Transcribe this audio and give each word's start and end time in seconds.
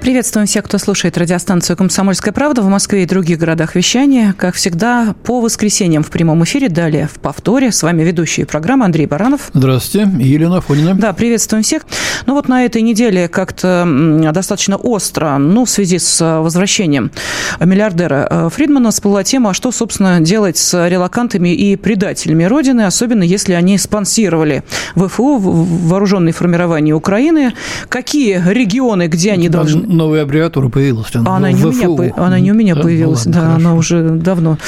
Приветствуем 0.00 0.46
всех, 0.46 0.64
кто 0.64 0.78
слушает 0.78 1.18
радиостанцию 1.18 1.76
«Комсомольская 1.76 2.32
правда» 2.32 2.62
в 2.62 2.68
Москве 2.68 3.02
и 3.02 3.06
других 3.06 3.38
городах 3.38 3.74
вещания. 3.74 4.34
Как 4.38 4.54
всегда, 4.54 5.14
по 5.24 5.42
воскресеньям 5.42 6.02
в 6.02 6.08
прямом 6.10 6.42
эфире, 6.44 6.70
далее 6.70 7.06
в 7.06 7.20
повторе. 7.20 7.70
С 7.70 7.82
вами 7.82 8.02
ведущие 8.02 8.46
программы 8.46 8.86
Андрей 8.86 9.04
Баранов. 9.04 9.50
Здравствуйте. 9.52 10.10
Елена 10.18 10.62
Фонина. 10.62 10.94
Да, 10.94 11.12
приветствуем 11.12 11.62
всех. 11.62 11.82
Ну 12.24 12.32
вот 12.32 12.48
на 12.48 12.64
этой 12.64 12.80
неделе 12.80 13.28
как-то 13.28 13.86
достаточно 14.32 14.76
остро, 14.76 15.36
ну, 15.36 15.66
в 15.66 15.70
связи 15.70 15.98
с 15.98 16.40
возвращением 16.40 17.10
миллиардера 17.60 18.26
э, 18.30 18.48
Фридмана 18.50 18.92
всплыла 18.92 19.22
тема, 19.22 19.52
что, 19.52 19.70
собственно, 19.70 20.20
делать 20.20 20.56
с 20.56 20.88
релакантами 20.88 21.50
и 21.50 21.76
предателями 21.76 22.44
Родины, 22.44 22.82
особенно 22.82 23.22
если 23.22 23.52
они 23.52 23.76
спонсировали 23.76 24.64
ВФУ, 24.96 25.36
вооруженные 25.36 26.32
формирования 26.32 26.94
Украины. 26.94 27.52
Какие 27.90 28.42
регионы, 28.50 29.06
где 29.06 29.32
они 29.32 29.50
должны 29.50 29.90
новая 30.00 30.22
аббревиатура 30.22 30.68
появилась. 30.68 31.14
Она, 31.14 31.36
она, 31.36 31.52
не, 31.52 31.62
у 31.62 31.70
меня, 31.70 32.14
она 32.16 32.40
не 32.40 32.52
у 32.52 32.54
меня 32.54 32.74
да? 32.74 32.82
появилась, 32.82 33.26
ну, 33.26 33.32
ладно, 33.32 33.42
да, 33.42 33.48
хорошо. 33.48 33.68
она 33.68 33.74
уже 33.76 34.10
давно. 34.10 34.58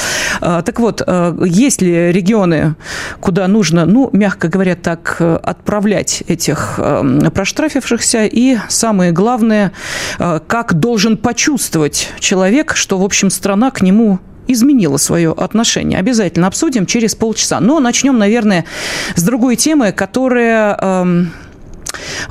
А, 0.41 0.61
так 0.61 0.79
вот, 0.79 1.01
а, 1.05 1.35
есть 1.43 1.81
ли 1.81 2.11
регионы, 2.11 2.75
куда 3.19 3.47
нужно, 3.47 3.85
ну, 3.85 4.09
мягко 4.13 4.47
говоря, 4.47 4.75
так, 4.75 5.17
отправлять 5.19 6.23
этих 6.27 6.75
а, 6.77 7.29
проштрафившихся? 7.31 8.25
И 8.25 8.57
самое 8.69 9.11
главное, 9.11 9.71
а, 10.19 10.39
как 10.39 10.75
должен 10.75 11.17
почувствовать 11.17 12.09
человек, 12.19 12.75
что, 12.75 12.99
в 12.99 13.03
общем, 13.03 13.29
страна 13.31 13.71
к 13.71 13.81
нему 13.81 14.19
изменила 14.47 14.97
свое 14.97 15.31
отношение. 15.31 15.97
Обязательно 15.97 16.47
обсудим 16.47 16.85
через 16.85 17.15
полчаса. 17.15 17.59
Но 17.59 17.79
начнем, 17.79 18.17
наверное, 18.17 18.65
с 19.15 19.23
другой 19.23 19.55
темы, 19.55 19.93
которая 19.93 21.23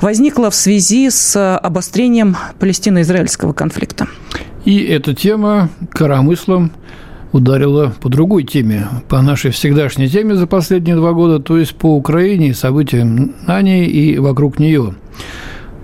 возникла 0.01 0.49
в 0.49 0.55
связи 0.55 1.09
с 1.09 1.57
обострением 1.57 2.35
палестино-израильского 2.59 3.53
конфликта. 3.53 4.07
И 4.65 4.79
эта 4.83 5.13
тема 5.13 5.69
коромыслом 5.91 6.71
ударила 7.33 7.93
по 7.99 8.09
другой 8.09 8.43
теме, 8.43 8.87
по 9.09 9.21
нашей 9.21 9.51
всегдашней 9.51 10.07
теме 10.07 10.35
за 10.35 10.47
последние 10.47 10.95
два 10.95 11.11
года, 11.11 11.39
то 11.39 11.57
есть 11.57 11.75
по 11.75 11.95
Украине 11.95 12.53
событиям 12.53 13.33
на 13.45 13.61
ней 13.61 13.87
и 13.87 14.19
вокруг 14.19 14.59
нее. 14.59 14.95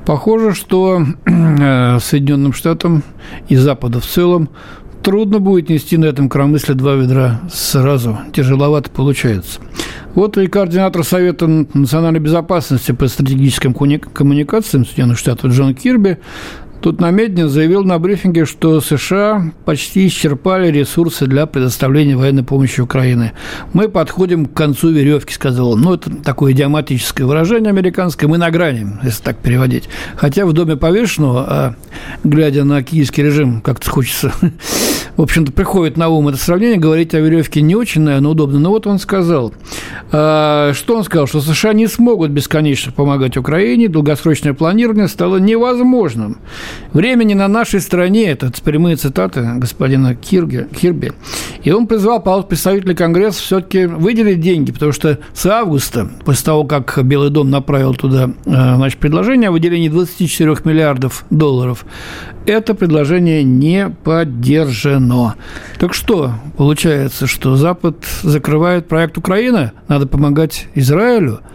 Похоже, 0.05 0.53
что 0.53 1.03
э, 1.25 1.99
Соединенным 1.99 2.53
Штатам 2.53 3.03
и 3.47 3.55
Западу 3.55 3.99
в 3.99 4.05
целом 4.05 4.49
трудно 5.03 5.39
будет 5.39 5.69
нести 5.69 5.97
на 5.97 6.05
этом 6.05 6.29
коромысле 6.29 6.75
два 6.75 6.95
ведра 6.95 7.41
сразу. 7.51 8.17
Тяжеловато 8.33 8.89
получается. 8.89 9.59
Вот 10.15 10.37
и 10.37 10.47
координатор 10.47 11.03
Совета 11.03 11.47
национальной 11.47 12.19
безопасности 12.19 12.91
по 12.91 13.07
стратегическим 13.07 13.73
коммуникациям 13.73 14.85
Соединенных 14.85 15.17
Штатов 15.17 15.51
Джон 15.51 15.75
Кирби 15.75 16.17
Тут 16.81 17.01
намедни 17.01 17.43
заявил 17.43 17.83
на 17.83 17.99
брифинге, 17.99 18.45
что 18.45 18.79
США 18.79 19.51
почти 19.65 20.07
исчерпали 20.07 20.71
ресурсы 20.71 21.27
для 21.27 21.45
предоставления 21.45 22.15
военной 22.15 22.43
помощи 22.43 22.79
Украине. 22.79 23.33
Мы 23.73 23.89
подходим 23.89 24.45
к 24.45 24.53
концу 24.53 24.89
веревки, 24.91 25.33
сказал 25.33 25.71
он. 25.71 25.81
Ну, 25.81 25.93
это 25.95 26.09
такое 26.15 26.53
идиоматическое 26.53 27.27
выражение 27.27 27.69
американское. 27.71 28.29
Мы 28.29 28.37
на 28.37 28.49
грани, 28.49 28.87
если 29.03 29.23
так 29.23 29.37
переводить. 29.37 29.89
Хотя 30.15 30.45
в 30.45 30.53
доме 30.53 30.77
повешенного, 30.77 31.45
а 31.47 31.75
глядя 32.23 32.63
на 32.63 32.81
киевский 32.81 33.23
режим, 33.23 33.59
как-то 33.61 33.89
хочется 33.89 34.31
в 35.19 35.21
общем-то, 35.21 35.51
приходит 35.51 35.97
на 35.97 36.07
ум 36.07 36.29
это 36.29 36.37
сравнение, 36.37 36.77
говорить 36.77 37.13
о 37.13 37.19
веревке 37.19 37.61
не 37.61 37.75
очень, 37.75 38.03
наверное, 38.03 38.31
удобно. 38.31 38.57
Но 38.57 38.69
вот 38.69 38.87
он 38.87 38.99
сказал, 38.99 39.53
а, 40.13 40.71
что 40.73 40.95
он 40.95 41.03
сказал, 41.03 41.27
что 41.27 41.41
США 41.41 41.73
не 41.73 41.87
смогут 41.87 42.31
бесконечно 42.31 42.93
помогать 42.93 43.35
Украине, 43.35 43.89
долгосрочное 43.89 44.53
планирование 44.53 45.09
стало 45.09 45.35
невозможным. 45.35 46.37
Времени 46.93 47.35
на 47.35 47.47
нашей 47.47 47.81
стране, 47.81 48.29
это 48.31 48.51
прямые 48.63 48.95
цитаты 48.95 49.41
господина 49.57 50.15
Кирги, 50.15 50.67
Кирби, 50.75 51.13
и 51.63 51.71
он 51.71 51.85
призвал 51.85 52.21
представителей 52.43 52.95
Конгресса 52.95 53.41
все-таки 53.41 53.85
выделить 53.85 54.41
деньги, 54.41 54.71
потому 54.71 54.91
что 54.91 55.19
с 55.33 55.45
августа, 55.45 56.09
после 56.25 56.45
того, 56.45 56.63
как 56.63 56.99
Белый 57.03 57.29
дом 57.29 57.51
направил 57.51 57.93
туда 57.93 58.31
а, 58.47 58.75
значит, 58.77 58.99
предложение 58.99 59.49
о 59.49 59.51
выделении 59.51 59.89
24 59.89 60.57
миллиардов 60.63 61.25
долларов, 61.29 61.85
это 62.47 62.73
предложение 62.73 63.43
не 63.43 63.89
поддержано. 63.89 65.35
Так 65.77 65.93
что, 65.93 66.33
получается, 66.57 67.27
что 67.27 67.55
Запад 67.55 67.97
закрывает 68.23 68.87
проект 68.87 69.17
Украины, 69.17 69.73
надо 69.87 70.07
помогать 70.07 70.67
Израилю– 70.73 71.41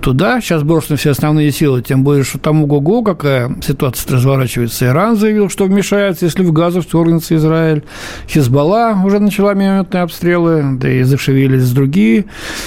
туда. 0.00 0.40
Сейчас 0.40 0.62
брошены 0.62 0.96
все 0.96 1.10
основные 1.10 1.52
силы, 1.52 1.82
тем 1.82 2.02
более, 2.02 2.24
что 2.24 2.38
там 2.38 2.62
ого-го, 2.64 3.02
какая 3.02 3.54
ситуация 3.62 4.14
разворачивается. 4.14 4.86
Иран 4.86 5.16
заявил, 5.16 5.48
что 5.48 5.64
вмешается, 5.64 6.24
если 6.24 6.42
в 6.42 6.52
Газу 6.52 6.80
вторгнется 6.80 7.36
Израиль. 7.36 7.84
Хизбалла 8.28 9.00
уже 9.04 9.18
начала 9.18 9.54
минометные 9.54 10.02
обстрелы, 10.02 10.64
да 10.78 10.90
и 10.90 11.02
зашевелились 11.02 11.70
другие 11.70 12.24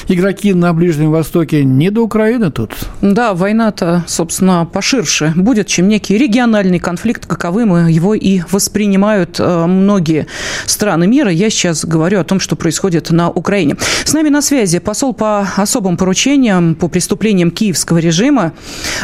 игроки 0.08 0.54
на 0.54 0.74
Ближнем 0.74 1.12
Востоке. 1.12 1.64
Не 1.64 1.90
до 1.90 2.02
Украины 2.02 2.52
тут. 2.52 2.72
Да, 3.02 3.34
война-то, 3.34 4.04
собственно, 4.08 4.68
поширше 4.72 5.34
будет, 5.36 5.68
чем 5.68 5.88
некий 5.88 6.18
региональный 6.18 6.80
конфликт, 6.80 7.26
каковым 7.26 7.88
его 7.88 8.14
и 8.14 8.42
воспринимают 8.52 9.40
э, 9.40 9.66
многие 9.66 10.28
страны 10.66 11.08
мира. 11.08 11.32
Я 11.32 11.50
сейчас 11.50 11.86
говорю 11.86 12.20
о 12.20 12.24
том, 12.24 12.40
что 12.40 12.56
происходит 12.56 13.10
на 13.12 13.30
Украине. 13.30 13.76
С 14.06 14.14
нами 14.14 14.30
на 14.30 14.42
связи 14.42 14.80
посол 14.80 15.14
по 15.14 15.48
особым 15.56 15.98
поручениям 15.98 16.76
по 16.76 16.88
преступлениям 16.88 17.23
выступлением 17.24 17.52
киевского 17.52 18.00
режима 18.00 18.52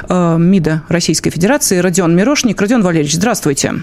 э, 0.09 0.37
МИДа 0.37 0.83
Российской 0.89 1.29
Федерации 1.29 1.77
Родион 1.77 2.13
Мирошник. 2.17 2.59
Родион 2.59 2.81
Валерьевич, 2.81 3.15
здравствуйте. 3.15 3.75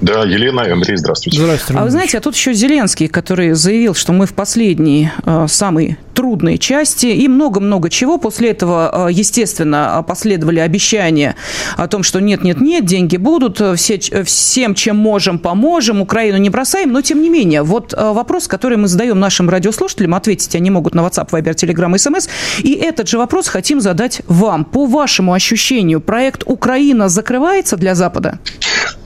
Да, 0.00 0.24
Елена 0.24 0.62
и 0.62 0.70
Андрей, 0.70 0.96
здравствуйте. 0.96 1.38
Здравствуйте. 1.38 1.80
А 1.80 1.84
вы 1.84 1.90
знаете, 1.90 2.18
а 2.18 2.20
тут 2.20 2.34
еще 2.34 2.54
Зеленский, 2.54 3.06
который 3.06 3.52
заявил, 3.52 3.94
что 3.94 4.12
мы 4.12 4.26
в 4.26 4.32
последней, 4.32 5.10
э, 5.26 5.46
самой 5.48 5.98
трудной 6.14 6.58
части 6.58 7.06
и 7.06 7.28
много-много 7.28 7.90
чего. 7.90 8.18
После 8.18 8.50
этого, 8.50 9.08
э, 9.08 9.12
естественно, 9.12 10.02
последовали 10.06 10.58
обещания 10.58 11.36
о 11.76 11.86
том, 11.86 12.02
что 12.02 12.20
нет-нет-нет, 12.20 12.84
деньги 12.84 13.18
будут, 13.18 13.60
все, 13.76 13.98
всем, 14.24 14.74
чем 14.74 14.96
можем, 14.96 15.38
поможем, 15.38 16.00
Украину 16.00 16.38
не 16.38 16.48
бросаем. 16.48 16.92
Но, 16.92 17.02
тем 17.02 17.20
не 17.20 17.28
менее, 17.28 17.62
вот 17.62 17.92
э, 17.92 18.12
вопрос, 18.12 18.48
который 18.48 18.78
мы 18.78 18.88
задаем 18.88 19.20
нашим 19.20 19.50
радиослушателям, 19.50 20.14
ответить 20.14 20.54
они 20.56 20.70
могут 20.70 20.94
на 20.94 21.00
WhatsApp, 21.00 21.28
Viber, 21.30 21.54
Telegram, 21.54 21.94
SMS. 21.94 22.28
И 22.60 22.72
этот 22.72 23.08
же 23.08 23.18
вопрос 23.18 23.48
хотим 23.48 23.80
задать 23.80 24.22
вам. 24.26 24.64
По 24.64 24.86
вашему 24.86 25.34
ощущению, 25.34 26.00
проект 26.00 26.42
«Украина» 26.46 27.08
закрывается 27.08 27.76
для 27.76 27.94
Запада? 27.94 28.38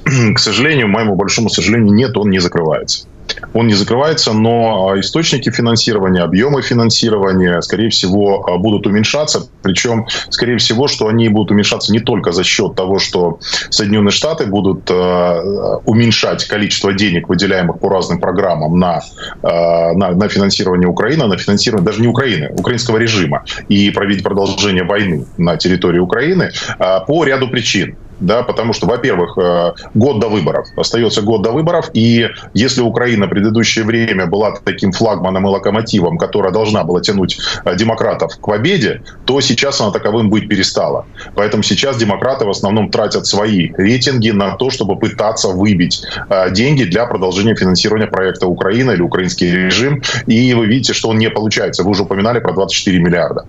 к 0.34 0.38
сожалению, 0.38 0.88
моему 0.88 1.16
большому 1.16 1.48
сожалению, 1.48 1.92
нет, 1.94 2.16
он 2.16 2.30
не 2.30 2.38
закрывается. 2.38 3.06
Он 3.52 3.66
не 3.66 3.74
закрывается, 3.74 4.32
но 4.32 4.90
а, 4.90 5.00
источники 5.00 5.50
финансирования, 5.50 6.22
объемы 6.22 6.62
финансирования, 6.62 7.60
скорее 7.62 7.88
всего, 7.88 8.44
а, 8.46 8.58
будут 8.58 8.86
уменьшаться. 8.86 9.48
Причем, 9.62 10.06
скорее 10.30 10.58
всего, 10.58 10.88
что 10.88 11.06
они 11.06 11.28
будут 11.28 11.50
уменьшаться 11.50 11.92
не 11.92 12.00
только 12.00 12.32
за 12.32 12.44
счет 12.44 12.74
того, 12.74 12.98
что 12.98 13.38
Соединенные 13.70 14.10
Штаты 14.10 14.46
будут 14.46 14.90
а, 14.90 15.80
уменьшать 15.84 16.44
количество 16.46 16.92
денег, 16.92 17.28
выделяемых 17.28 17.78
по 17.78 17.88
разным 17.88 18.20
программам 18.20 18.78
на, 18.78 19.00
на, 19.42 20.10
на 20.10 20.28
финансирование 20.28 20.88
Украины, 20.88 21.26
на 21.26 21.38
финансирование 21.38 21.86
даже 21.86 22.00
не 22.00 22.08
Украины, 22.08 22.50
украинского 22.58 22.98
режима 22.98 23.44
и 23.68 23.90
проведение 23.90 24.24
продолжение 24.24 24.84
войны 24.84 25.26
на 25.38 25.56
территории 25.56 25.98
Украины 25.98 26.50
по 27.06 27.24
ряду 27.24 27.48
причин 27.48 27.96
да, 28.20 28.42
потому 28.42 28.72
что, 28.72 28.86
во-первых, 28.86 29.36
э, 29.38 29.72
год 29.94 30.20
до 30.20 30.28
выборов, 30.28 30.66
остается 30.76 31.22
год 31.22 31.42
до 31.42 31.50
выборов, 31.50 31.90
и 31.94 32.28
если 32.54 32.80
Украина 32.80 33.26
предыдущее 33.26 33.84
время 33.84 34.26
была 34.26 34.54
таким 34.64 34.92
флагманом 34.92 35.46
и 35.46 35.50
локомотивом, 35.50 36.18
которая 36.18 36.52
должна 36.52 36.84
была 36.84 37.00
тянуть 37.00 37.38
э, 37.64 37.76
демократов 37.76 38.36
к 38.40 38.46
победе, 38.46 39.02
то 39.24 39.40
сейчас 39.40 39.80
она 39.80 39.90
таковым 39.90 40.30
быть 40.30 40.48
перестала. 40.48 41.06
Поэтому 41.34 41.62
сейчас 41.62 41.96
демократы 41.96 42.44
в 42.44 42.50
основном 42.50 42.90
тратят 42.90 43.26
свои 43.26 43.72
рейтинги 43.76 44.30
на 44.30 44.56
то, 44.56 44.70
чтобы 44.70 44.96
пытаться 44.96 45.48
выбить 45.48 46.02
э, 46.28 46.50
деньги 46.52 46.84
для 46.84 47.06
продолжения 47.06 47.56
финансирования 47.56 48.06
проекта 48.06 48.46
Украина 48.46 48.92
или 48.92 49.02
украинский 49.02 49.50
режим, 49.50 50.02
и 50.26 50.54
вы 50.54 50.66
видите, 50.66 50.92
что 50.92 51.08
он 51.08 51.18
не 51.18 51.30
получается. 51.30 51.82
Вы 51.82 51.90
уже 51.90 52.02
упоминали 52.02 52.38
про 52.38 52.52
24 52.52 52.98
миллиарда. 52.98 53.46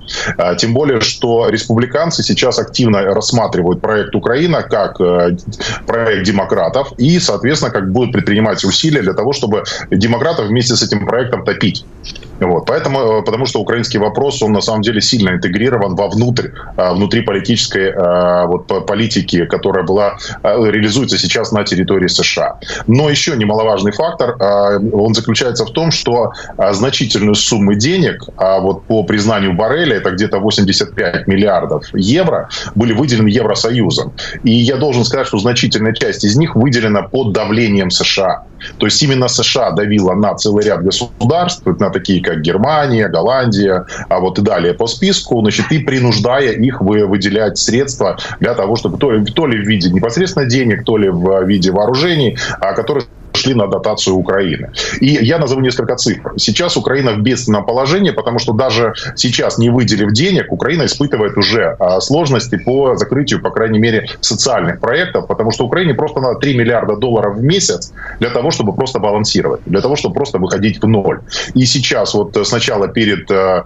Тем 0.57 0.73
более, 0.73 1.01
что 1.01 1.49
республиканцы 1.49 2.23
сейчас 2.23 2.59
активно 2.59 3.01
рассматривают 3.01 3.81
проект 3.81 4.15
Украина 4.15 4.54
как 4.63 4.99
э, 4.99 5.37
проект 5.85 6.25
демократов, 6.25 6.93
и, 6.97 7.19
соответственно, 7.19 7.71
как 7.71 7.91
будут 7.91 8.13
предпринимать 8.13 8.63
усилия 8.63 9.01
для 9.01 9.13
того, 9.13 9.33
чтобы 9.33 9.63
демократов 9.91 10.47
вместе 10.47 10.75
с 10.75 10.83
этим 10.83 11.05
проектом 11.05 11.43
топить. 11.43 11.85
Вот, 12.39 12.65
поэтому, 12.65 12.99
э, 12.99 13.21
потому 13.23 13.45
что 13.45 13.59
украинский 13.59 13.99
вопрос, 13.99 14.41
он 14.41 14.51
на 14.51 14.61
самом 14.61 14.81
деле 14.81 15.01
сильно 15.01 15.29
интегрирован 15.29 15.95
вовнутрь, 15.95 16.49
э, 16.77 16.93
внутри 16.93 17.21
политической 17.21 17.89
э, 17.89 18.45
вот, 18.47 18.67
политики, 18.85 19.45
которая 19.45 19.83
была, 19.83 20.17
реализуется 20.43 21.17
сейчас 21.17 21.51
на 21.51 21.63
территории 21.63 22.07
США. 22.07 22.59
Но 22.87 23.09
еще 23.09 23.35
немаловажный 23.35 23.91
фактор, 23.91 24.35
он 24.93 25.13
заключается 25.13 25.65
в 25.65 25.71
том, 25.71 25.91
что 25.91 26.31
значительную 26.71 27.35
сумму 27.35 27.73
денег, 27.75 28.23
вот 28.37 28.83
по 28.83 29.03
признанию 29.03 29.53
Барреля, 29.53 29.97
это 29.97 30.11
где-то 30.11 30.39
85 30.39 31.27
миллиардов 31.27 31.83
евро, 31.93 32.49
были 32.75 32.93
выделены 32.93 33.29
Евросоюзом. 33.29 34.13
И 34.43 34.51
я 34.51 34.77
должен 34.77 35.05
сказать, 35.05 35.27
что 35.27 35.37
значительная 35.37 35.93
часть 35.93 36.23
из 36.23 36.35
них 36.37 36.55
выделена 36.55 37.03
под 37.03 37.31
давлением 37.33 37.89
США. 37.89 38.43
То 38.77 38.85
есть 38.85 39.01
именно 39.03 39.27
США 39.27 39.71
давила 39.71 40.13
на 40.13 40.35
целый 40.35 40.65
ряд 40.65 40.83
государств, 40.83 41.65
на 41.65 41.89
такие 41.89 42.21
как 42.25 42.41
Германия, 42.41 43.07
Голландия, 43.07 43.85
а 44.09 44.19
вот 44.19 44.39
и 44.39 44.41
далее 44.41 44.73
по 44.73 44.87
списку, 44.87 45.39
значит, 45.41 45.71
и 45.71 45.79
принуждая 45.79 46.51
их 46.51 46.81
выделять 46.81 47.57
средства 47.57 48.17
для 48.39 48.53
того, 48.53 48.75
чтобы 48.75 48.97
то 48.97 49.11
ли, 49.11 49.23
то 49.23 49.47
ли 49.47 49.57
в 49.57 49.67
виде 49.67 49.89
непосредственно 49.89 50.45
денег, 50.45 50.83
то 50.83 50.97
ли 50.97 51.09
в 51.09 51.43
виде 51.45 51.71
вооружений, 51.71 52.37
а 52.59 52.73
которые 52.73 53.05
шли 53.45 53.53
на 53.53 53.67
дотацию 53.67 54.15
Украины. 54.15 54.69
И 55.01 55.07
я 55.07 55.37
назову 55.37 55.61
несколько 55.61 55.95
цифр. 55.95 56.33
Сейчас 56.37 56.77
Украина 56.77 57.11
в 57.11 57.21
бедственном 57.21 57.65
положении, 57.65 58.11
потому 58.11 58.39
что 58.39 58.53
даже 58.53 58.93
сейчас, 59.15 59.57
не 59.57 59.69
выделив 59.69 60.11
денег, 60.13 60.51
Украина 60.51 60.83
испытывает 60.83 61.37
уже 61.37 61.75
а, 61.79 62.01
сложности 62.01 62.57
по 62.57 62.95
закрытию, 62.95 63.41
по 63.41 63.51
крайней 63.51 63.79
мере, 63.79 64.07
социальных 64.21 64.79
проектов, 64.79 65.27
потому 65.27 65.51
что 65.51 65.65
Украине 65.65 65.93
просто 65.93 66.21
надо 66.21 66.39
3 66.39 66.57
миллиарда 66.57 66.95
долларов 66.95 67.37
в 67.37 67.43
месяц 67.43 67.93
для 68.19 68.29
того, 68.29 68.51
чтобы 68.51 68.73
просто 68.73 68.99
балансировать, 68.99 69.61
для 69.65 69.81
того, 69.81 69.95
чтобы 69.95 70.15
просто 70.15 70.39
выходить 70.39 70.81
в 70.81 70.87
ноль. 70.87 71.19
И 71.53 71.65
сейчас 71.65 72.13
вот 72.13 72.37
сначала 72.47 72.87
перед 72.87 73.31
а, 73.31 73.63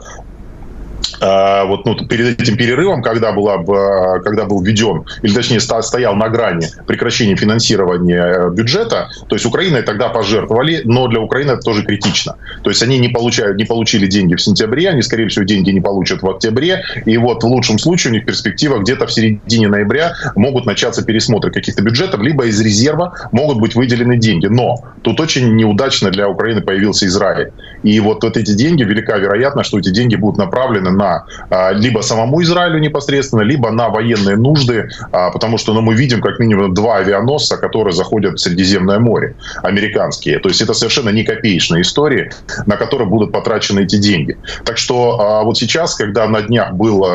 вот 1.19 1.86
ну, 1.86 1.96
перед 2.07 2.40
этим 2.40 2.57
перерывом, 2.57 3.01
когда, 3.01 3.31
была, 3.31 4.19
когда 4.19 4.46
был 4.46 4.62
введен, 4.62 5.06
или 5.22 5.34
точнее 5.34 5.60
стоял 5.60 6.16
на 6.16 6.30
грани 6.30 6.68
прекращения 6.88 7.36
финансирования 7.36 8.24
э, 8.24 8.50
бюджета, 8.51 9.10
то 9.28 9.36
есть 9.36 9.46
Украиной 9.46 9.81
тогда 9.81 10.10
пожертвовали, 10.10 10.81
но 10.86 11.07
для 11.07 11.19
Украины 11.19 11.51
это 11.51 11.62
тоже 11.62 11.84
критично. 11.84 12.36
То 12.63 12.69
есть 12.69 12.81
они 12.84 13.00
не, 13.00 13.10
получают, 13.10 13.57
не 13.57 13.66
получили 13.66 14.07
деньги 14.07 14.36
в 14.36 14.42
сентябре, 14.42 14.90
они, 14.90 15.01
скорее 15.01 15.28
всего, 15.28 15.46
деньги 15.46 15.72
не 15.72 15.81
получат 15.81 16.22
в 16.22 16.30
октябре, 16.30 16.84
и 17.06 17.18
вот 17.18 17.44
в 17.44 17.48
лучшем 17.48 17.80
случае 17.80 18.12
у 18.12 18.13
них 18.16 18.25
перспектива 18.25 18.80
где-то 18.80 19.07
в 19.07 19.12
середине 19.12 19.68
ноября 19.68 20.13
могут 20.36 20.66
начаться 20.66 21.04
пересмотры 21.04 21.51
каких-то 21.51 21.81
бюджетов, 21.81 22.22
либо 22.22 22.46
из 22.46 22.60
резерва 22.62 23.13
могут 23.31 23.60
быть 23.60 23.75
выделены 23.75 24.18
деньги. 24.18 24.48
Но 24.48 24.78
тут 25.01 25.19
очень 25.19 25.56
неудачно 25.56 26.12
для 26.12 26.28
Украины 26.28 26.62
появился 26.62 27.06
Израиль. 27.06 27.51
И 27.84 28.00
вот, 28.00 28.24
вот 28.24 28.38
эти 28.38 28.54
деньги, 28.54 28.84
велика 28.84 29.18
вероятность, 29.18 29.69
что 29.69 29.80
эти 29.80 29.90
деньги 29.90 30.16
будут 30.16 30.38
направлены 30.38 30.88
на 30.89 31.25
а, 31.50 31.71
либо 31.71 32.01
самому 32.01 32.41
Израилю 32.41 32.80
непосредственно, 32.80 33.41
либо 33.41 33.71
на 33.71 33.89
военные 33.89 34.36
нужды, 34.36 34.89
а, 35.12 35.30
потому 35.31 35.57
что 35.57 35.74
ну, 35.74 35.81
мы 35.81 35.95
видим 35.95 36.21
как 36.21 36.39
минимум 36.39 36.74
два 36.74 36.97
авианосца, 36.97 37.57
которые 37.57 37.94
заходят 37.94 38.36
в 38.36 38.39
Средиземное 38.39 39.00
море, 39.00 39.36
американские. 39.63 40.39
То 40.39 40.50
есть 40.50 40.62
это 40.62 40.74
совершенно 40.74 41.09
не 41.09 41.24
копеечные 41.24 41.81
истории, 41.81 42.31
на 42.65 42.77
которые 42.77 43.07
будут 43.07 43.31
потрачены 43.31 43.81
эти 43.81 43.97
деньги. 43.97 44.38
Так 44.65 44.77
что 44.77 45.19
а, 45.19 45.44
вот 45.44 45.57
сейчас, 45.57 45.95
когда 45.95 46.27
на 46.27 46.41
днях 46.41 46.74
был, 46.74 47.06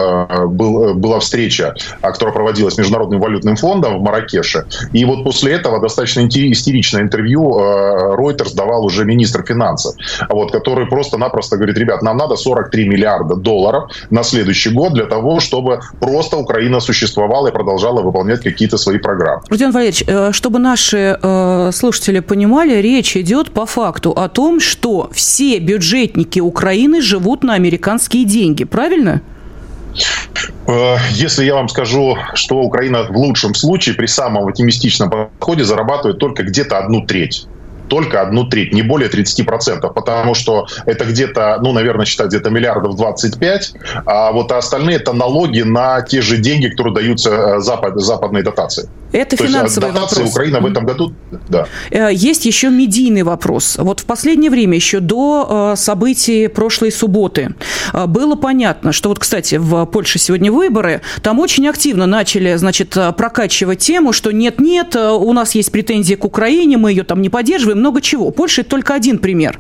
был, 0.49 0.95
была 0.95 1.19
встреча, 1.21 1.75
которая 2.01 2.35
проводилась 2.35 2.79
Международным 2.79 3.21
валютным 3.21 3.57
фондом 3.57 3.99
в 3.99 4.03
Маракеше, 4.03 4.65
и 4.93 5.05
вот 5.05 5.25
после 5.25 5.53
этого 5.53 5.81
достаточно 5.81 6.27
истеричное 6.27 7.03
интервью 7.03 7.59
Reuters 8.17 8.55
давал 8.55 8.85
уже 8.85 9.05
министр 9.05 9.45
финансов, 9.45 9.95
вот, 10.29 10.53
который 10.53 10.87
просто-напросто 10.87 11.57
говорит, 11.57 11.79
ребят, 11.79 12.03
нам 12.03 12.17
надо 12.17 12.37
43 12.37 12.89
миллиарда 12.89 13.37
долларов 13.37 13.64
на 14.11 14.23
следующий 14.23 14.71
год 14.71 14.95
для 14.95 15.07
того, 15.07 15.41
чтобы 15.41 15.81
просто 16.01 16.37
Украина 16.37 16.81
существовала 16.81 17.49
и 17.49 17.53
продолжала 17.53 18.03
выполнять 18.03 18.43
какие-то 18.43 18.79
свои 18.79 18.99
программы. 18.99 19.43
Родион 19.51 19.73
Валерьевич, 19.73 20.05
э, 20.07 20.33
чтобы 20.33 20.59
наши 20.59 21.19
э, 21.21 21.71
слушатели 21.73 22.21
понимали, 22.21 22.81
речь 22.81 23.17
идет 23.17 23.51
по 23.51 23.67
факту 23.67 24.11
о 24.11 24.29
том, 24.29 24.61
что 24.61 25.11
все 25.13 25.59
бюджетники 25.59 26.41
Украины 26.41 27.01
живут 27.01 27.45
на 27.45 27.55
американские 27.55 28.25
деньги, 28.25 28.65
правильно? 28.65 29.21
Э, 30.67 30.97
если 31.13 31.45
я 31.45 31.55
вам 31.55 31.69
скажу, 31.69 32.17
что 32.35 32.57
Украина 32.57 33.05
в 33.05 33.17
лучшем 33.17 33.55
случае 33.55 33.95
при 33.95 34.07
самом 34.07 34.47
оптимистичном 34.47 35.11
подходе 35.11 35.65
зарабатывает 35.65 36.19
только 36.19 36.43
где-то 36.43 36.79
одну 36.79 37.07
треть 37.07 37.47
только 37.89 38.21
одну 38.21 38.45
треть, 38.45 38.73
не 38.73 38.83
более 38.83 39.09
30%, 39.09 39.93
потому 39.93 40.35
что 40.35 40.67
это 40.87 41.05
где-то, 41.05 41.59
ну, 41.63 41.73
наверное, 41.73 42.07
считать 42.07 42.29
где-то 42.29 42.51
миллиардов 42.51 42.97
25, 42.97 43.73
а 44.07 44.33
вот 44.33 44.53
остальные 44.53 44.97
это 44.97 45.13
налоги 45.13 45.63
на 45.63 46.03
те 46.03 46.21
же 46.23 46.39
деньги, 46.39 46.69
которые 46.69 46.95
даются 46.95 47.31
э, 47.31 47.61
запад, 47.61 48.01
западной 48.01 48.43
дотации. 48.43 48.89
Это 49.15 49.37
То 49.37 49.47
финансовый 49.47 49.93
есть, 49.93 50.01
вопрос. 50.01 50.31
Украина 50.31 50.61
в 50.61 50.67
этом 50.67 50.85
году, 50.85 51.15
да. 51.49 51.67
Э, 51.91 52.09
есть 52.13 52.47
еще 52.47 52.69
медийный 52.69 53.23
вопрос. 53.23 53.77
Вот 53.79 54.01
в 54.01 54.07
последнее 54.07 54.51
время, 54.51 54.75
еще 54.75 54.99
до 54.99 55.73
э, 55.75 55.77
событий 55.77 56.49
прошлой 56.49 56.91
субботы, 56.91 57.55
было 58.09 58.35
понятно, 58.35 58.93
что 58.93 59.09
вот, 59.09 59.21
кстати, 59.21 59.55
в 59.55 59.87
Польше 59.87 60.19
сегодня 60.19 60.51
выборы, 60.51 61.01
там 61.23 61.39
очень 61.39 61.69
активно 61.69 62.07
начали, 62.07 62.57
значит, 62.57 62.97
прокачивать 63.17 63.79
тему, 63.79 64.13
что 64.13 64.33
нет-нет, 64.33 64.97
у 64.97 65.33
нас 65.33 65.55
есть 65.55 65.71
претензии 65.71 66.15
к 66.17 66.25
Украине, 66.25 66.77
мы 66.77 66.91
ее 66.91 67.05
там 67.05 67.23
не 67.23 67.29
поддерживаем, 67.29 67.79
много 67.79 68.01
чего. 68.01 68.33
Польша– 68.33 68.61
это 68.63 68.71
только 68.71 68.95
один 68.95 69.19
пример. 69.19 69.59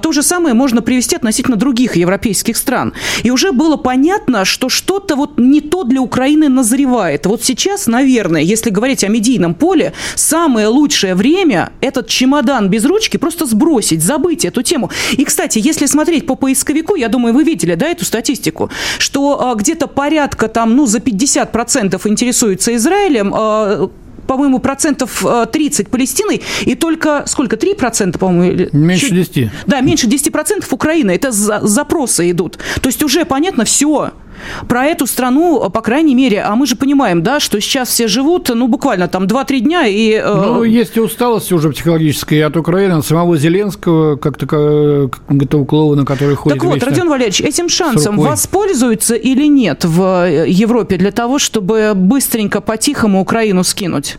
То 0.00 0.12
же 0.12 0.22
самое 0.22 0.54
можно 0.54 0.80
привести 0.80 1.16
относительно 1.16 1.56
других 1.56 1.96
европейских 1.96 2.56
стран. 2.56 2.92
И 3.24 3.30
уже 3.32 3.50
было 3.50 3.76
понятно, 3.76 4.44
что 4.44 4.68
что-то 4.68 5.16
вот 5.16 5.38
не 5.38 5.60
то 5.60 5.82
для 5.82 6.00
Украины 6.00 6.48
назревает. 6.48 7.26
Вот 7.26 7.42
сейчас, 7.42 7.88
наверное, 7.88 8.42
если 8.42 8.70
говорить 8.70 8.91
о 9.04 9.08
медийном 9.08 9.54
поле, 9.54 9.92
самое 10.14 10.66
лучшее 10.68 11.14
время 11.14 11.72
этот 11.80 12.08
чемодан 12.08 12.68
без 12.68 12.84
ручки 12.84 13.16
просто 13.16 13.46
сбросить, 13.46 14.02
забыть 14.02 14.44
эту 14.44 14.62
тему. 14.62 14.90
И, 15.12 15.24
кстати, 15.24 15.58
если 15.58 15.86
смотреть 15.86 16.26
по 16.26 16.34
поисковику, 16.34 16.96
я 16.96 17.08
думаю, 17.08 17.34
вы 17.34 17.44
видели, 17.44 17.74
да, 17.74 17.88
эту 17.88 18.04
статистику, 18.04 18.70
что 18.98 19.50
а, 19.50 19.54
где-то 19.54 19.86
порядка 19.86 20.48
там, 20.48 20.76
ну, 20.76 20.86
за 20.86 20.98
50% 20.98 22.00
интересуется 22.08 22.74
Израилем, 22.74 23.32
а, 23.34 23.90
по-моему, 24.26 24.60
процентов 24.60 25.24
30 25.52 25.86
э, 25.86 25.90
Палестиной, 25.90 26.42
и 26.62 26.74
только 26.74 27.24
сколько, 27.26 27.56
3 27.56 27.74
процента, 27.74 28.18
по-моему? 28.18 28.68
Меньше 28.72 29.08
чуть, 29.08 29.32
10. 29.32 29.50
Да, 29.66 29.80
меньше 29.80 30.06
10 30.06 30.32
процентов 30.32 30.72
Украина. 30.72 31.10
Это 31.10 31.32
за, 31.32 31.60
запросы 31.62 32.30
идут. 32.30 32.58
То 32.80 32.88
есть 32.88 33.02
уже 33.02 33.24
понятно 33.24 33.64
все 33.64 34.12
про 34.68 34.84
эту 34.84 35.06
страну, 35.06 35.70
по 35.70 35.80
крайней 35.80 36.14
мере, 36.14 36.42
а 36.42 36.54
мы 36.54 36.66
же 36.66 36.76
понимаем, 36.76 37.22
да, 37.22 37.40
что 37.40 37.60
сейчас 37.60 37.88
все 37.88 38.08
живут, 38.08 38.50
ну, 38.54 38.68
буквально 38.68 39.08
там 39.08 39.24
2-3 39.24 39.60
дня 39.60 39.86
и... 39.86 40.12
Э... 40.12 40.34
Ну, 40.34 40.62
есть 40.64 40.96
и 40.96 41.00
усталость 41.00 41.52
уже 41.52 41.70
психологическая 41.70 42.46
от 42.46 42.56
Украины, 42.56 42.92
от 42.92 43.06
самого 43.06 43.36
Зеленского, 43.36 44.16
как 44.16 44.38
такого 44.38 45.10
этого 45.28 45.64
клоуна, 45.64 46.04
который 46.04 46.34
ходит 46.34 46.58
Так 46.58 46.68
вот, 46.68 46.82
Родион 46.82 47.08
Валерьевич, 47.08 47.40
этим 47.40 47.68
шансом 47.68 48.16
воспользуются 48.16 49.14
или 49.14 49.46
нет 49.46 49.84
в 49.84 50.26
э, 50.26 50.48
Европе 50.48 50.96
для 50.96 51.10
того, 51.10 51.38
чтобы 51.38 51.92
быстренько, 51.94 52.60
по-тихому 52.60 53.20
Украину 53.20 53.64
скинуть? 53.64 54.18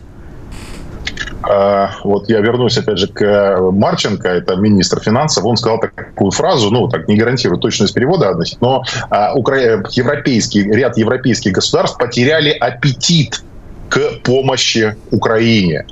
А, 1.42 1.90
вот 2.04 2.28
я 2.28 2.40
вернусь 2.40 2.78
опять 2.78 2.98
же 2.98 3.08
к 3.08 3.22
э, 3.22 3.70
Марченко, 3.70 4.28
это 4.28 4.56
министр 4.56 5.00
финансов, 5.00 5.44
он 5.44 5.56
сказал 5.56 5.78
такую 5.78 6.30
фразу, 6.30 6.70
ну, 6.70 6.88
так 6.88 7.06
не 7.08 7.16
гарантирую 7.16 7.58
точность 7.58 7.94
перевода, 7.94 8.34
но 8.60 8.82
а, 9.10 9.34
европейский, 9.36 10.62
ряд 10.62 10.96
европейских 10.96 11.52
государств 11.52 11.98
потеряли 11.98 12.50
аппетит 12.50 13.42
к 13.88 14.22
помощи 14.22 14.96
Украине. 15.10 15.86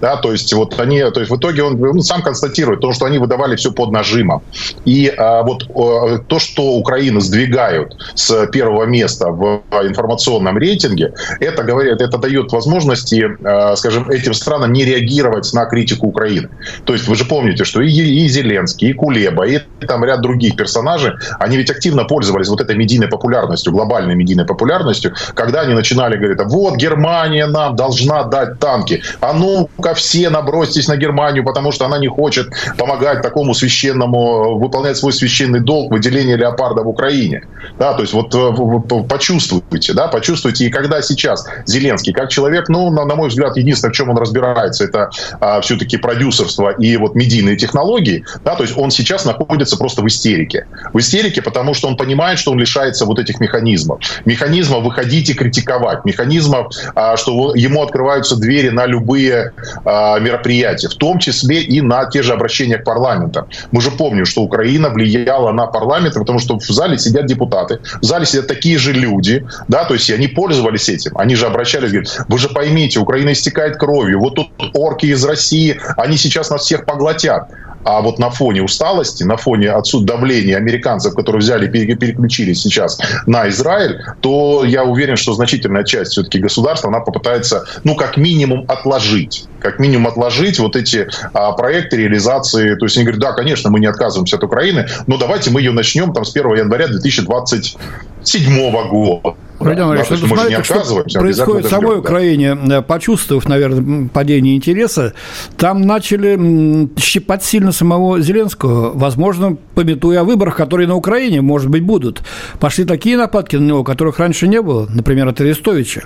Да, 0.00 0.16
то 0.16 0.32
есть 0.32 0.52
вот 0.52 0.78
они, 0.78 1.00
то 1.10 1.20
есть 1.20 1.30
в 1.30 1.36
итоге 1.36 1.62
он 1.62 1.78
ну, 1.78 2.00
сам 2.02 2.22
констатирует 2.22 2.80
то, 2.80 2.92
что 2.92 3.06
они 3.06 3.18
выдавали 3.18 3.56
все 3.56 3.72
под 3.72 3.90
нажимом. 3.90 4.42
И 4.84 5.12
а, 5.16 5.42
вот 5.42 5.68
а, 5.74 6.18
то, 6.18 6.38
что 6.38 6.74
Украину 6.74 7.20
сдвигают 7.20 7.96
с 8.14 8.46
первого 8.46 8.84
места 8.84 9.30
в 9.30 9.62
информационном 9.82 10.58
рейтинге, 10.58 11.14
это 11.40 11.62
говорит, 11.62 12.00
это 12.00 12.18
дает 12.18 12.52
возможности, 12.52 13.26
а, 13.44 13.76
скажем, 13.76 14.10
этим 14.10 14.34
странам 14.34 14.72
не 14.72 14.84
реагировать 14.84 15.52
на 15.52 15.66
критику 15.66 16.08
Украины. 16.08 16.48
То 16.84 16.92
есть 16.92 17.08
вы 17.08 17.16
же 17.16 17.24
помните, 17.24 17.64
что 17.64 17.80
и, 17.80 17.90
и 17.90 18.28
Зеленский, 18.28 18.90
и 18.90 18.92
Кулеба, 18.92 19.46
и 19.46 19.60
там 19.86 20.04
ряд 20.04 20.20
других 20.20 20.56
персонажей, 20.56 21.12
они 21.38 21.56
ведь 21.56 21.70
активно 21.70 22.04
пользовались 22.04 22.48
вот 22.48 22.60
этой 22.60 22.76
медийной 22.76 23.08
популярностью, 23.08 23.72
глобальной 23.72 24.14
медийной 24.14 24.44
популярностью, 24.44 25.14
когда 25.34 25.62
они 25.62 25.74
начинали 25.74 26.16
говорить, 26.16 26.38
вот 26.44 26.76
Германия 26.76 27.46
нам 27.46 27.76
должна 27.76 28.24
дать 28.24 28.58
танки, 28.58 29.02
а 29.20 29.32
ну 29.32 29.68
ну-ка 29.76 29.94
все 29.94 30.30
набросьтесь 30.30 30.88
на 30.88 30.96
Германию, 30.96 31.44
потому 31.44 31.72
что 31.72 31.86
она 31.86 31.98
не 31.98 32.08
хочет 32.08 32.48
помогать 32.78 33.22
такому 33.22 33.54
священному, 33.54 34.58
выполнять 34.58 34.96
свой 34.96 35.12
священный 35.12 35.60
долг 35.60 35.90
выделения 35.92 36.36
леопарда 36.36 36.82
в 36.82 36.88
Украине. 36.88 37.46
Да, 37.78 37.94
то 37.94 38.02
есть 38.02 38.12
вот 38.12 38.34
э, 38.34 39.02
почувствуйте, 39.08 39.92
да, 39.94 40.08
почувствуйте. 40.08 40.66
И 40.66 40.70
когда 40.70 41.00
сейчас 41.02 41.46
Зеленский, 41.66 42.12
как 42.12 42.28
человек, 42.28 42.68
ну, 42.68 42.90
на, 42.90 43.04
на 43.04 43.14
мой 43.14 43.28
взгляд, 43.28 43.56
единственное, 43.56 43.92
в 43.92 43.96
чем 43.96 44.10
он 44.10 44.18
разбирается, 44.18 44.84
это 44.84 45.10
а, 45.40 45.60
все-таки 45.60 45.96
продюсерство 45.96 46.70
и 46.70 46.96
вот 46.96 47.14
медийные 47.14 47.56
технологии, 47.56 48.24
да, 48.44 48.54
то 48.54 48.62
есть 48.62 48.76
он 48.76 48.90
сейчас 48.90 49.24
находится 49.24 49.76
просто 49.76 50.02
в 50.02 50.06
истерике. 50.06 50.66
В 50.92 50.98
истерике, 50.98 51.42
потому 51.42 51.74
что 51.74 51.88
он 51.88 51.96
понимает, 51.96 52.38
что 52.38 52.52
он 52.52 52.58
лишается 52.58 53.06
вот 53.06 53.18
этих 53.18 53.40
механизмов. 53.40 54.00
Механизмов 54.24 54.84
выходить 54.84 55.30
и 55.30 55.34
критиковать, 55.34 56.04
механизмов, 56.04 56.74
а, 56.94 57.16
что 57.16 57.54
ему 57.54 57.82
открываются 57.82 58.36
двери 58.36 58.68
на 58.68 58.86
любые 58.86 59.52
а, 59.84 60.18
мероприятия, 60.18 60.88
в 60.88 60.94
том 60.94 61.18
числе 61.18 61.62
и 61.62 61.80
на 61.80 62.06
те 62.06 62.22
же 62.22 62.32
обращения 62.32 62.78
к 62.78 62.84
парламентам. 62.84 63.46
Мы 63.70 63.80
же 63.80 63.90
помним, 63.90 64.24
что 64.24 64.42
Украина 64.42 64.88
влияла 64.88 65.52
на 65.52 65.66
парламент, 65.66 66.14
потому 66.14 66.38
что 66.38 66.58
в 66.58 66.64
зале 66.64 66.98
сидят 66.98 67.26
депутаты, 67.26 67.80
в 68.00 68.04
зале 68.04 68.26
сидят 68.26 68.46
такие 68.46 68.78
же 68.78 68.92
люди, 68.92 69.44
да, 69.68 69.84
то 69.84 69.94
есть 69.94 70.10
они 70.10 70.28
пользовались 70.28 70.88
этим, 70.88 71.12
они 71.16 71.34
же 71.34 71.46
обращались, 71.46 71.90
говорят, 71.90 72.24
вы 72.28 72.38
же 72.38 72.48
поймите, 72.48 72.98
Украина 73.00 73.32
истекает 73.32 73.76
кровью, 73.76 74.20
вот 74.20 74.34
тут 74.34 74.48
орки 74.74 75.06
из 75.06 75.24
России, 75.24 75.80
они 75.96 76.16
сейчас 76.16 76.50
нас 76.50 76.62
всех 76.62 76.84
поглотят. 76.84 77.50
А 77.84 78.00
вот 78.00 78.18
на 78.18 78.30
фоне 78.30 78.62
усталости, 78.62 79.24
на 79.24 79.36
фоне 79.36 79.72
отсюда 79.72 80.14
давления 80.14 80.56
американцев, 80.56 81.14
которые 81.14 81.40
взяли 81.40 81.66
и 81.66 81.94
переключились 81.94 82.62
сейчас 82.62 82.98
на 83.26 83.48
Израиль, 83.48 84.00
то 84.20 84.64
я 84.64 84.84
уверен, 84.84 85.16
что 85.16 85.34
значительная 85.34 85.84
часть 85.84 86.12
все-таки 86.12 86.38
государства, 86.38 86.88
она 86.88 87.00
попытается, 87.00 87.64
ну, 87.84 87.96
как 87.96 88.16
минимум, 88.16 88.64
отложить. 88.68 89.46
Как 89.60 89.78
минимум 89.78 90.08
отложить 90.08 90.58
вот 90.58 90.76
эти 90.76 91.08
а, 91.34 91.52
проекты 91.52 91.96
реализации. 91.96 92.74
То 92.74 92.86
есть 92.86 92.96
они 92.96 93.04
говорят, 93.04 93.20
да, 93.20 93.32
конечно, 93.32 93.70
мы 93.70 93.80
не 93.80 93.86
отказываемся 93.86 94.36
от 94.36 94.44
Украины, 94.44 94.86
но 95.06 95.18
давайте 95.18 95.50
мы 95.50 95.60
ее 95.60 95.72
начнем 95.72 96.12
там 96.12 96.24
с 96.24 96.34
1 96.34 96.54
января 96.54 96.88
2027 96.88 98.88
года. 98.88 99.36
Родион 99.62 99.94
Ильич, 99.94 100.08
да, 100.08 100.16
ну, 100.20 100.26
смотрите, 100.26 100.64
что 100.64 101.18
происходит 101.18 101.66
в 101.66 101.68
самой 101.68 101.94
да. 101.94 102.00
Украине, 102.00 102.58
э, 102.70 102.82
почувствовав, 102.82 103.48
наверное, 103.48 104.08
падение 104.08 104.56
интереса, 104.56 105.14
там 105.56 105.82
начали 105.82 106.88
щипать 106.98 107.44
сильно 107.44 107.72
самого 107.72 108.20
Зеленского, 108.20 108.92
возможно, 108.94 109.56
пометуя 109.74 110.20
о 110.20 110.24
выборах, 110.24 110.56
которые 110.56 110.86
на 110.88 110.94
Украине, 110.94 111.40
может 111.40 111.70
быть, 111.70 111.82
будут. 111.82 112.22
Пошли 112.60 112.84
такие 112.84 113.16
нападки 113.16 113.56
на 113.56 113.64
него, 113.64 113.84
которых 113.84 114.18
раньше 114.18 114.48
не 114.48 114.60
было, 114.60 114.86
например, 114.88 115.28
от 115.28 115.40
Арестовича. 115.40 116.02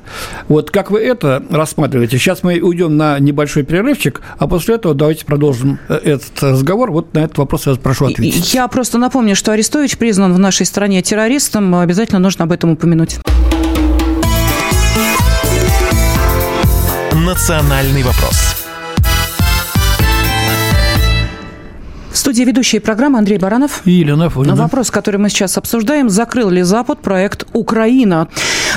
Вот 0.49 0.71
как 0.71 0.91
вы 0.91 1.01
это 1.01 1.43
рассматриваете? 1.51 2.19
Сейчас 2.19 2.43
мы 2.43 2.61
уйдем 2.61 2.97
на 2.97 3.19
небольшой 3.19 3.63
перерывчик, 3.63 4.23
а 4.39 4.47
после 4.47 4.77
этого 4.77 4.95
давайте 4.95 5.25
продолжим 5.25 5.79
э, 5.89 5.95
этот 5.95 6.43
разговор. 6.43 6.91
Вот 6.91 7.15
на 7.15 7.21
этот 7.21 7.39
вопрос 7.39 7.67
я 7.67 7.73
вас 7.73 7.81
прошу 7.81 8.07
ответить. 8.07 8.55
Я 8.55 8.69
просто 8.69 8.99
напомню, 8.99 9.37
что 9.37 9.53
Арестович 9.53 9.99
признан 9.99 10.33
в 10.35 10.39
нашей 10.39 10.67
стране 10.67 11.03
террористом. 11.03 11.75
Обязательно 11.75 12.19
нужно 12.19 12.45
об 12.45 12.53
этом 12.53 12.71
упомянуть. 12.73 13.19
«Национальный 17.27 18.05
вопрос». 18.05 18.55
В 22.13 22.17
студии 22.17 22.45
ведущие 22.45 22.81
программы 22.81 23.19
Андрей 23.19 23.37
Баранов. 23.37 23.83
И 23.85 23.91
Елена 23.91 24.31
Фонина. 24.31 24.55
Вопрос, 24.55 24.93
который 24.93 25.17
мы 25.17 25.29
сейчас 25.29 25.59
обсуждаем, 25.59 26.09
закрыл 26.09 26.51
ли 26.51 26.63
Запад 26.63 27.03
проект 27.03 27.45
«Украина». 27.53 28.29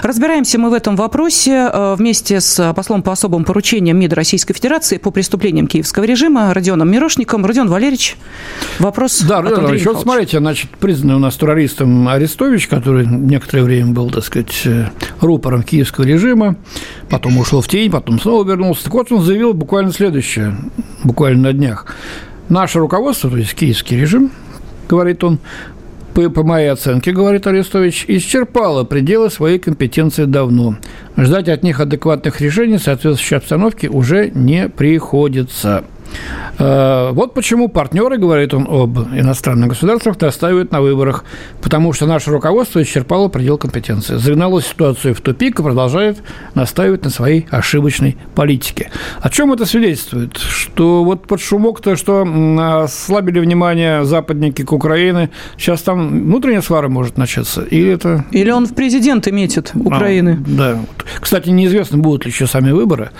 Разбираемся 0.04 0.58
мы 0.60 0.70
в 0.70 0.74
этом 0.74 0.96
вопросе 0.96 1.70
э, 1.72 1.96
вместе 1.98 2.42
с 2.42 2.74
послом 2.74 3.04
по 3.04 3.12
особым 3.12 3.44
поручениям 3.44 3.98
МИД 4.00 4.14
Российской 4.14 4.54
Федерации 4.54 4.98
по 4.98 5.12
преступлениям 5.12 5.68
киевского 5.68 6.04
режима 6.04 6.54
Родионом 6.54 6.92
Мирошником. 6.92 7.46
Родион 7.46 7.70
Валерьевич, 7.70 8.18
вопрос 8.80 9.22
Да, 9.22 9.42
Родион 9.42 9.64
Валерьевич, 9.64 9.88
вот 9.88 10.02
смотрите, 10.02 10.40
значит, 10.40 10.70
признанный 10.72 11.16
у 11.16 11.20
нас 11.20 11.36
террористом 11.36 12.08
Арестович, 12.08 12.68
который 12.68 13.06
некоторое 13.06 13.64
время 13.64 13.94
был, 13.94 14.10
так 14.10 14.24
сказать, 14.24 14.62
э, 14.66 14.90
рупором 15.22 15.64
киевского 15.64 16.06
режима, 16.06 16.56
потом 17.10 17.38
ушел 17.38 17.62
в 17.62 17.68
тень, 17.68 17.92
потом 17.92 18.20
снова 18.20 18.44
вернулся. 18.44 18.86
Так 18.86 18.94
вот, 18.94 19.12
он 19.12 19.22
заявил 19.22 19.54
буквально 19.54 19.92
следующее, 19.92 20.56
буквально 21.04 21.50
на 21.50 21.54
днях– 21.54 21.86
Наше 22.50 22.80
руководство, 22.80 23.30
то 23.30 23.38
есть 23.38 23.54
киевский 23.54 24.00
режим, 24.00 24.32
говорит 24.90 25.24
он, 25.24 25.38
по, 26.28 26.30
по 26.30 26.44
моей 26.44 26.72
оценке, 26.72 27.12
говорит 27.12 27.48
Арестович, 27.48 28.06
исчерпало 28.08 28.84
пределы 28.84 29.30
своей 29.30 29.60
компетенции 29.60 30.26
давно. 30.26 30.76
Ждать 31.18 31.50
от 31.50 31.64
них 31.64 31.80
адекватных 31.80 32.42
решений 32.42 32.78
соответствующей 32.78 33.36
обстановке 33.36 33.90
уже 33.90 34.30
не 34.30 34.70
приходится. 34.70 35.86
Э, 36.58 37.12
вот 37.14 37.34
почему 37.34 37.70
партнеры, 37.70 38.18
говорит 38.18 38.54
он 38.54 38.68
об 38.70 39.00
иностранных 39.00 39.70
государствах, 39.70 40.20
настаивают 40.20 40.72
на 40.72 40.82
выборах, 40.82 41.24
потому 41.62 41.94
что 41.94 42.06
наше 42.06 42.32
руководство 42.32 42.82
исчерпало 42.82 43.30
предел 43.30 43.58
компетенции, 43.58 44.18
загнало 44.18 44.62
ситуацию 44.62 45.16
в 45.16 45.22
тупик 45.22 45.60
и 45.60 45.64
продолжает 45.64 46.18
настаивать 46.56 47.04
на 47.04 47.10
своей 47.10 47.48
ошибочной 47.50 48.18
политике. 48.36 48.92
О 49.22 49.30
чем 49.30 49.54
это 49.54 49.66
свидетельствует? 49.66 50.38
Что 50.38 51.04
вот 51.04 51.28
под 51.28 51.42
шумок-то, 51.42 51.96
что 51.96 52.28
ослабили 52.84 53.40
внимание 53.40 54.04
западники 54.04 54.64
к 54.64 54.72
Украине, 54.74 55.30
сейчас 55.58 55.82
там 55.82 56.10
внутренняя 56.26 56.62
свара 56.62 56.90
может 56.90 57.18
начаться? 57.18 57.62
Или 57.62 57.92
это... 57.92 58.26
Или 58.32 58.52
он 58.52 58.66
в 58.66 58.76
президенты 58.76 59.32
метит 59.32 59.72
Украины? 59.76 60.38
А, 60.40 60.44
да. 60.46 60.80
Кстати, 61.20 61.50
неизвестно, 61.50 61.98
будут 61.98 62.26
ли 62.26 62.32
еще 62.32 62.48
сами 62.48 62.72
выборы, 62.72 63.12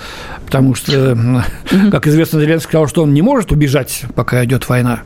потому 0.44 0.74
что, 0.74 1.44
как 1.90 2.06
известно, 2.06 2.40
Зеленский 2.40 2.78
сказал, 2.80 2.88
что 2.88 3.02
он 3.02 3.12
не 3.12 3.22
может 3.22 3.52
убежать, 3.52 4.04
пока 4.14 4.44
идет 4.44 4.68
война. 4.68 5.02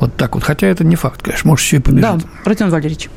Вот 0.00 0.16
так 0.16 0.34
вот. 0.34 0.42
Хотя 0.42 0.66
это 0.66 0.84
не 0.84 0.96
факт, 0.96 1.22
конечно. 1.22 1.48
Может, 1.48 1.64
еще 1.64 1.76
и 1.76 1.80
побежит. 1.80 2.02
Да, 2.02 2.18
Родион 2.44 2.70
Валерьевич. 2.70 3.08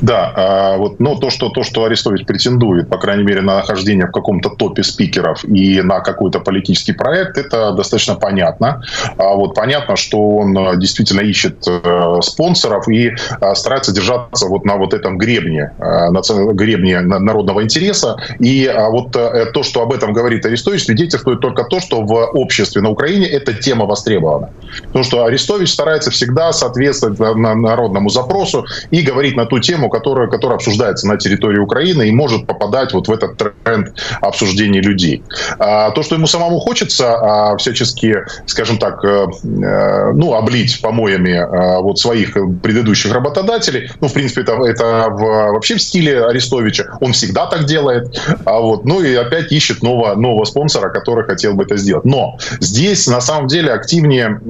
Да, 0.00 0.32
а 0.34 0.76
вот, 0.76 1.00
но 1.00 1.16
то 1.16 1.30
что, 1.30 1.48
то, 1.50 1.62
что 1.62 1.84
Арестович 1.84 2.26
претендует, 2.26 2.88
по 2.88 2.98
крайней 2.98 3.24
мере, 3.24 3.40
на 3.40 3.56
нахождение 3.56 4.06
в 4.06 4.12
каком-то 4.12 4.50
топе 4.50 4.82
спикеров 4.82 5.44
и 5.44 5.82
на 5.82 6.00
какой-то 6.00 6.40
политический 6.40 6.92
проект, 6.92 7.36
это 7.36 7.72
достаточно 7.72 8.14
понятно. 8.14 8.82
А 9.16 9.34
вот 9.34 9.54
понятно, 9.54 9.96
что 9.96 10.18
он 10.18 10.56
э, 10.56 10.76
действительно 10.78 11.20
ищет 11.20 11.66
э, 11.66 12.20
спонсоров 12.22 12.88
и 12.88 13.08
э, 13.08 13.54
старается 13.54 13.92
держаться 13.92 14.46
вот 14.46 14.64
на 14.64 14.76
вот 14.76 14.94
этом 14.94 15.18
гребне, 15.18 15.72
на 15.78 16.20
гребне 16.52 17.00
народного 17.00 17.62
интереса. 17.62 18.16
И 18.38 18.70
вот 18.90 19.12
то, 19.12 19.62
что 19.62 19.82
об 19.82 19.92
этом 19.92 20.12
говорит 20.12 20.46
Арестович, 20.46 20.84
свидетельствует 20.84 21.40
только 21.40 21.64
то, 21.64 21.80
что 21.80 22.02
в 22.02 22.30
обществе 22.34 22.82
на 22.82 22.90
Украине 22.90 23.26
эта 23.26 23.52
тема 23.52 23.86
востребована. 23.86 24.50
Потому 24.86 25.04
что 25.04 25.24
Арестович 25.24 25.72
старается 25.72 26.10
всегда 26.10 26.52
соответствовать 26.52 27.18
народному 27.18 28.08
запросу 28.08 28.64
и 28.90 29.02
говорить 29.02 29.36
на 29.36 29.46
ту 29.46 29.57
тему, 29.60 29.88
которая, 29.88 30.28
которая 30.28 30.56
обсуждается 30.56 31.06
на 31.06 31.16
территории 31.16 31.58
Украины 31.58 32.08
и 32.08 32.12
может 32.12 32.46
попадать 32.46 32.92
вот 32.92 33.08
в 33.08 33.12
этот 33.12 33.36
тренд 33.36 33.94
обсуждения 34.20 34.80
людей. 34.80 35.22
А, 35.58 35.90
то, 35.90 36.02
что 36.02 36.14
ему 36.14 36.26
самому 36.26 36.58
хочется 36.60 37.14
а, 37.14 37.56
всячески, 37.56 38.16
скажем 38.46 38.78
так, 38.78 39.04
э, 39.04 39.26
э, 39.44 40.12
ну, 40.12 40.34
облить 40.34 40.80
помоями 40.80 41.34
а, 41.34 41.80
вот 41.80 41.98
своих 41.98 42.34
предыдущих 42.62 43.12
работодателей, 43.12 43.90
ну, 44.00 44.08
в 44.08 44.12
принципе, 44.12 44.42
это, 44.42 44.52
это 44.64 45.06
в, 45.10 45.52
вообще 45.52 45.76
в 45.76 45.82
стиле 45.82 46.24
Арестовича, 46.24 46.98
он 47.00 47.12
всегда 47.12 47.46
так 47.46 47.64
делает, 47.64 48.18
а 48.44 48.60
вот, 48.60 48.84
ну, 48.84 49.02
и 49.02 49.14
опять 49.14 49.52
ищет 49.52 49.82
нового, 49.82 50.14
нового 50.14 50.44
спонсора, 50.44 50.90
который 50.90 51.24
хотел 51.24 51.54
бы 51.54 51.64
это 51.64 51.76
сделать. 51.76 52.04
Но 52.04 52.38
здесь, 52.60 53.06
на 53.06 53.20
самом 53.20 53.48
деле, 53.48 53.72
активнее, 53.72 54.40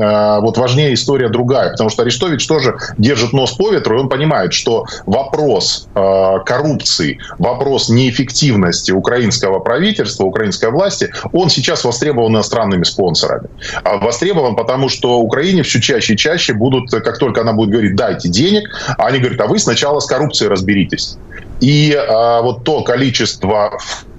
вот 0.41 0.57
важнее 0.57 0.95
история 0.95 1.29
другая, 1.29 1.71
потому 1.71 1.91
что 1.91 2.03
Арестович 2.03 2.47
тоже 2.47 2.77
держит 2.97 3.33
нос 3.33 3.53
по 3.53 3.71
ветру, 3.71 3.99
и 3.99 4.01
он 4.01 4.09
понимает, 4.09 4.53
что 4.53 4.85
вопрос 5.07 5.89
э, 5.95 6.39
коррупции, 6.45 7.19
вопрос 7.39 7.89
неэффективности 7.89 8.93
украинского 8.93 9.61
правительства, 9.61 10.25
украинской 10.25 10.71
власти, 10.71 11.11
он 11.33 11.51
сейчас 11.51 11.85
востребован 11.85 12.33
иностранными 12.33 12.85
спонсорами. 12.85 13.49
А 13.85 13.99
востребован 13.99 14.57
потому, 14.57 14.89
что 14.89 15.19
Украине 15.19 15.63
все 15.63 15.81
чаще 15.81 16.15
и 16.15 16.17
чаще 16.17 16.55
будут, 16.55 16.91
как 16.91 17.19
только 17.19 17.43
она 17.43 17.53
будет 17.53 17.71
говорить, 17.71 17.97
дайте 17.97 18.29
денег, 18.29 18.65
они 18.99 19.19
говорят, 19.19 19.41
а 19.41 19.47
вы 19.47 19.59
сначала 19.59 20.01
с 20.01 20.07
коррупцией 20.07 20.51
разберитесь. 20.51 21.19
И 21.61 21.93
а, 21.93 22.43
вот 22.43 22.65
то 22.65 22.83
количество 22.83 23.79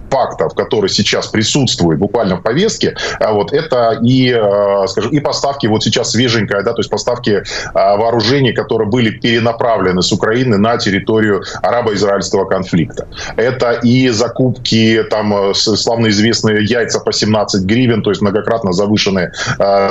фактов, 0.10 0.54
которые 0.56 0.89
сейчас 0.89 1.28
присутствуют 1.28 2.00
буквально 2.00 2.38
в 2.38 2.42
повестке, 2.42 2.96
а 3.20 3.34
вот 3.34 3.54
это 3.54 4.00
и, 4.04 4.32
э, 4.32 4.88
скажем, 4.88 5.12
и 5.12 5.20
поставки, 5.20 5.68
вот 5.68 5.84
сейчас 5.84 6.12
свеженькая, 6.12 6.63
да, 6.63 6.74
то 6.74 6.80
есть 6.80 6.89
поставки 6.89 7.32
э, 7.32 7.44
вооружений, 7.74 8.54
которые 8.54 8.89
были 8.89 9.10
перенаправлены 9.10 10.01
с 10.01 10.12
Украины 10.12 10.58
на 10.58 10.78
территорию 10.78 11.44
арабо-израильского 11.62 12.46
конфликта. 12.46 13.08
Это 13.36 13.74
и 13.84 14.10
закупки, 14.10 15.04
там, 15.10 15.51
э, 15.51 15.54
славно 15.54 16.08
известные 16.08 16.63
яйца 16.63 17.00
по 17.00 17.12
17 17.12 17.63
гривен, 17.63 18.01
то 18.01 18.10
есть 18.10 18.22
многократно 18.22 18.74
завышенные 18.74 19.32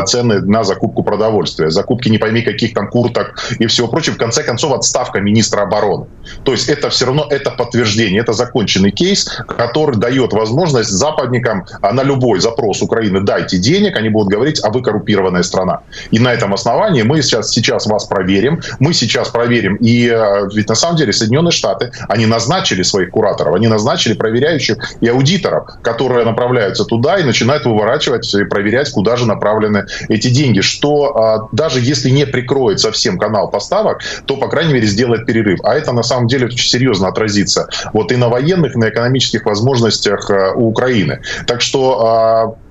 цены 0.07 0.41
на 0.41 0.65
закупку 0.65 1.03
продовольствия, 1.03 1.71
закупки 1.71 2.09
не 2.09 2.19
пойми 2.19 2.43
каких 2.43 2.75
там 2.75 2.89
курток 2.89 3.39
и 3.59 3.67
всего 3.67 3.89
прочего. 3.89 4.15
В 4.15 4.19
конце 4.19 4.43
концов, 4.43 4.73
отставка 4.73 5.21
министра 5.21 5.63
обороны. 5.63 6.07
То 6.45 6.53
есть 6.53 6.69
это 6.69 6.91
все 6.91 7.07
равно 7.07 7.27
это 7.31 7.51
подтверждение, 7.51 8.21
это 8.21 8.33
законченный 8.33 8.91
кейс, 8.91 9.29
который 9.47 9.97
дает 10.09 10.33
возможность 10.33 10.91
западникам 10.91 11.67
а, 11.83 11.93
на 11.93 12.03
любой 12.03 12.41
запрос 12.41 12.83
Украины 12.83 13.21
«дайте 13.21 13.59
денег», 13.59 13.97
они 13.97 14.09
будут 14.09 14.33
говорить, 14.33 14.61
а 14.65 14.71
вы 14.71 14.83
коррумпированная 14.83 15.43
страна. 15.43 15.81
И 16.11 16.19
на 16.19 16.33
этом 16.33 16.55
основании 16.55 17.03
мы 17.03 17.23
сейчас, 17.23 17.51
сейчас 17.51 17.87
вас 17.87 18.07
проверим, 18.07 18.61
мы 18.79 18.95
сейчас 18.95 19.29
проверим. 19.29 19.77
И 19.77 20.09
а, 20.09 20.49
ведь 20.55 20.69
на 20.69 20.75
самом 20.75 20.97
деле 20.97 21.13
Соединенные 21.13 21.53
Штаты, 21.53 21.93
они 22.09 22.27
назначили 22.27 22.83
своих 22.83 23.11
кураторов, 23.11 23.55
они 23.55 23.69
назначили 23.69 24.15
проверяющих 24.15 24.79
и 25.03 25.09
аудиторов, 25.09 25.69
которые 25.83 26.25
направляются 26.25 26.85
туда 26.85 27.19
и 27.19 27.25
начинают 27.25 27.67
выворачивать 27.67 28.35
и 28.35 28.45
проверять, 28.45 28.91
куда 28.91 29.17
же 29.17 29.27
направлены 29.27 29.87
эти 30.09 30.29
деньги. 30.29 30.61
Что 30.61 31.49
даже 31.53 31.81
если 31.81 32.11
не 32.11 32.27
прикроет 32.27 32.81
совсем 32.81 33.19
канал 33.19 33.51
поставок, 33.51 34.01
то, 34.25 34.37
по 34.37 34.49
крайней 34.49 34.73
мере, 34.73 34.87
сделает 34.87 35.27
перерыв. 35.27 35.61
А 35.65 35.75
это 35.75 35.93
на 35.93 36.03
самом 36.03 36.29
деле 36.29 36.51
серьезно 36.51 37.09
отразится 37.09 37.69
вот 37.93 38.13
и 38.13 38.17
на 38.17 38.29
военных, 38.29 38.75
и 38.75 38.79
на 38.79 38.89
экономических 38.89 39.45
возможностях 39.45 39.98
э, 40.31 40.53
у 40.55 40.69
Украины. 40.69 41.21
Так 41.47 41.61
что 41.61 42.07
а, 42.07 42.68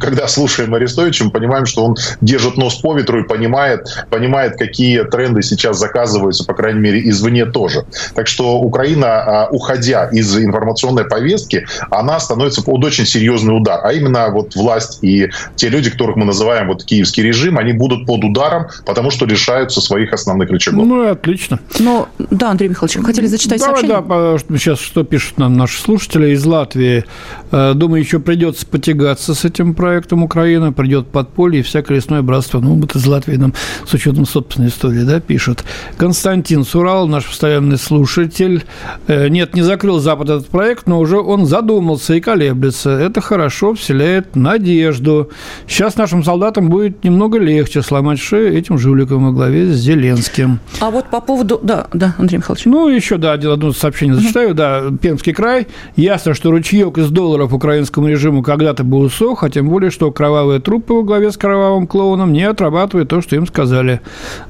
когда 0.00 0.28
слушаем 0.28 0.74
Арестовича, 0.74 1.24
мы 1.24 1.30
понимаем, 1.30 1.66
что 1.66 1.84
он 1.84 1.96
держит 2.20 2.56
нос 2.56 2.76
по 2.76 2.96
ветру 2.96 3.22
и 3.22 3.26
понимает, 3.26 3.86
понимает, 4.10 4.56
какие 4.56 5.02
тренды 5.04 5.42
сейчас 5.42 5.78
заказываются, 5.78 6.44
по 6.44 6.54
крайней 6.54 6.80
мере, 6.80 7.08
извне 7.08 7.44
тоже. 7.44 7.84
Так 8.14 8.28
что 8.28 8.58
Украина, 8.60 9.06
а, 9.06 9.48
уходя 9.50 10.08
из 10.12 10.36
информационной 10.36 11.04
повестки, 11.04 11.66
она 11.90 12.20
становится 12.20 12.62
под 12.62 12.84
очень 12.84 13.06
серьезный 13.06 13.56
удар. 13.56 13.80
А 13.82 13.92
именно 13.92 14.28
вот 14.30 14.54
власть 14.54 14.98
и 15.02 15.30
те 15.56 15.68
люди, 15.68 15.90
которых 15.90 16.16
мы 16.16 16.24
называем 16.24 16.68
вот 16.68 16.84
киевский 16.84 17.22
режим, 17.22 17.58
они 17.58 17.72
будут 17.72 18.06
под 18.06 18.24
ударом, 18.24 18.68
потому 18.86 19.10
что 19.10 19.26
лишаются 19.26 19.80
своих 19.80 20.12
основных 20.12 20.50
рычагов. 20.50 20.86
Ну, 20.86 21.10
отлично. 21.10 21.58
Ну, 21.78 22.06
да, 22.18 22.50
Андрей 22.50 22.68
Михайлович, 22.68 23.04
хотели 23.04 23.26
зачитать 23.26 23.60
Давай, 23.60 23.82
сообщение? 23.82 24.38
Да, 24.48 24.58
сейчас 24.58 24.78
что 24.78 25.02
пишут 25.02 25.38
нам 25.38 25.56
наши 25.56 25.80
слушатели 25.80 26.30
из 26.30 26.44
Латвии. 26.44 27.04
Э, 27.50 27.72
думаю, 27.74 28.02
еще 28.02 28.20
придется 28.20 28.66
потягаться 28.66 29.34
с 29.34 29.44
этим 29.48 29.74
проектом 29.74 30.22
Украина, 30.22 30.72
придет 30.72 31.08
подполье 31.08 31.60
и 31.60 31.62
всякое 31.62 31.94
лесное 31.94 32.22
братство. 32.22 32.60
Ну, 32.60 32.74
вот 32.74 32.94
из 32.94 33.06
Латвии 33.06 33.36
нам 33.36 33.54
с 33.86 33.94
учетом 33.94 34.26
собственной 34.26 34.68
истории, 34.68 35.02
да, 35.02 35.20
пишут. 35.20 35.64
Константин 35.96 36.64
Сурал, 36.64 37.08
наш 37.08 37.26
постоянный 37.26 37.78
слушатель. 37.78 38.64
Э, 39.06 39.28
нет, 39.28 39.54
не 39.54 39.62
закрыл 39.62 39.98
Запад 39.98 40.28
этот 40.28 40.48
проект, 40.48 40.86
но 40.86 41.00
уже 41.00 41.18
он 41.18 41.46
задумался 41.46 42.14
и 42.14 42.20
колеблется. 42.20 42.90
Это 42.90 43.20
хорошо, 43.20 43.74
вселяет 43.74 44.36
надежду. 44.36 45.30
Сейчас 45.66 45.96
нашим 45.96 46.22
солдатам 46.22 46.68
будет 46.68 47.04
немного 47.04 47.38
легче 47.38 47.82
сломать 47.82 48.20
шею 48.20 48.56
этим 48.56 48.78
жуликам 48.78 49.26
во 49.26 49.32
главе 49.32 49.72
с 49.72 49.76
Зеленским. 49.76 50.60
А 50.80 50.90
вот 50.90 51.06
по 51.10 51.20
поводу... 51.20 51.58
Да, 51.62 51.86
да, 51.92 52.14
Андрей 52.18 52.38
Михайлович. 52.38 52.66
Ну, 52.66 52.88
еще, 52.88 53.16
да, 53.16 53.32
одно 53.32 53.72
сообщение 53.72 54.14
зачитаю. 54.16 54.54
Да, 54.54 54.84
Пермский 55.00 55.32
край. 55.32 55.66
Ясно, 55.96 56.34
что 56.34 56.50
ручеек 56.50 56.98
из 56.98 57.10
долларов 57.10 57.52
украинскому 57.52 58.08
режиму 58.08 58.42
когда-то 58.42 58.84
был 58.84 59.02
усох, 59.02 59.37
а 59.42 59.50
тем 59.50 59.68
более, 59.68 59.90
что 59.90 60.10
кровавые 60.10 60.60
трупы 60.60 60.94
во 60.94 61.02
главе 61.02 61.30
с 61.30 61.36
кровавым 61.36 61.86
клоуном 61.86 62.32
не 62.32 62.42
отрабатывают 62.42 63.08
то, 63.08 63.20
что 63.20 63.36
им 63.36 63.46
сказали. 63.46 64.00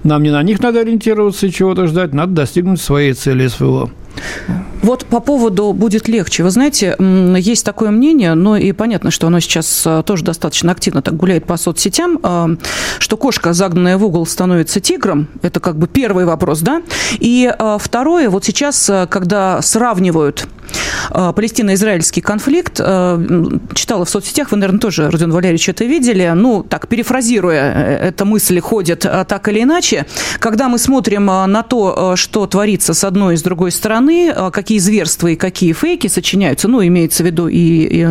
Нам 0.04 0.23
не 0.23 0.30
на 0.30 0.42
них 0.42 0.61
надо 0.61 0.80
ориентироваться 0.80 1.47
и 1.47 1.52
чего-то 1.52 1.87
ждать, 1.87 2.12
надо 2.14 2.33
достигнуть 2.33 2.80
своей 2.80 3.12
цели 3.12 3.47
СВО. 3.47 3.90
Вот 4.82 5.04
по 5.06 5.20
поводу 5.20 5.72
«будет 5.72 6.08
легче». 6.08 6.42
Вы 6.42 6.50
знаете, 6.50 6.96
есть 6.98 7.64
такое 7.64 7.90
мнение, 7.90 8.34
но 8.34 8.56
и 8.56 8.72
понятно, 8.72 9.10
что 9.10 9.26
оно 9.26 9.40
сейчас 9.40 9.82
а, 9.84 10.02
тоже 10.02 10.24
достаточно 10.24 10.72
активно 10.72 11.02
так 11.02 11.16
гуляет 11.16 11.46
по 11.46 11.56
соцсетям, 11.56 12.18
а, 12.22 12.48
что 12.98 13.16
кошка, 13.16 13.52
загнанная 13.52 13.98
в 13.98 14.04
угол, 14.04 14.24
становится 14.24 14.80
тигром. 14.80 15.28
Это 15.42 15.60
как 15.60 15.76
бы 15.76 15.88
первый 15.88 16.24
вопрос, 16.24 16.60
да? 16.60 16.82
И 17.18 17.52
а, 17.58 17.78
второе, 17.78 18.30
вот 18.30 18.44
сейчас, 18.44 18.90
когда 19.10 19.60
сравнивают 19.62 20.46
палестино-израильский 21.10 22.20
конфликт, 22.20 22.76
читала 22.76 24.04
в 24.04 24.10
соцсетях, 24.10 24.50
вы, 24.50 24.58
наверное, 24.58 24.80
тоже, 24.80 25.10
Родион 25.10 25.32
Валерьевич, 25.32 25.70
это 25.70 25.84
видели, 25.84 26.30
ну, 26.34 26.62
так, 26.62 26.88
перефразируя, 26.88 27.72
э, 27.74 28.08
эта 28.08 28.26
мысль 28.26 28.60
ходит 28.60 29.00
так 29.00 29.48
или 29.48 29.62
иначе, 29.62 30.06
когда 30.38 30.68
мы 30.68 30.78
смотрим 30.78 31.24
на 31.24 31.62
то, 31.62 32.16
что 32.16 32.46
творится 32.46 32.92
с 32.92 33.02
одной 33.02 33.34
и 33.34 33.36
с 33.38 33.42
другой 33.42 33.70
стороны, 33.70 33.98
как 34.50 34.69
какие 34.69 34.81
зверства 34.81 35.28
и 35.28 35.37
какие 35.37 35.73
фейки 35.73 36.09
сочиняются, 36.09 36.69
ну, 36.69 36.85
имеется 36.85 37.23
в 37.23 37.26
виду 37.26 37.49
и, 37.49 37.57
и 37.57 38.07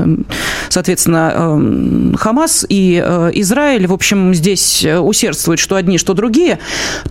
соответственно, 0.69 1.31
эм, 1.35 2.15
Хамас 2.17 2.65
и 2.67 2.99
э, 3.05 3.29
Израиль, 3.35 3.85
в 3.85 3.93
общем, 3.93 4.33
здесь 4.33 4.83
э, 4.83 4.97
усердствуют, 4.97 5.59
что 5.59 5.75
одни, 5.75 5.99
что 5.99 6.15
другие, 6.15 6.57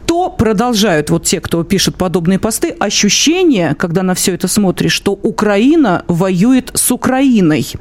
то 0.06 0.30
продолжают 0.30 1.10
вот 1.10 1.26
те, 1.26 1.40
кто 1.40 1.62
пишет 1.62 1.94
подобные 1.94 2.40
посты, 2.40 2.70
ощущение, 2.70 3.76
когда 3.76 4.02
на 4.02 4.14
все 4.14 4.34
это 4.34 4.48
смотришь, 4.48 4.90
что 4.90 5.12
Украина 5.12 6.02
воюет 6.08 6.72
с 6.74 6.90
Украиной. 6.90 7.72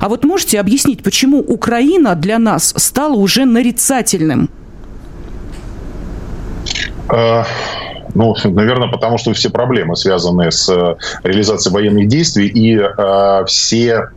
А 0.00 0.10
вот 0.10 0.24
можете 0.24 0.60
объяснить, 0.60 1.02
почему 1.02 1.38
Украина 1.38 2.14
для 2.16 2.38
нас 2.38 2.74
стала 2.76 3.14
уже 3.14 3.46
нарицательным? 3.46 4.50
Ну, 8.14 8.34
наверное, 8.44 8.88
потому 8.88 9.18
что 9.18 9.32
все 9.32 9.50
проблемы, 9.50 9.96
связанные 9.96 10.50
с 10.50 10.68
э, 10.68 10.96
реализацией 11.24 11.74
военных 11.74 12.08
действий 12.08 12.46
и 12.46 12.78
э, 12.78 13.44
все, 13.46 14.08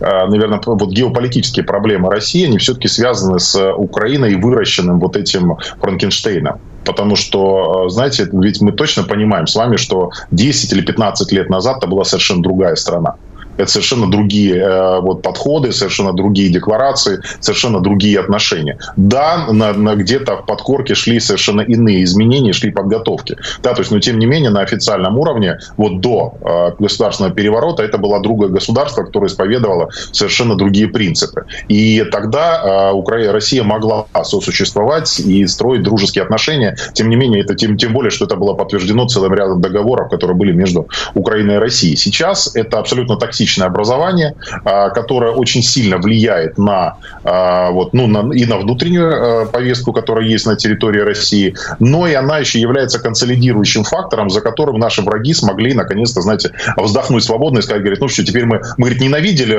э, 0.00 0.26
наверное, 0.26 0.60
вот 0.64 0.90
геополитические 0.90 1.64
проблемы 1.64 2.10
России, 2.10 2.46
они 2.46 2.58
все-таки 2.58 2.88
связаны 2.88 3.38
с 3.38 3.72
Украиной 3.74 4.32
и 4.32 4.36
выращенным 4.36 4.98
вот 4.98 5.16
этим 5.16 5.58
Франкенштейном. 5.80 6.60
Потому 6.84 7.16
что, 7.16 7.84
э, 7.86 7.90
знаете, 7.90 8.28
ведь 8.32 8.60
мы 8.60 8.72
точно 8.72 9.04
понимаем 9.04 9.46
с 9.46 9.54
вами, 9.54 9.76
что 9.76 10.10
10 10.30 10.72
или 10.72 10.80
15 10.80 11.32
лет 11.32 11.50
назад 11.50 11.78
это 11.78 11.86
была 11.86 12.04
совершенно 12.04 12.42
другая 12.42 12.74
страна. 12.74 13.16
Это 13.56 13.70
совершенно 13.70 14.10
другие 14.10 14.56
э, 14.56 15.00
вот, 15.00 15.22
подходы, 15.22 15.72
совершенно 15.72 16.12
другие 16.12 16.50
декларации, 16.50 17.20
совершенно 17.40 17.80
другие 17.80 18.18
отношения. 18.20 18.78
Да, 18.96 19.46
на, 19.50 19.72
на 19.72 19.94
где-то 19.94 20.36
в 20.36 20.46
подкорке 20.46 20.94
шли 20.94 21.20
совершенно 21.20 21.60
иные 21.60 22.04
изменения, 22.04 22.52
шли 22.52 22.70
подготовки. 22.70 23.36
Да, 23.62 23.74
то 23.74 23.80
есть, 23.80 23.90
но 23.90 24.00
тем 24.00 24.18
не 24.18 24.26
менее 24.26 24.50
на 24.50 24.60
официальном 24.60 25.18
уровне 25.18 25.58
вот 25.76 26.00
до 26.00 26.34
э, 26.40 26.82
государственного 26.82 27.34
переворота 27.34 27.82
это 27.82 27.98
было 27.98 28.20
другое 28.20 28.48
государство, 28.48 29.04
которое 29.04 29.26
исповедовало 29.26 29.90
совершенно 30.12 30.56
другие 30.56 30.88
принципы. 30.88 31.44
И 31.68 32.04
тогда 32.10 32.90
э, 32.90 32.92
Украина, 32.92 33.32
Россия 33.32 33.62
могла 33.62 34.06
сосуществовать 34.24 35.20
и 35.20 35.46
строить 35.46 35.82
дружеские 35.82 36.24
отношения. 36.24 36.76
Тем 36.94 37.08
не 37.08 37.16
менее, 37.16 37.42
это 37.42 37.54
тем, 37.54 37.76
тем 37.76 37.92
более, 37.92 38.10
что 38.10 38.24
это 38.24 38.36
было 38.36 38.54
подтверждено 38.54 39.06
целым 39.06 39.34
рядом 39.34 39.60
договоров, 39.60 40.10
которые 40.10 40.36
были 40.36 40.52
между 40.52 40.88
Украиной 41.14 41.56
и 41.56 41.58
Россией. 41.58 41.96
Сейчас 41.96 42.54
это 42.54 42.78
абсолютно 42.78 43.16
токсично 43.16 43.42
токсичное 43.52 43.66
образование, 43.66 44.34
а, 44.64 44.90
которое 44.90 45.32
очень 45.32 45.62
сильно 45.62 45.98
влияет 45.98 46.58
на, 46.58 46.96
а, 47.24 47.70
вот, 47.70 47.92
ну, 47.92 48.06
на, 48.06 48.32
и 48.34 48.44
на 48.46 48.56
внутреннюю 48.56 49.42
а, 49.42 49.46
повестку, 49.46 49.92
которая 49.92 50.26
есть 50.26 50.46
на 50.46 50.56
территории 50.56 51.00
России, 51.00 51.54
но 51.78 52.06
и 52.06 52.14
она 52.14 52.38
еще 52.38 52.60
является 52.60 52.98
консолидирующим 52.98 53.84
фактором, 53.84 54.30
за 54.30 54.40
которым 54.40 54.78
наши 54.78 55.02
враги 55.02 55.34
смогли 55.34 55.74
наконец-то, 55.74 56.20
знаете, 56.20 56.50
вздохнуть 56.76 57.24
свободно 57.24 57.58
и 57.58 57.62
сказать, 57.62 57.82
говорит, 57.82 58.00
ну 58.00 58.08
что, 58.08 58.24
теперь 58.24 58.44
мы, 58.44 58.60
мы 58.76 58.86
говорит, 58.86 59.00
ненавидели 59.00 59.54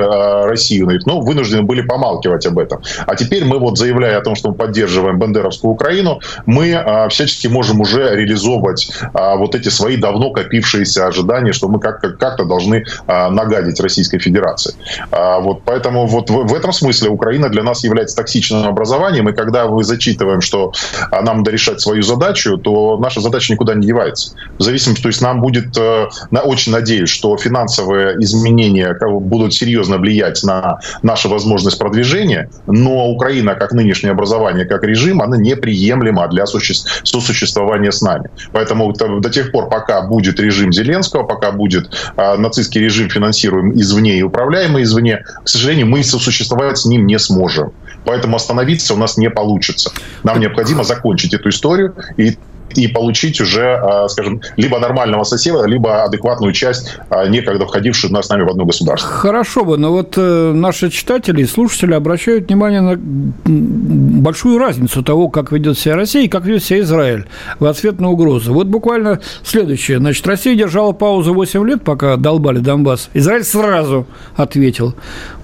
Россию, 0.46 0.88
но 1.06 1.20
вынуждены 1.20 1.62
были 1.62 1.82
помалкивать 1.82 2.46
об 2.46 2.58
этом. 2.58 2.82
А 3.06 3.14
теперь 3.14 3.44
мы 3.44 3.58
вот, 3.58 3.78
заявляя 3.78 4.18
о 4.18 4.20
том, 4.20 4.34
что 4.34 4.50
мы 4.50 4.54
поддерживаем 4.54 5.18
Бандеровскую 5.18 5.72
Украину, 5.72 6.20
мы 6.46 7.06
всячески 7.08 7.48
можем 7.48 7.80
уже 7.80 8.14
реализовывать 8.14 8.90
вот 9.12 9.54
эти 9.54 9.68
свои 9.68 9.96
давно 9.96 10.30
копившиеся 10.30 11.06
ожидания, 11.06 11.52
что 11.52 11.68
мы 11.68 11.80
как- 11.80 12.18
как-то 12.18 12.44
должны 12.44 12.84
нагадить 13.06 13.73
быть 13.74 13.80
Российской 13.80 14.18
Федерации. 14.18 14.74
А 15.10 15.40
вот 15.40 15.62
поэтому 15.64 16.06
вот 16.06 16.30
в, 16.30 16.46
в 16.46 16.54
этом 16.54 16.72
смысле 16.72 17.10
Украина 17.10 17.48
для 17.48 17.62
нас 17.62 17.84
является 17.84 18.16
токсичным 18.16 18.66
образованием, 18.66 19.28
и 19.28 19.32
когда 19.32 19.66
мы 19.66 19.84
зачитываем, 19.84 20.40
что 20.40 20.72
а, 21.10 21.22
нам 21.22 21.38
надо 21.38 21.50
решать 21.50 21.80
свою 21.80 22.02
задачу, 22.02 22.56
то 22.56 22.98
наша 22.98 23.20
задача 23.20 23.52
никуда 23.52 23.74
не 23.74 23.86
девается. 23.86 24.34
В 24.58 24.62
зависимости, 24.62 25.02
то 25.02 25.08
есть 25.08 25.22
нам 25.22 25.40
будет, 25.40 25.76
э, 25.76 26.06
на, 26.30 26.40
очень 26.40 26.72
надеюсь, 26.72 27.10
что 27.10 27.36
финансовые 27.36 28.16
изменения 28.20 28.96
будут 29.20 29.54
серьезно 29.54 29.98
влиять 29.98 30.42
на 30.44 30.78
нашу 31.02 31.28
возможность 31.28 31.78
продвижения, 31.78 32.48
но 32.66 33.08
Украина, 33.08 33.54
как 33.54 33.72
нынешнее 33.72 34.12
образование, 34.12 34.64
как 34.64 34.84
режим, 34.84 35.20
она 35.20 35.36
неприемлема 35.36 36.28
для 36.28 36.46
сосуществования 36.46 37.90
с 37.90 38.02
нами. 38.02 38.30
Поэтому 38.52 38.92
до 38.92 39.30
тех 39.30 39.52
пор, 39.52 39.68
пока 39.68 40.02
будет 40.02 40.40
режим 40.40 40.72
Зеленского, 40.72 41.24
пока 41.24 41.52
будет 41.52 41.90
а, 42.16 42.36
нацистский 42.36 42.80
режим 42.80 43.08
финансируемый 43.08 43.63
извне 43.72 44.18
и 44.18 44.22
управляемый 44.22 44.82
извне, 44.82 45.24
к 45.42 45.48
сожалению, 45.48 45.86
мы 45.86 46.02
сосуществовать 46.02 46.78
с 46.78 46.86
ним 46.86 47.06
не 47.06 47.18
сможем. 47.18 47.72
Поэтому 48.04 48.36
остановиться 48.36 48.94
у 48.94 48.96
нас 48.96 49.16
не 49.16 49.30
получится. 49.30 49.90
Нам 50.22 50.40
необходимо 50.40 50.84
закончить 50.84 51.34
эту 51.34 51.48
историю 51.48 51.94
и 52.16 52.36
и 52.78 52.88
получить 52.88 53.40
уже, 53.40 53.80
скажем, 54.08 54.40
либо 54.56 54.78
нормального 54.78 55.24
соседа, 55.24 55.64
либо 55.66 56.04
адекватную 56.04 56.52
часть, 56.52 56.98
некогда 57.28 57.66
входившую 57.66 58.14
с 58.22 58.28
нами 58.28 58.42
в 58.42 58.48
одно 58.48 58.64
государство. 58.64 59.08
Хорошо 59.10 59.64
бы, 59.64 59.76
но 59.76 59.92
вот 59.92 60.14
э, 60.16 60.52
наши 60.52 60.90
читатели 60.90 61.42
и 61.42 61.46
слушатели 61.46 61.94
обращают 61.94 62.48
внимание 62.48 62.80
на 62.80 62.96
большую 62.96 64.58
разницу 64.58 65.02
того, 65.02 65.28
как 65.28 65.52
ведет 65.52 65.78
себя 65.78 65.96
Россия 65.96 66.24
и 66.24 66.28
как 66.28 66.44
ведет 66.44 66.64
себя 66.64 66.80
Израиль 66.80 67.26
в 67.58 67.66
ответ 67.66 68.00
на 68.00 68.10
угрозу. 68.10 68.52
Вот 68.52 68.66
буквально 68.66 69.20
следующее. 69.42 69.98
Значит, 69.98 70.26
Россия 70.26 70.56
держала 70.56 70.92
паузу 70.92 71.34
8 71.34 71.66
лет, 71.68 71.82
пока 71.82 72.16
долбали 72.16 72.58
Донбасс. 72.58 73.10
Израиль 73.14 73.44
сразу 73.44 74.06
ответил. 74.36 74.94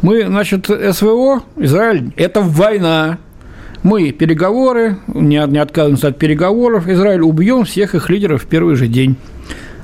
Мы, 0.03 0.27
значит, 0.27 0.67
СВО, 0.67 1.43
Израиль– 1.57 2.13
это 2.17 2.41
война. 2.41 3.19
Мы 3.83 4.13
переговоры, 4.13 4.99
не, 5.09 5.43
не 5.47 5.59
отказываемся 5.59 6.09
от 6.09 6.19
переговоров. 6.19 6.87
Израиль 6.89 7.23
убьем 7.23 7.65
всех 7.65 7.95
их 7.95 8.11
лидеров 8.11 8.43
в 8.43 8.47
первый 8.47 8.77
же 8.77 8.89
день. 8.89 9.17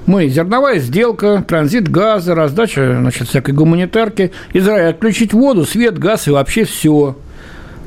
Мы 0.04 0.28
зерновая 0.28 0.78
сделка, 0.78 1.44
транзит 1.46 1.90
газа, 1.90 2.34
раздача 2.34 2.98
значит, 3.00 3.28
всякой 3.28 3.54
гуманитарки. 3.54 4.32
Израиль 4.52 4.90
отключить 4.90 5.32
воду, 5.32 5.64
свет, 5.64 5.98
газ 5.98 6.28
и 6.28 6.30
вообще 6.30 6.64
все. 6.64 7.16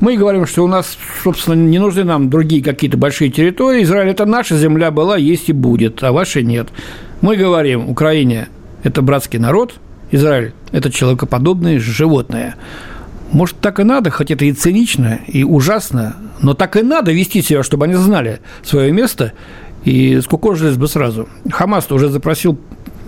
Мы 0.00 0.16
говорим, 0.16 0.46
что 0.46 0.64
у 0.64 0.66
нас, 0.66 0.98
собственно, 1.22 1.54
не 1.54 1.78
нужны 1.78 2.04
нам 2.04 2.28
другие 2.28 2.62
какие-то 2.62 2.96
большие 2.96 3.30
территории. 3.30 3.82
Израиль– 3.84 4.08
это 4.10 4.26
наша 4.26 4.56
земля 4.56 4.90
была, 4.90 5.16
есть 5.16 5.48
и 5.48 5.52
будет, 5.52 6.02
а 6.02 6.12
ваша 6.12 6.42
нет. 6.42 6.68
Мы 7.20 7.36
говорим, 7.36 7.88
Украине– 7.88 8.48
это 8.82 9.02
братский 9.02 9.38
народ, 9.38 9.74
Израиль– 10.10 10.52
это 10.72 10.90
человекоподобные 10.90 11.78
животные. 11.78 12.54
Может, 13.32 13.60
так 13.60 13.78
и 13.80 13.84
надо, 13.84 14.10
хоть 14.10 14.30
это 14.30 14.44
и 14.44 14.52
цинично, 14.52 15.20
и 15.26 15.44
ужасно, 15.44 16.16
но 16.40 16.54
так 16.54 16.76
и 16.76 16.82
надо 16.82 17.12
вести 17.12 17.42
себя, 17.42 17.62
чтобы 17.62 17.84
они 17.84 17.94
знали 17.94 18.40
свое 18.62 18.92
место 18.92 19.32
и 19.84 20.20
скукожились 20.20 20.76
бы 20.76 20.88
сразу. 20.88 21.28
Хамас 21.50 21.90
уже 21.90 22.08
запросил 22.08 22.58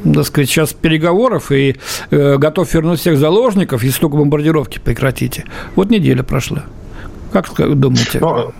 так 0.04 0.24
сказать, 0.24 0.48
сейчас 0.48 0.72
переговоров 0.72 1.52
и 1.52 1.76
э, 2.10 2.36
готов 2.36 2.72
вернуть 2.74 3.00
всех 3.00 3.18
заложников, 3.18 3.84
если 3.84 4.00
только 4.00 4.16
бомбардировки 4.16 4.80
прекратите. 4.80 5.44
Вот 5.76 5.90
неделя 5.90 6.24
прошла. 6.24 6.64
Как 7.32 7.48
думаете? 7.78 8.18
Ну, 8.20 8.52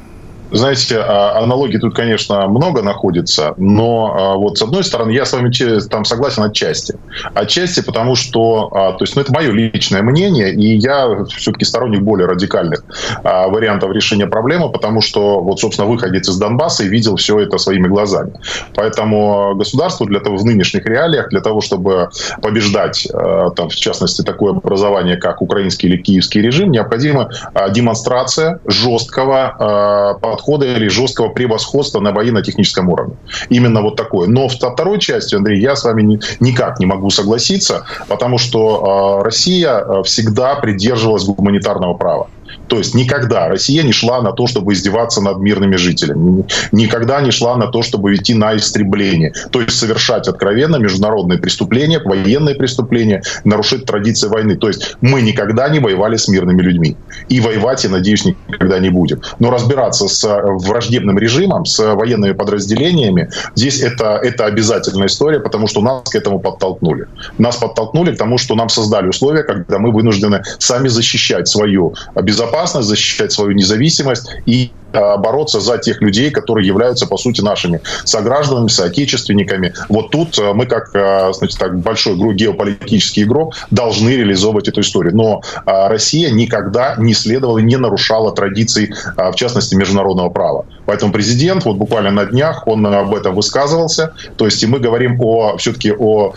знаете, 0.53 0.99
а, 0.99 1.39
аналогий 1.39 1.79
тут, 1.79 1.95
конечно, 1.95 2.47
много 2.47 2.83
находится, 2.83 3.55
но 3.57 4.15
а, 4.15 4.37
вот 4.37 4.59
с 4.59 4.63
одной 4.63 4.85
стороны 4.85 5.11
я 5.11 5.25
с 5.25 5.33
вами 5.33 5.51
там 5.89 6.05
согласен 6.05 6.43
отчасти. 6.43 6.99
Отчасти 7.35 7.81
потому, 7.81 8.15
что, 8.15 8.69
а, 8.73 8.93
то 8.93 9.05
есть, 9.05 9.17
ну, 9.17 9.23
это 9.23 9.33
мое 9.33 9.51
личное 9.51 10.03
мнение, 10.03 10.53
и 10.53 10.77
я 10.77 11.25
все-таки 11.25 11.65
сторонник 11.65 12.03
более 12.03 12.27
радикальных 12.27 12.85
вариантов 13.23 13.93
решения 13.93 14.27
проблемы, 14.27 14.71
потому 14.71 15.01
что, 15.01 15.41
вот, 15.41 15.61
собственно, 15.61 15.89
выходец 15.89 16.29
из 16.29 16.39
Донбасса 16.39 16.85
и 16.85 16.89
видел 16.89 17.17
все 17.17 17.39
это 17.41 17.59
своими 17.59 17.89
глазами. 17.89 18.33
Поэтому 18.75 19.55
государству 19.57 20.07
для 20.07 20.21
того, 20.21 20.37
в 20.37 20.45
нынешних 20.45 20.85
реалиях, 20.85 21.31
для 21.31 21.41
того, 21.41 21.61
чтобы 21.61 22.11
побеждать, 22.43 23.09
там, 23.57 23.69
в 23.69 23.75
частности, 23.75 24.23
такое 24.23 24.53
образование, 24.53 25.17
как 25.17 25.41
украинский 25.41 25.89
или 25.89 25.97
киевский 25.97 26.43
режим, 26.43 26.71
необходима 26.71 27.31
демонстрация 27.71 28.61
жесткого 28.67 30.19
подхода 30.21 30.42
подхода 30.43 30.67
или 30.67 30.89
жесткого 30.89 31.29
превосходства 31.29 32.01
на 32.01 32.13
военно-техническом 32.13 32.89
уровне. 32.89 33.15
Именно 33.51 33.83
вот 33.83 33.97
такое. 33.97 34.29
Но 34.29 34.49
в 34.49 34.53
второй 34.53 34.99
части, 34.99 35.37
Андрей, 35.37 35.61
я 35.61 35.77
с 35.77 35.85
вами 35.85 36.21
никак 36.41 36.81
не 36.81 36.87
могу 36.87 37.11
согласиться, 37.11 37.85
потому 38.09 38.39
что 38.39 39.21
а, 39.21 39.25
Россия 39.25 39.79
а, 39.79 40.03
всегда 40.03 40.55
придерживалась 40.57 41.25
гуманитарного 41.25 41.95
права. 41.95 42.29
То 42.69 42.79
есть 42.79 42.95
никогда 42.95 43.49
Россия 43.49 43.83
не 43.83 43.93
шла 43.93 44.23
на 44.23 44.33
то, 44.33 44.47
чтобы 44.47 44.73
издеваться 44.73 45.21
над 45.21 45.39
мирными 45.39 45.77
жителями. 45.77 46.45
Никогда 46.73 47.21
не 47.21 47.31
шла 47.31 47.57
на 47.57 47.67
то, 47.67 47.83
чтобы 47.83 48.15
идти 48.15 48.35
на 48.35 48.57
истребление. 48.57 49.33
То 49.51 49.61
есть 49.61 49.79
совершать 49.79 50.29
откровенно 50.29 50.77
международные 50.77 51.39
преступления, 51.39 52.01
военные 52.05 52.55
преступления, 52.55 53.23
нарушить 53.45 53.85
традиции 53.85 54.29
войны. 54.29 54.57
То 54.57 54.69
есть 54.69 54.97
мы 55.01 55.23
никогда 55.23 55.69
не 55.69 55.81
воевали 55.81 56.17
с 56.17 56.29
мирными 56.29 56.63
людьми. 56.63 56.97
И 57.29 57.41
воевать, 57.41 57.85
я 57.85 57.91
надеюсь, 57.91 58.25
никогда 58.25 58.79
не 58.79 58.91
будем. 58.91 59.21
Но 59.39 59.51
разбираться 59.51 60.09
с 60.09 60.25
э, 60.25 60.43
враждебным 60.43 61.19
режимом, 61.19 61.65
с 61.65 61.95
военными 61.95 62.33
подразделениями, 62.33 63.29
здесь 63.55 63.81
это, 63.81 64.19
это 64.23 64.47
обязательная 64.47 65.07
история, 65.07 65.41
потому 65.41 65.67
что 65.67 65.81
нас 65.81 66.09
к 66.09 66.15
этому 66.15 66.41
подтолкнули. 66.41 67.07
Нас 67.39 67.57
подтолкнули 67.57 68.15
к 68.15 68.19
тому, 68.19 68.39
что 68.39 68.55
нам 68.55 68.69
создали 68.69 69.09
условия, 69.09 69.43
когда 69.43 69.79
мы 69.79 69.93
вынуждены 69.93 70.43
сами 70.59 70.89
защищать 70.89 71.49
свою 71.49 71.95
безопасность 72.15 72.42
безопасность, 72.43 72.89
защищать 72.89 73.33
свою 73.33 73.53
независимость 73.53 74.29
и 74.47 74.71
а, 74.93 75.17
бороться 75.17 75.61
за 75.61 75.79
тех 75.79 76.03
людей, 76.03 76.31
которые 76.31 76.67
являются, 76.67 77.07
по 77.07 77.17
сути, 77.17 77.41
нашими 77.41 77.81
согражданами, 78.05 78.69
соотечественниками. 78.69 79.75
Вот 79.89 80.11
тут 80.11 80.39
а, 80.39 80.53
мы, 80.53 80.67
как 80.67 80.91
а, 80.95 81.33
значит, 81.33 81.59
так, 81.59 81.79
большой 81.79 82.17
геополитический 82.35 83.23
игрок, 83.23 83.55
должны 83.71 84.11
реализовывать 84.11 84.69
эту 84.69 84.81
историю. 84.81 85.17
Но 85.17 85.43
Россия 85.65 86.31
никогда 86.31 86.97
не 86.99 87.15
следовала, 87.15 87.59
не 87.59 87.77
нарушала 87.77 88.33
традиций, 88.33 88.93
в 89.17 89.35
частности, 89.35 89.75
международного 89.75 90.29
права. 90.29 90.65
Поэтому 90.87 91.13
президент, 91.13 91.65
вот 91.65 91.77
буквально 91.77 92.11
на 92.11 92.27
днях, 92.27 92.67
он 92.67 92.87
об 92.87 93.15
этом 93.15 93.35
высказывался. 93.35 94.13
То 94.37 94.45
есть 94.45 94.63
и 94.63 94.67
мы 94.67 94.79
говорим 94.79 95.21
о, 95.21 95.57
все-таки 95.57 95.93
о 95.93 96.35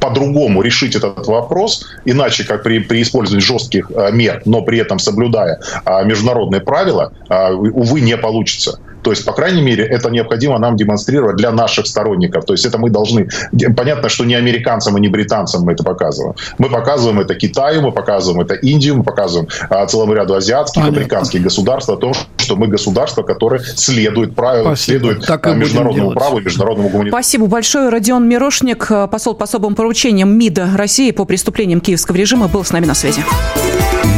по-другому 0.00 0.62
решить 0.62 0.96
этот 0.96 1.26
вопрос, 1.26 1.86
иначе 2.04 2.44
как 2.44 2.62
при, 2.62 2.78
при 2.80 3.02
использовании 3.02 3.44
жестких 3.44 3.90
э, 3.90 4.10
мер, 4.12 4.42
но 4.46 4.62
при 4.62 4.78
этом 4.78 4.98
соблюдая 4.98 5.60
э, 5.84 6.04
международные 6.04 6.60
правила, 6.60 7.12
э, 7.28 7.52
увы, 7.52 8.00
не 8.00 8.16
получится. 8.16 8.80
То 9.02 9.10
есть, 9.10 9.24
по 9.24 9.32
крайней 9.32 9.62
мере, 9.62 9.84
это 9.84 10.10
необходимо 10.10 10.58
нам 10.58 10.76
демонстрировать 10.76 11.36
для 11.36 11.50
наших 11.50 11.86
сторонников. 11.86 12.44
То 12.44 12.54
есть 12.54 12.64
это 12.64 12.78
мы 12.78 12.90
должны... 12.90 13.28
Понятно, 13.76 14.08
что 14.08 14.24
не 14.24 14.34
американцам 14.34 14.96
и 14.96 15.00
не 15.00 15.08
британцам 15.08 15.62
мы 15.62 15.72
это 15.72 15.84
показываем. 15.84 16.34
Мы 16.58 16.68
показываем 16.68 17.20
это 17.20 17.34
Китаю, 17.34 17.82
мы 17.82 17.92
показываем 17.92 18.40
это 18.40 18.54
Индию, 18.54 18.96
мы 18.96 19.02
показываем 19.04 19.48
а, 19.68 19.86
целому 19.86 20.12
ряду 20.14 20.34
азиатских, 20.34 20.82
Понятно. 20.82 21.00
африканских 21.00 21.42
государств 21.42 21.90
о 21.90 21.96
том, 21.96 22.12
что 22.36 22.56
мы 22.56 22.68
государство, 22.68 23.22
которое 23.22 23.60
следует 23.60 24.34
правилам, 24.34 24.76
следует 24.76 25.26
так 25.26 25.46
а, 25.46 25.54
международному 25.54 26.12
праву 26.12 26.38
и 26.38 26.44
международному 26.44 26.88
гуманитарному. 26.88 27.22
Спасибо 27.22 27.46
большое. 27.46 27.88
Родион 27.88 28.28
Мирошник, 28.28 28.88
посол 29.10 29.34
по 29.34 29.44
особым 29.44 29.74
поручениям 29.74 30.36
МИДа 30.36 30.70
России 30.76 31.10
по 31.10 31.24
преступлениям 31.24 31.80
киевского 31.80 32.16
режима, 32.16 32.48
был 32.48 32.64
с 32.64 32.72
нами 32.72 32.86
на 32.86 32.94
связи. 32.94 33.22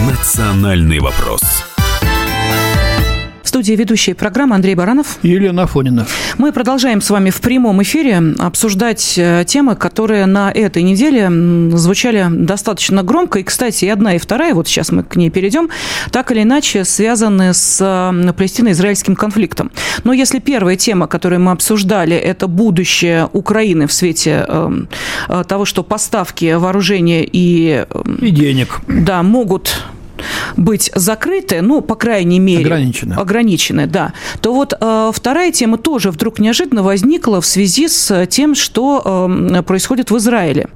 Национальный 0.08 1.00
вопрос 1.00 1.42
студии 3.52 3.74
ведущие 3.74 4.14
программы 4.14 4.54
Андрей 4.54 4.74
Баранов 4.74 5.18
и 5.20 5.28
Елена 5.28 5.64
Афонина. 5.64 6.06
Мы 6.38 6.52
продолжаем 6.52 7.02
с 7.02 7.10
вами 7.10 7.28
в 7.28 7.42
прямом 7.42 7.82
эфире 7.82 8.22
обсуждать 8.38 9.18
э, 9.18 9.44
темы, 9.46 9.76
которые 9.76 10.24
на 10.24 10.50
этой 10.50 10.82
неделе 10.82 11.28
звучали 11.76 12.28
достаточно 12.30 13.02
громко. 13.02 13.40
И, 13.40 13.42
кстати, 13.42 13.84
и 13.84 13.88
одна, 13.90 14.14
и 14.14 14.18
вторая, 14.18 14.54
вот 14.54 14.68
сейчас 14.68 14.90
мы 14.90 15.02
к 15.02 15.16
ней 15.16 15.28
перейдем, 15.28 15.68
так 16.10 16.32
или 16.32 16.44
иначе 16.44 16.86
связаны 16.86 17.52
с 17.52 17.78
палестино-израильским 18.34 19.16
конфликтом. 19.16 19.70
Но 20.02 20.14
если 20.14 20.38
первая 20.38 20.76
тема, 20.76 21.06
которую 21.06 21.42
мы 21.42 21.52
обсуждали, 21.52 22.16
это 22.16 22.48
будущее 22.48 23.28
Украины 23.34 23.86
в 23.86 23.92
свете 23.92 24.46
эм, 24.48 24.88
э, 25.28 25.44
того, 25.46 25.66
что 25.66 25.82
поставки 25.82 26.54
вооружения 26.54 27.28
и... 27.30 27.84
Эм, 27.90 28.14
и 28.14 28.30
денег. 28.30 28.80
Да, 28.88 29.22
могут 29.22 29.84
быть 30.56 30.90
закрыты, 30.94 31.62
ну, 31.62 31.80
по 31.80 31.94
крайней 31.94 32.38
мере... 32.38 32.66
Ограничены. 32.66 33.14
Ограничены, 33.14 33.86
да. 33.86 34.12
То 34.40 34.54
вот 34.54 34.74
э, 34.78 35.10
вторая 35.12 35.52
тема 35.52 35.78
тоже 35.78 36.10
вдруг 36.10 36.38
неожиданно 36.38 36.82
возникла 36.82 37.40
в 37.40 37.46
связи 37.46 37.88
с 37.88 38.26
тем, 38.26 38.54
что 38.54 39.28
э, 39.28 39.62
происходит 39.62 40.10
в 40.10 40.16
Израиле. 40.18 40.68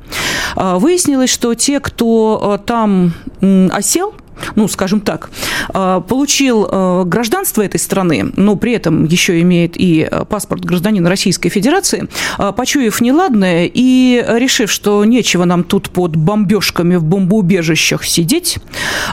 Э, 0.56 0.76
выяснилось, 0.78 1.30
что 1.30 1.54
те, 1.54 1.80
кто 1.80 2.58
э, 2.60 2.66
там 2.66 3.12
э, 3.40 3.68
осел, 3.68 4.14
ну, 4.54 4.68
скажем 4.68 5.00
так, 5.00 5.30
э, 5.74 6.00
получил 6.06 6.68
э, 6.70 7.04
гражданство 7.04 7.62
этой 7.62 7.78
страны, 7.78 8.32
но 8.36 8.56
при 8.56 8.72
этом 8.72 9.04
еще 9.04 9.40
имеет 9.40 9.78
и 9.78 10.08
э, 10.10 10.24
паспорт 10.24 10.64
гражданина 10.64 11.08
Российской 11.08 11.48
Федерации, 11.48 12.08
почуяв 12.56 13.00
неладное 13.00 13.70
и 13.72 14.24
решив, 14.28 14.70
что 14.70 15.04
нечего 15.04 15.44
нам 15.44 15.64
тут 15.64 15.90
под 15.90 16.16
бомбежками 16.16 16.96
в 16.96 17.04
бомбоубежищах 17.04 18.04
сидеть, 18.04 18.58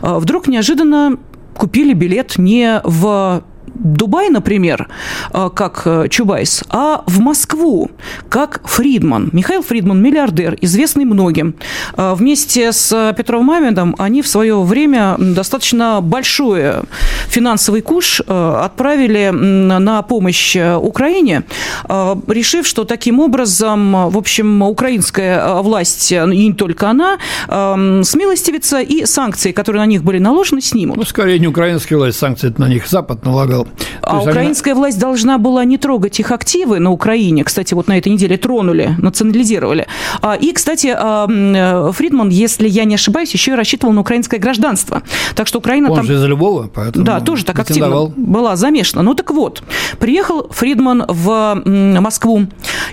вдруг 0.02 0.48
неожиданно 0.48 1.18
купили 1.56 1.94
билет 1.94 2.38
не 2.38 2.82
в 2.84 3.44
Дубай, 3.74 4.30
например, 4.30 4.88
э, 5.34 5.50
как 5.54 5.82
э, 5.86 6.08
Чубайс, 6.10 6.64
а 6.70 7.04
в 7.08 7.20
Москву, 7.20 7.92
как 8.30 8.62
Фридман. 8.66 9.30
Михаил 9.34 9.64
Фридман, 9.64 10.02
миллиардер, 10.02 10.58
известный 10.62 11.06
многим. 11.06 11.56
Э, 11.98 12.14
вместе 12.14 12.72
с 12.72 13.14
Петром 13.18 13.46
Мамедом 13.46 13.96
они 13.98 14.22
в 14.22 14.28
свое 14.28 14.62
время 14.62 15.16
достаточно 15.18 16.00
большой 16.02 16.84
финансовый 17.28 17.82
куш 17.82 18.22
отправили 18.22 19.30
на 19.32 20.02
помощь 20.04 20.56
Украине, 20.56 21.44
решив, 22.28 22.68
что 22.68 22.84
таким 22.84 23.20
образом, 23.20 24.10
в 24.10 24.18
общем, 24.18 24.62
украинская 24.62 25.56
власть, 25.62 26.12
и 26.12 26.16
не 26.26 26.54
только 26.54 26.90
она, 26.90 27.18
смилостивится 27.48 28.82
и 28.82 29.06
санкции, 29.06 29.52
которые 29.52 29.82
на 29.82 29.88
них 29.88 30.04
были 30.04 30.20
наложены, 30.20 30.62
снимут. 30.62 30.98
Ну, 30.98 31.04
скорее, 31.04 31.40
не 31.40 31.48
украинская 31.48 31.98
власть, 31.98 32.20
санкции 32.20 32.54
на 32.58 32.68
них 32.68 32.88
Запад 32.88 33.26
налагал. 33.26 33.53
Well. 33.54 33.93
А 34.04 34.22
украинская 34.22 34.74
они... 34.74 34.80
власть 34.80 35.00
должна 35.00 35.38
была 35.38 35.66
не 35.66 35.78
трогать 35.78 36.20
их 36.20 36.32
активы 36.32 36.80
на 36.80 36.92
Украине. 36.92 37.44
Кстати, 37.44 37.74
вот 37.74 37.88
на 37.88 37.98
этой 37.98 38.12
неделе 38.12 38.38
тронули, 38.38 38.96
национализировали. 39.00 39.88
А, 40.22 40.36
и, 40.36 40.52
кстати, 40.52 40.94
а, 40.96 41.92
Фридман, 41.92 42.30
если 42.30 42.68
я 42.68 42.86
не 42.86 42.96
ошибаюсь, 42.96 43.32
еще 43.34 43.52
и 43.52 43.56
рассчитывал 43.56 43.94
на 43.94 44.02
украинское 44.02 44.40
гражданство. 44.40 45.04
Так 45.36 45.48
что 45.48 45.60
Украина 45.60 45.90
Он 45.90 45.98
там... 45.98 46.06
же 46.06 46.16
из 46.16 46.24
Львова, 46.24 46.70
поэтому... 46.74 47.06
Да, 47.06 47.20
тоже 47.20 47.46
так 47.46 47.60
активно 47.60 48.08
была 48.16 48.56
замешана. 48.56 49.04
Ну 49.04 49.16
так 49.16 49.32
вот, 49.32 49.64
приехал 50.00 50.50
Фридман 50.52 51.06
в 51.08 51.62
Москву 51.66 52.48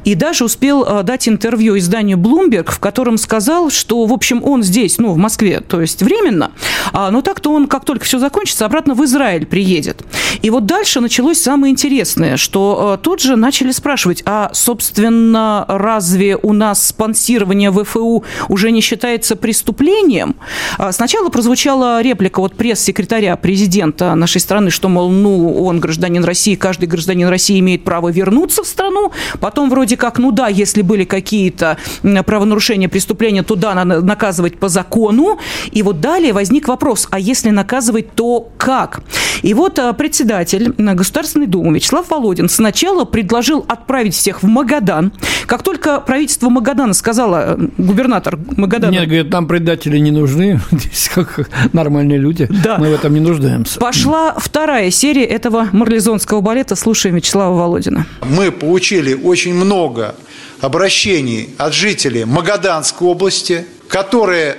и 0.05 0.15
даже 0.15 0.45
успел 0.45 1.03
дать 1.03 1.29
интервью 1.29 1.77
изданию 1.79 2.17
Bloomberg, 2.17 2.71
в 2.71 2.79
котором 2.79 3.19
сказал, 3.19 3.71
что, 3.71 4.05
в 4.07 4.13
общем, 4.13 4.43
он 4.45 4.63
здесь, 4.63 4.99
ну, 4.99 5.13
в 5.13 5.17
Москве, 5.17 5.61
то 5.61 5.81
есть 5.81 6.03
временно, 6.03 6.53
но 6.93 7.21
так-то 7.23 7.53
он, 7.53 7.67
как 7.67 7.85
только 7.85 8.05
все 8.05 8.19
закончится, 8.19 8.67
обратно 8.67 8.95
в 8.95 9.05
Израиль 9.05 9.47
приедет. 9.47 10.03
И 10.43 10.51
вот 10.51 10.67
дальше 10.67 11.00
началось 11.01 11.41
самое 11.41 11.73
интересное, 11.73 12.37
что 12.37 12.97
э, 12.99 13.03
тут 13.03 13.21
же 13.21 13.37
начали 13.37 13.73
спрашивать, 13.73 14.23
а, 14.27 14.51
собственно, 14.53 15.65
разве 15.69 16.37
у 16.37 16.53
нас 16.53 16.87
спонсирование 16.87 17.71
ВФУ 17.71 18.25
уже 18.49 18.71
не 18.71 18.81
считается 18.81 19.37
преступлением? 19.37 20.37
А 20.79 20.93
сначала 20.93 21.29
прозвучала 21.29 22.03
реплика 22.03 22.41
вот 22.41 22.57
пресс-секретаря 22.57 23.37
президента 23.37 24.15
нашей 24.15 24.41
страны, 24.41 24.71
что, 24.71 24.89
мол, 24.89 25.11
ну, 25.11 25.65
он 25.65 25.81
гражданин 25.81 26.25
России, 26.25 26.55
каждый 26.55 26.87
гражданин 26.87 27.29
России 27.29 27.59
имеет 27.61 27.85
право 27.85 28.09
вернуться 28.11 28.63
в 28.63 28.67
страну. 28.67 29.13
Потом 29.41 29.71
вроде 29.71 29.97
как, 29.97 30.19
ну 30.19 30.33
да, 30.33 30.49
если 30.49 30.83
были 30.83 31.05
какие-то 31.05 31.79
правонарушения, 32.03 32.89
преступления, 32.89 33.43
то 33.43 33.55
да, 33.55 33.75
надо 33.75 34.01
наказывать 34.01 34.59
по 34.59 34.69
закону. 34.69 35.39
И 35.73 35.83
вот 35.83 36.01
далее 36.01 36.33
возник 36.33 36.69
вопрос, 36.69 37.09
а 37.11 37.19
если 37.19 37.51
наказывать, 37.51 38.15
то 38.15 38.49
как? 38.59 39.03
И 39.43 39.55
вот 39.55 39.79
э, 39.79 39.93
председатель 39.95 40.75
Государственной 40.95 41.47
Думы 41.47 41.77
Вячеслав 41.77 42.09
Володин 42.11 42.49
сначала 42.49 43.05
предложил 43.05 43.65
отправить 43.69 44.15
всех 44.15 44.43
в 44.43 44.47
Магадан. 44.47 45.13
Как 45.47 45.63
только 45.63 46.01
правительство 46.01 46.49
Магадана 46.49 46.95
сказала, 46.95 47.57
э, 47.59 47.69
губернатор 47.79 48.39
Магадана... 48.57 48.93
Нет, 48.93 49.07
говорит, 49.07 49.31
нам 49.31 49.47
предатели 49.47 49.99
не 49.99 50.11
нужны, 50.11 50.61
здесь 50.71 51.11
как 51.15 51.49
нормальные 51.73 52.19
люди, 52.19 52.49
да. 52.51 52.79
мы 52.79 52.91
в 52.91 52.95
этом 52.95 53.15
не 53.15 53.21
нуждаемся. 53.21 53.79
Пошла 53.81 54.35
вторая 54.39 54.91
серия 54.91 55.25
этого 55.25 55.69
марлезонского 55.73 56.41
балета. 56.41 56.77
Слушаем 56.77 57.17
Вячеслава 57.17 57.57
Володина. 57.57 58.07
Мы 58.23 58.51
получили 58.53 59.15
очень 59.15 59.55
много 59.55 60.15
обращений 60.61 61.51
от 61.59 61.75
жителей 61.75 62.25
Магаданской 62.25 63.07
области, 63.07 63.65
которые 63.89 64.57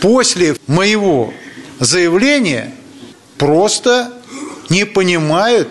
после 0.00 0.56
моего 0.66 1.32
заявления 1.78 2.70
просто 3.38 4.12
не 4.70 4.86
понимают, 4.86 5.68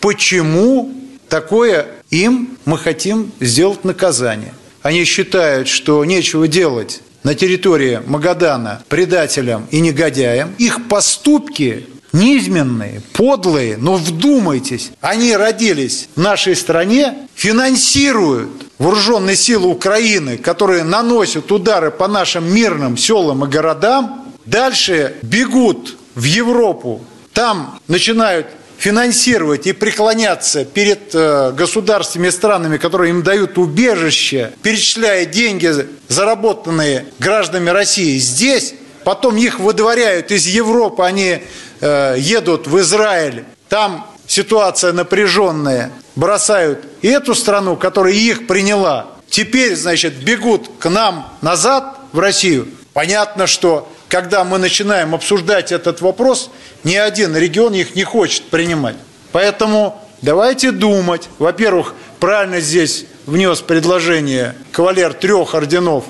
почему 0.00 0.92
такое 1.28 1.86
им 2.10 2.58
мы 2.64 2.76
хотим 2.76 3.32
сделать 3.40 3.84
наказание. 3.84 4.52
Они 4.82 5.04
считают, 5.04 5.68
что 5.68 6.04
нечего 6.04 6.48
делать 6.48 7.00
на 7.22 7.34
территории 7.34 8.00
Магадана 8.06 8.82
предателям 8.88 9.66
и 9.70 9.80
негодяям. 9.80 10.54
Их 10.58 10.88
поступки 10.88 11.86
низменные, 12.12 13.02
подлые, 13.12 13.76
но 13.76 13.94
вдумайтесь, 13.94 14.90
они 15.00 15.36
родились 15.36 16.08
в 16.16 16.20
нашей 16.20 16.56
стране, 16.56 17.28
финансируют 17.34 18.50
вооруженные 18.78 19.36
силы 19.36 19.68
Украины, 19.68 20.38
которые 20.38 20.82
наносят 20.82 21.52
удары 21.52 21.90
по 21.90 22.08
нашим 22.08 22.52
мирным 22.52 22.96
селам 22.96 23.44
и 23.44 23.48
городам, 23.48 24.24
дальше 24.46 25.14
бегут 25.22 25.96
в 26.14 26.24
Европу, 26.24 27.02
там 27.32 27.80
начинают 27.88 28.46
финансировать 28.80 29.66
и 29.66 29.72
преклоняться 29.72 30.64
перед 30.64 31.14
э, 31.14 31.52
государствами 31.52 32.28
и 32.28 32.30
странами, 32.30 32.78
которые 32.78 33.10
им 33.10 33.22
дают 33.22 33.58
убежище, 33.58 34.52
перечисляя 34.62 35.26
деньги, 35.26 35.86
заработанные 36.08 37.04
гражданами 37.18 37.68
России 37.68 38.16
здесь, 38.18 38.74
потом 39.04 39.36
их 39.36 39.60
выдворяют 39.60 40.30
из 40.30 40.46
Европы, 40.46 41.02
они 41.02 41.42
э, 41.80 42.14
едут 42.18 42.66
в 42.66 42.78
Израиль, 42.80 43.44
там 43.68 44.06
ситуация 44.26 44.92
напряженная, 44.92 45.92
бросают 46.16 46.86
и 47.02 47.08
эту 47.08 47.34
страну, 47.34 47.76
которая 47.76 48.14
их 48.14 48.46
приняла, 48.46 49.08
теперь, 49.28 49.76
значит, 49.76 50.14
бегут 50.24 50.70
к 50.78 50.88
нам 50.88 51.28
назад 51.42 51.98
в 52.12 52.18
Россию. 52.18 52.68
Понятно, 52.94 53.46
что 53.46 53.92
когда 54.10 54.42
мы 54.42 54.58
начинаем 54.58 55.14
обсуждать 55.14 55.70
этот 55.70 56.00
вопрос, 56.00 56.50
ни 56.82 56.96
один 56.96 57.34
регион 57.36 57.72
их 57.74 57.94
не 57.94 58.02
хочет 58.02 58.42
принимать. 58.42 58.96
Поэтому 59.30 60.04
давайте 60.20 60.72
думать. 60.72 61.28
Во-первых, 61.38 61.94
правильно 62.18 62.60
здесь 62.60 63.06
внес 63.24 63.60
предложение 63.60 64.56
кавалер 64.72 65.14
трех 65.14 65.54
орденов 65.54 66.04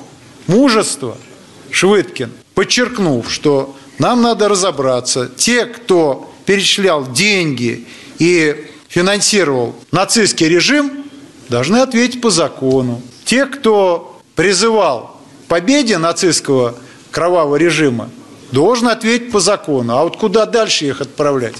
мужества 0.47 1.19
Швыдкин, 1.71 2.33
подчеркнув, 2.55 3.31
что 3.31 3.77
нам 3.99 4.23
надо 4.23 4.49
разобраться. 4.49 5.31
Те, 5.37 5.67
кто 5.67 6.33
перечислял 6.47 7.07
деньги 7.07 7.87
и 8.19 8.71
финансировал 8.89 9.77
нацистский 9.93 10.49
режим, 10.49 11.05
должны 11.51 11.77
ответить 11.77 12.23
по 12.23 12.31
закону. 12.31 13.03
Те, 13.27 13.45
кто 13.45 14.19
призывал 14.37 15.21
победе 15.49 15.99
нацистского 15.99 16.77
кровавого 17.11 17.57
режима, 17.57 18.09
должен 18.53 18.89
ответить 18.89 19.31
по 19.31 19.41
закону. 19.41 19.97
А 19.97 20.05
вот 20.05 20.17
куда 20.17 20.47
дальше 20.47 20.87
их 20.87 21.01
отправлять? 21.01 21.57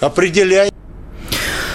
Определяй. 0.00 0.70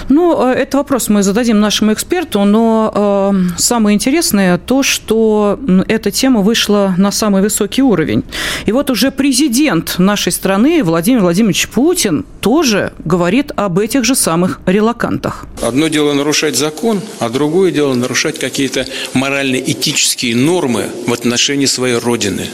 Ну, 0.09 0.49
э, 0.49 0.53
это 0.53 0.77
вопрос 0.77 1.09
мы 1.09 1.23
зададим 1.23 1.59
нашему 1.59 1.93
эксперту, 1.93 2.43
но 2.43 3.33
э, 3.33 3.57
самое 3.57 3.95
интересное 3.95 4.57
то, 4.57 4.83
что 4.83 5.59
эта 5.87 6.11
тема 6.11 6.41
вышла 6.41 6.93
на 6.97 7.11
самый 7.11 7.41
высокий 7.41 7.81
уровень. 7.81 8.23
И 8.65 8.71
вот 8.71 8.89
уже 8.89 9.11
президент 9.11 9.95
нашей 9.97 10.31
страны 10.31 10.83
Владимир 10.83 11.21
Владимирович 11.21 11.67
Путин 11.69 12.25
тоже 12.39 12.93
говорит 13.03 13.51
об 13.55 13.79
этих 13.79 14.05
же 14.05 14.15
самых 14.15 14.59
релакантах. 14.65 15.45
Одно 15.61 15.87
дело 15.87 16.13
нарушать 16.13 16.55
закон, 16.55 17.01
а 17.19 17.29
другое 17.29 17.71
дело 17.71 17.93
нарушать 17.95 18.37
какие-то 18.37 18.85
морально-этические 19.13 20.35
нормы 20.35 20.85
в 21.07 21.13
отношении 21.13 21.65
своей 21.65 21.97
родины. 21.97 22.47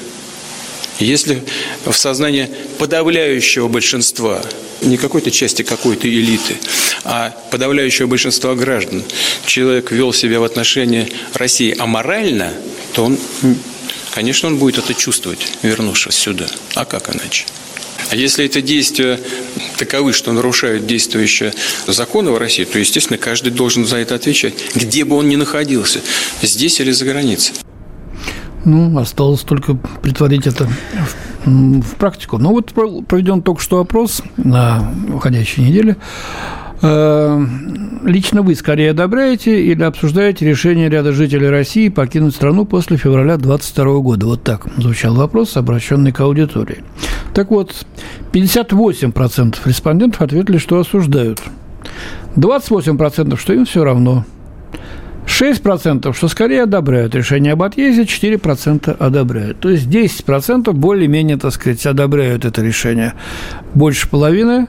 Если 0.99 1.43
в 1.85 1.93
сознании 1.93 2.49
подавляющего 2.77 3.67
большинства, 3.67 4.41
не 4.81 4.97
какой-то 4.97 5.31
части 5.31 5.63
какой-то 5.63 6.07
элиты, 6.07 6.57
а 7.03 7.35
подавляющего 7.49 8.07
большинства 8.07 8.55
граждан, 8.55 9.03
человек 9.45 9.91
вел 9.91 10.13
себя 10.13 10.39
в 10.39 10.43
отношении 10.43 11.11
России 11.33 11.75
аморально, 11.77 12.53
то 12.93 13.05
он, 13.05 13.17
конечно, 14.13 14.47
он 14.47 14.57
будет 14.57 14.77
это 14.77 14.93
чувствовать, 14.93 15.47
вернувшись 15.63 16.15
сюда. 16.15 16.47
А 16.75 16.85
как 16.85 17.13
иначе? 17.15 17.45
А 18.09 18.15
если 18.15 18.45
это 18.45 18.61
действия 18.61 19.19
таковы, 19.77 20.11
что 20.13 20.33
нарушают 20.33 20.85
действующие 20.85 21.53
законы 21.87 22.31
в 22.31 22.37
России, 22.37 22.65
то, 22.65 22.77
естественно, 22.77 23.17
каждый 23.17 23.51
должен 23.51 23.85
за 23.85 23.97
это 23.97 24.15
отвечать, 24.15 24.53
где 24.75 25.05
бы 25.05 25.15
он 25.15 25.29
ни 25.29 25.37
находился, 25.37 26.01
здесь 26.41 26.79
или 26.79 26.91
за 26.91 27.05
границей. 27.05 27.53
Ну, 28.65 28.97
осталось 28.99 29.41
только 29.41 29.75
притворить 30.01 30.45
это 30.45 30.67
в, 31.45 31.81
в 31.81 31.95
практику. 31.95 32.37
Ну, 32.37 32.51
вот 32.51 32.73
проведен 32.73 33.41
только 33.41 33.61
что 33.61 33.79
опрос 33.79 34.21
на 34.37 34.93
уходящей 35.13 35.63
неделе. 35.63 35.97
Э, 36.83 37.43
лично 38.03 38.41
вы 38.41 38.55
скорее 38.55 38.91
одобряете 38.91 39.63
или 39.63 39.83
обсуждаете 39.83 40.47
решение 40.47 40.89
ряда 40.89 41.11
жителей 41.11 41.49
России 41.49 41.89
покинуть 41.89 42.35
страну 42.35 42.65
после 42.65 42.97
февраля 42.97 43.37
2022 43.37 43.99
года? 43.99 44.25
Вот 44.27 44.43
так 44.43 44.67
звучал 44.77 45.15
вопрос, 45.15 45.57
обращенный 45.57 46.11
к 46.11 46.19
аудитории. 46.19 46.83
Так 47.33 47.49
вот, 47.49 47.73
58% 48.31 49.57
респондентов 49.65 50.21
ответили, 50.21 50.57
что 50.57 50.79
осуждают. 50.79 51.41
28% 52.35 53.37
что 53.37 53.53
им 53.53 53.65
все 53.65 53.83
равно– 53.83 54.25
6%, 55.25 56.13
что 56.13 56.27
скорее 56.27 56.63
одобряют 56.63 57.15
решение 57.15 57.53
об 57.53 57.63
отъезде, 57.63 58.03
4% 58.03 58.95
одобряют. 58.97 59.59
То 59.59 59.69
есть 59.69 59.87
10% 59.87 60.71
более-менее, 60.73 61.37
так 61.37 61.53
сказать, 61.53 61.85
одобряют 61.85 62.45
это 62.45 62.61
решение. 62.61 63.13
Больше 63.73 64.09
половины, 64.09 64.67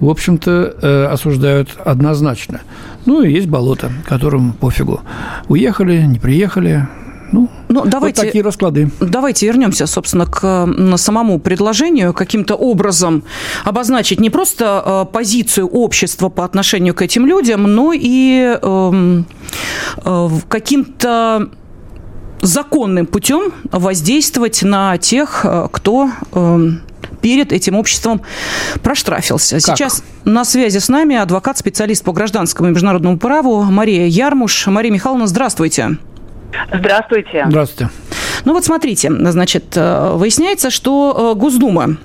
в 0.00 0.08
общем-то, 0.08 0.76
э, 0.80 1.04
осуждают 1.06 1.70
однозначно. 1.84 2.60
Ну, 3.06 3.22
и 3.22 3.32
есть 3.32 3.48
болото, 3.48 3.90
которым 4.06 4.52
пофигу. 4.52 5.00
Уехали, 5.48 6.02
не 6.02 6.18
приехали, 6.18 6.86
ну, 7.32 7.48
ну 7.68 7.84
давайте, 7.84 8.22
вот 8.22 8.26
такие 8.26 8.44
расклады. 8.44 8.90
Давайте 9.00 9.46
вернемся, 9.46 9.86
собственно, 9.86 10.26
к 10.26 10.68
самому 10.96 11.38
предложению, 11.38 12.12
каким-то 12.12 12.54
образом 12.54 13.22
обозначить 13.64 14.20
не 14.20 14.30
просто 14.30 14.82
э, 14.84 15.12
позицию 15.12 15.68
общества 15.68 16.28
по 16.28 16.44
отношению 16.44 16.94
к 16.94 17.02
этим 17.02 17.26
людям, 17.26 17.62
но 17.62 17.92
и 17.94 18.58
э, 18.60 19.22
э, 20.04 20.28
каким-то 20.48 21.50
законным 22.40 23.06
путем 23.06 23.52
воздействовать 23.70 24.62
на 24.62 24.96
тех, 24.98 25.44
э, 25.44 25.68
кто 25.70 26.10
э, 26.32 26.68
перед 27.20 27.52
этим 27.52 27.76
обществом 27.76 28.22
проштрафился. 28.82 29.56
Как? 29.56 29.76
Сейчас 29.76 30.02
на 30.24 30.44
связи 30.44 30.78
с 30.78 30.88
нами 30.88 31.16
адвокат-специалист 31.16 32.04
по 32.04 32.12
гражданскому 32.12 32.68
и 32.68 32.72
международному 32.72 33.18
праву 33.18 33.62
Мария 33.62 34.06
Ярмуш. 34.06 34.66
Мария 34.66 34.92
Михайловна, 34.92 35.26
здравствуйте. 35.26 35.98
Здравствуйте. 36.72 37.44
Здравствуйте. 37.48 37.90
Ну 38.44 38.54
вот 38.54 38.64
смотрите, 38.64 39.10
значит, 39.10 39.76
э, 39.76 40.12
выясняется, 40.14 40.70
что 40.70 41.34
э, 41.34 41.38
Госдума 41.38 41.96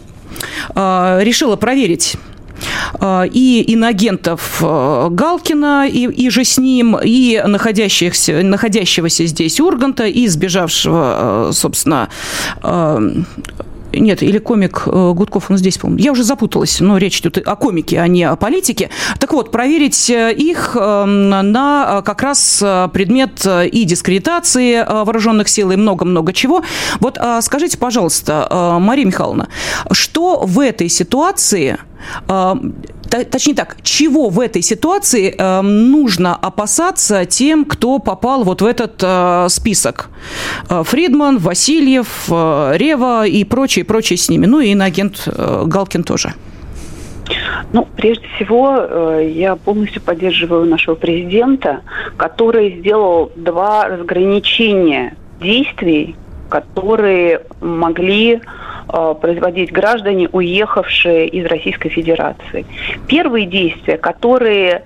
э, 0.75 1.19
решила 1.21 1.55
проверить 1.55 2.17
и 3.01 3.65
иноагентов 3.67 4.61
Галкина, 4.61 5.87
и, 5.89 6.05
и 6.05 6.29
же 6.29 6.45
с 6.45 6.57
ним, 6.57 6.97
и 7.03 7.41
находящихся, 7.45 8.41
находящегося 8.41 9.25
здесь 9.25 9.59
Урганта, 9.59 10.05
и 10.05 10.27
сбежавшего, 10.27 11.49
собственно, 11.51 12.09
нет, 13.93 14.23
или 14.23 14.39
комик 14.39 14.83
э, 14.85 15.13
Гудков, 15.15 15.49
он 15.49 15.57
здесь, 15.57 15.77
по-моему. 15.77 16.03
Я 16.03 16.11
уже 16.11 16.23
запуталась, 16.23 16.79
но 16.79 16.97
речь 16.97 17.19
идет 17.19 17.37
о 17.37 17.55
комике, 17.55 17.99
а 17.99 18.07
не 18.07 18.23
о 18.23 18.35
политике. 18.35 18.89
Так 19.19 19.33
вот, 19.33 19.51
проверить 19.51 20.09
э, 20.09 20.33
их 20.33 20.75
эм, 20.79 21.29
на 21.29 21.99
э, 21.99 22.01
как 22.03 22.21
раз 22.21 22.63
предмет 22.93 23.45
и 23.45 23.83
дискредитации 23.83 24.85
вооруженных 24.85 25.47
сил, 25.47 25.71
и 25.71 25.75
много-много 25.75 26.33
чего. 26.33 26.63
Вот 26.99 27.19
скажите, 27.41 27.77
пожалуйста, 27.77 28.77
Мария 28.79 29.05
Михайловна, 29.05 29.47
что 29.91 30.45
в 30.45 30.59
этой 30.59 30.89
ситуации 30.89 31.77
точнее 33.23 33.55
так, 33.55 33.77
чего 33.83 34.29
в 34.29 34.39
этой 34.39 34.61
ситуации 34.61 35.35
э, 35.37 35.61
нужно 35.61 36.35
опасаться 36.35 37.25
тем, 37.25 37.65
кто 37.65 37.99
попал 37.99 38.43
вот 38.43 38.61
в 38.61 38.65
этот 38.65 39.01
э, 39.03 39.47
список? 39.49 40.09
Э, 40.69 40.83
Фридман, 40.83 41.37
Васильев, 41.37 42.27
э, 42.29 42.73
Рева 42.77 43.27
и 43.27 43.43
прочие, 43.43 43.85
прочие 43.85 44.17
с 44.17 44.29
ними. 44.29 44.45
Ну 44.45 44.59
и 44.59 44.69
иноагент 44.69 45.27
э, 45.27 45.63
Галкин 45.65 46.03
тоже. 46.03 46.33
Ну, 47.71 47.87
прежде 47.95 48.25
всего, 48.35 48.77
э, 48.77 49.31
я 49.33 49.55
полностью 49.55 50.01
поддерживаю 50.01 50.65
нашего 50.65 50.95
президента, 50.95 51.81
который 52.17 52.79
сделал 52.79 53.31
два 53.35 53.87
разграничения 53.87 55.15
действий, 55.41 56.15
которые 56.49 57.41
могли 57.61 58.41
производить 58.87 59.71
граждане, 59.71 60.29
уехавшие 60.31 61.27
из 61.27 61.45
Российской 61.45 61.89
Федерации. 61.89 62.65
Первые 63.07 63.45
действия, 63.45 63.97
которые 63.97 64.71
э, 64.73 64.81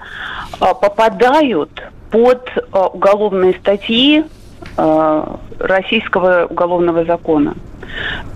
попадают 0.60 1.84
под 2.12 2.50
э, 2.56 2.80
уголовные 2.94 3.54
статьи 3.54 4.24
российского 5.60 6.46
уголовного 6.50 7.06
закона. 7.06 7.56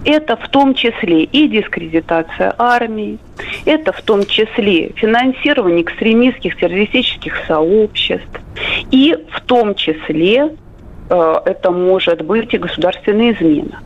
Это 0.06 0.36
в 0.38 0.50
том 0.50 0.74
числе 0.74 1.24
и 1.24 1.48
дискредитация 1.48 2.54
армии, 2.58 3.20
это 3.66 3.92
в 3.92 4.02
том 4.02 4.26
числе 4.26 4.92
финансирование 4.96 5.84
экстремистских 5.84 6.58
террористических 6.58 7.34
сообществ, 7.48 8.40
и 8.92 9.16
в 9.32 9.42
том 9.42 9.76
числе 9.76 10.56
это 11.10 11.72
может 11.72 12.22
быть 12.22 12.54
и 12.54 12.58
государственная 12.58 13.34
измена. 13.34 13.80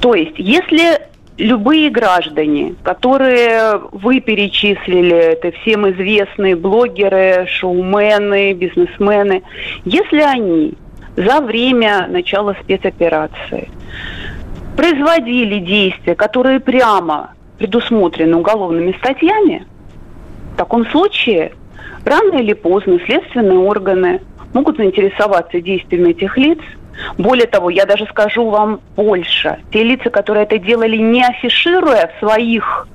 То 0.00 0.14
есть, 0.14 0.34
если 0.38 1.00
любые 1.38 1.90
граждане, 1.90 2.74
которые 2.82 3.80
вы 3.92 4.20
перечислили, 4.20 5.16
это 5.16 5.52
всем 5.60 5.88
известные 5.90 6.56
блогеры, 6.56 7.46
шоумены, 7.48 8.52
бизнесмены, 8.54 9.42
если 9.84 10.20
они 10.20 10.74
за 11.16 11.40
время 11.40 12.06
начала 12.08 12.54
спецоперации 12.62 13.68
производили 14.76 15.58
действия, 15.58 16.14
которые 16.14 16.60
прямо 16.60 17.32
предусмотрены 17.58 18.36
уголовными 18.36 18.94
статьями, 18.98 19.66
в 20.52 20.56
таком 20.58 20.86
случае 20.86 21.52
рано 22.04 22.36
или 22.36 22.52
поздно 22.52 22.98
следственные 23.06 23.58
органы 23.58 24.20
могут 24.52 24.76
заинтересоваться 24.76 25.60
действиями 25.60 26.10
этих 26.10 26.36
лиц– 26.36 26.58
более 27.18 27.46
того, 27.46 27.70
я 27.70 27.86
даже 27.86 28.06
скажу 28.06 28.48
вам 28.48 28.80
больше. 28.96 29.58
Те 29.72 29.82
лица, 29.82 30.10
которые 30.10 30.44
это 30.44 30.58
делали, 30.58 30.96
не 30.96 31.24
афишируя 31.24 32.10
в 32.14 32.18
своих 32.18 32.88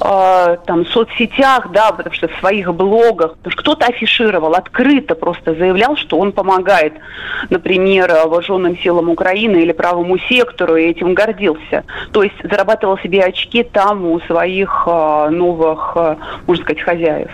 э, 0.00 0.56
там, 0.66 0.86
соцсетях, 0.86 1.70
да, 1.72 1.92
потому 1.92 2.14
что 2.14 2.28
в 2.28 2.38
своих 2.38 2.72
блогах, 2.74 3.36
потому 3.36 3.52
что 3.52 3.62
кто-то 3.62 3.86
афишировал, 3.86 4.54
открыто 4.54 5.14
просто 5.14 5.54
заявлял, 5.54 5.96
что 5.96 6.18
он 6.18 6.32
помогает, 6.32 6.94
например, 7.50 8.08
вооруженным 8.26 8.76
силам 8.78 9.08
Украины 9.08 9.58
или 9.58 9.72
правому 9.72 10.18
сектору, 10.18 10.76
и 10.76 10.84
этим 10.84 11.14
гордился. 11.14 11.84
То 12.12 12.22
есть 12.22 12.36
зарабатывал 12.42 12.98
себе 12.98 13.22
очки 13.24 13.62
там 13.62 14.04
у 14.06 14.20
своих 14.20 14.84
э, 14.86 15.28
новых, 15.30 15.92
э, 15.96 16.16
можно 16.46 16.64
сказать, 16.64 16.82
хозяев. 16.82 17.30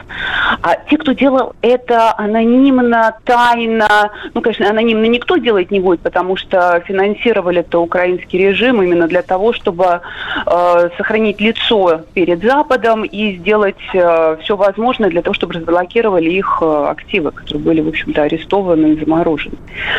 А 0.63 0.77
те, 0.89 0.97
кто 0.99 1.13
делал 1.13 1.55
это 1.63 2.15
анонимно, 2.17 3.17
тайно, 3.25 4.11
ну, 4.35 4.41
конечно, 4.41 4.69
анонимно 4.69 5.07
никто 5.07 5.37
делать 5.37 5.71
не 5.71 5.81
будет, 5.81 6.01
потому 6.01 6.37
что 6.37 6.83
финансировали 6.87 7.61
это 7.61 7.79
украинский 7.79 8.39
режим 8.39 8.83
именно 8.83 9.07
для 9.07 9.23
того, 9.23 9.53
чтобы 9.53 10.01
э, 10.47 10.89
сохранить 10.97 11.41
лицо 11.41 12.03
перед 12.15 12.32
перед 12.33 12.43
Западом 12.43 13.05
и 13.05 13.37
сделать 13.39 13.77
э, 13.93 14.37
все 14.43 14.57
возможное 14.57 15.11
для 15.11 15.23
того, 15.23 15.35
чтобы 15.35 15.55
разблокировали 15.55 16.31
их 16.31 16.59
э, 16.63 16.87
активы, 16.89 17.31
которые 17.31 17.63
были, 17.63 17.81
в 17.81 17.89
общем-то, 17.89 18.23
арестованы 18.23 18.93
и 18.93 19.01
заморожены. 19.01 19.57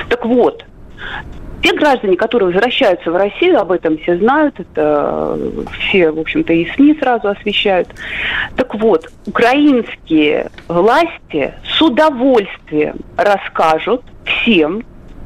Так 0.10 0.26
вот, 0.26 0.65
те 1.62 1.74
граждане, 1.74 2.17
которые 2.17 2.48
возвращаются 2.52 3.12
в 3.12 3.15
Россию, 3.15 3.60
об 3.60 3.72
этом 3.72 3.98
все 4.00 4.17
знают, 4.17 4.60
это 4.60 5.38
все, 5.80 6.12
в 6.12 6.19
общем-то, 6.19 6.54
и 6.54 6.67
СМИ 6.72 6.98
сразу 7.00 7.30
освещают. 7.30 7.89
Так 8.56 8.74
вот, 8.76 9.10
украинские 9.28 10.50
власти 10.67 11.54
с 11.65 11.82
удовольствием 11.82 12.96
расскажут 13.15 14.02
всем, 14.26 14.84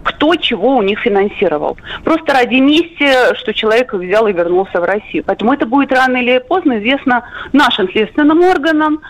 кто 0.07 0.35
чего 0.35 0.77
у 0.77 0.81
них 0.81 0.99
финансировал. 0.99 1.77
Просто 2.05 2.33
ради 2.33 2.55
мести, 2.55 3.35
что 3.35 3.53
человек 3.53 3.93
взял 3.93 4.25
и 4.27 4.31
вернулся 4.31 4.79
в 4.79 4.85
Россию. 4.85 5.25
Поэтому 5.27 5.51
это 5.51 5.65
будет 5.65 5.91
рано 5.91 6.15
или 6.15 6.39
поздно 6.39 6.79
известно 6.79 7.23
нашим 7.51 7.91
следственным 7.91 8.41
органам. 8.41 9.01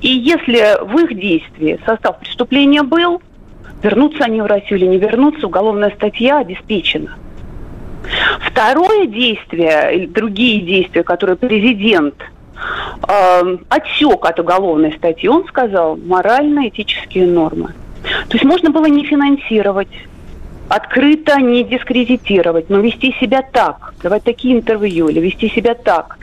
И 0.00 0.08
если 0.08 0.80
в 0.84 0.96
их 0.98 1.18
действии 1.18 1.80
состав 1.84 2.20
преступления 2.20 2.84
был, 2.84 3.20
вернутся 3.82 4.24
они 4.24 4.40
в 4.40 4.46
Россию 4.46 4.78
или 4.78 4.86
не 4.86 4.98
вернутся, 4.98 5.48
уголовная 5.48 5.90
статья 5.90 6.38
обеспечена. 6.38 7.18
Второе 8.38 9.06
действие, 9.06 10.06
другие 10.06 10.60
действия, 10.60 11.02
которые 11.02 11.36
президент 11.36 12.14
э, 13.08 13.56
отсек 13.70 14.24
от 14.24 14.38
уголовной 14.38 14.92
статьи, 14.92 15.28
он 15.28 15.48
сказал 15.48 15.96
морально-этические 15.96 17.26
нормы. 17.26 17.74
То 18.28 18.34
есть 18.36 18.44
можно 18.44 18.70
было 18.70 18.86
не 18.86 19.04
финансировать 19.04 19.88
открыто 20.74 21.40
не 21.40 21.62
дискредитировать, 21.62 22.68
но 22.68 22.80
вести 22.80 23.14
себя 23.20 23.42
так, 23.42 23.94
давать 24.02 24.24
такие 24.24 24.56
интервью 24.56 25.08
или 25.08 25.20
вести 25.20 25.48
себя 25.48 25.74
так, 25.74 26.18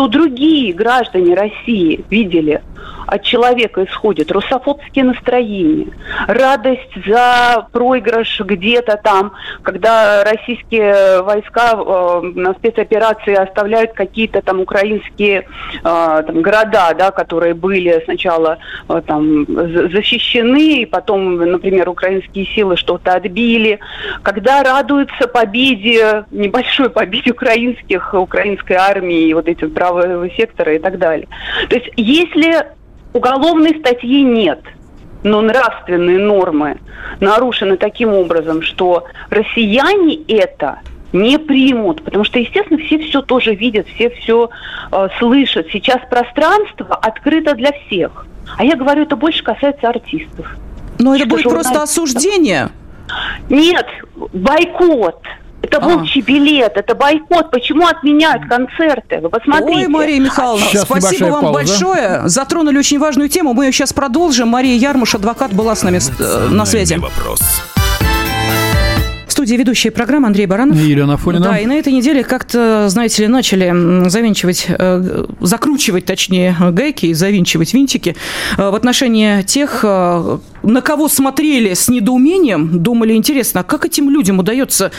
что 0.00 0.08
другие 0.08 0.72
граждане 0.72 1.34
России 1.34 2.02
видели, 2.08 2.62
от 3.06 3.22
человека 3.22 3.84
исходит 3.84 4.30
русофобские 4.30 5.04
настроения, 5.04 5.88
радость 6.26 6.94
за 7.06 7.66
проигрыш 7.72 8.40
где-то 8.40 8.98
там, 9.02 9.32
когда 9.62 10.22
российские 10.24 11.22
войска 11.22 11.72
э, 11.74 12.20
на 12.34 12.54
спецоперации 12.54 13.34
оставляют 13.34 13.92
какие-то 13.92 14.42
там 14.42 14.60
украинские 14.60 15.40
э, 15.40 15.82
там, 15.82 16.42
города, 16.42 16.94
да, 16.96 17.10
которые 17.10 17.54
были 17.54 18.00
сначала 18.04 18.58
э, 18.88 19.02
там 19.06 19.44
защищены, 19.46 20.82
и 20.82 20.86
потом, 20.86 21.36
например, 21.36 21.88
украинские 21.88 22.46
силы 22.46 22.76
что-то 22.76 23.14
отбили, 23.14 23.80
когда 24.22 24.62
радуются 24.62 25.26
победе, 25.26 26.24
небольшой 26.30 26.90
победе 26.90 27.32
украинских, 27.32 28.14
украинской 28.14 28.74
армии, 28.74 29.32
вот 29.32 29.48
этих 29.48 29.72
правого 29.92 30.30
сектора 30.30 30.74
и 30.74 30.78
так 30.78 30.98
далее. 30.98 31.28
То 31.68 31.76
есть 31.76 31.90
если 31.96 32.66
Уголовной 33.12 33.76
статьи 33.80 34.22
нет, 34.22 34.60
но 35.24 35.40
нравственные 35.40 36.18
нормы 36.18 36.78
нарушены 37.18 37.76
таким 37.76 38.14
образом, 38.14 38.62
что 38.62 39.04
россияне 39.30 40.16
это 40.28 40.78
не 41.12 41.38
примут, 41.38 42.04
потому 42.04 42.22
что, 42.22 42.38
естественно, 42.38 42.78
все 42.78 42.98
все 42.98 43.20
тоже 43.20 43.54
видят, 43.54 43.88
все 43.88 44.10
все 44.10 44.48
э, 44.92 45.08
слышат. 45.18 45.66
Сейчас 45.72 45.98
пространство 46.08 46.94
открыто 46.94 47.54
для 47.54 47.72
всех. 47.72 48.26
А 48.56 48.64
я 48.64 48.76
говорю, 48.76 49.02
это 49.02 49.16
больше 49.16 49.42
касается 49.42 49.88
артистов. 49.88 50.46
Но 51.00 51.16
это 51.16 51.26
будет 51.26 51.44
просто 51.44 51.82
осуждение. 51.82 52.68
Нет, 53.48 53.86
бойкот. 54.32 55.24
Это 55.62 55.78
а. 55.78 55.80
волчий 55.80 56.20
билет, 56.22 56.72
это 56.76 56.94
бойкот. 56.94 57.50
Почему 57.50 57.86
отменяют 57.86 58.46
концерты? 58.48 59.20
Вы 59.20 59.28
посмотрите. 59.28 59.80
Ой, 59.80 59.88
Мария 59.88 60.20
Михайловна, 60.20 60.64
сейчас 60.66 60.82
спасибо 60.82 61.26
вам 61.26 61.42
пауза. 61.42 61.52
большое. 61.52 62.28
Затронули 62.28 62.78
очень 62.78 62.98
важную 62.98 63.28
тему. 63.28 63.52
Мы 63.52 63.66
ее 63.66 63.72
сейчас 63.72 63.92
продолжим. 63.92 64.48
Мария 64.48 64.76
Ярмуш, 64.76 65.14
адвокат, 65.14 65.52
была 65.52 65.74
с 65.74 65.82
нами 65.82 65.98
э, 66.18 66.48
на 66.48 66.64
связи. 66.64 66.94
Вопрос 66.94 67.40
студии 69.32 69.54
ведущая 69.54 69.90
программа 69.90 70.28
Андрей 70.28 70.46
Баранов. 70.46 70.76
И 70.76 70.80
Елена 70.80 71.14
Афонина. 71.14 71.44
Да, 71.44 71.58
и 71.58 71.66
на 71.66 71.74
этой 71.74 71.92
неделе 71.92 72.24
как-то, 72.24 72.88
знаете 72.88 73.22
ли, 73.22 73.28
начали 73.28 74.08
завинчивать, 74.08 74.66
э, 74.68 75.24
закручивать, 75.40 76.04
точнее, 76.04 76.56
гайки 76.72 77.06
и 77.06 77.14
завинчивать 77.14 77.74
винтики 77.74 78.16
э, 78.56 78.70
в 78.70 78.74
отношении 78.74 79.42
тех, 79.42 79.80
э, 79.82 80.38
на 80.62 80.80
кого 80.82 81.08
смотрели 81.08 81.74
с 81.74 81.88
недоумением, 81.88 82.82
думали, 82.82 83.14
интересно, 83.14 83.60
а 83.60 83.64
как 83.64 83.86
этим 83.86 84.10
людям 84.10 84.38
удается 84.38 84.90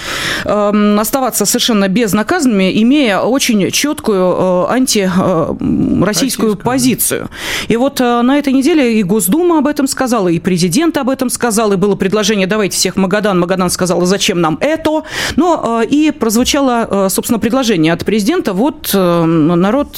оставаться 0.44 1.46
совершенно 1.46 1.88
безнаказанными, 1.88 2.82
имея 2.82 3.20
очень 3.20 3.70
четкую 3.70 4.70
антироссийскую 4.72 6.56
позицию. 6.56 7.30
И 7.68 7.78
вот 7.78 8.00
на 8.00 8.40
этой 8.40 8.54
неделе 8.54 9.00
и 9.00 9.04
Госдума 9.04 9.60
об 9.60 9.68
этом 9.68 9.88
сказала, 9.88 10.30
и 10.30 10.40
президент 10.40 10.98
об 10.98 11.10
этом 11.10 11.30
сказал, 11.30 11.74
и 11.74 11.76
было 11.76 11.96
предложение, 11.96 12.48
давайте 12.48 12.78
всех 12.78 12.96
в 12.96 12.98
Магадан. 12.98 13.40
Магадан 13.40 13.70
сказал, 13.70 14.04
зачем 14.06 14.21
нам 14.30 14.58
это? 14.62 15.04
Но 15.36 15.82
и 15.82 16.12
прозвучало, 16.12 17.08
собственно, 17.10 17.40
предложение 17.40 17.94
от 17.94 18.06
президента, 18.06 18.54
вот 18.54 18.92
народ 18.94 19.98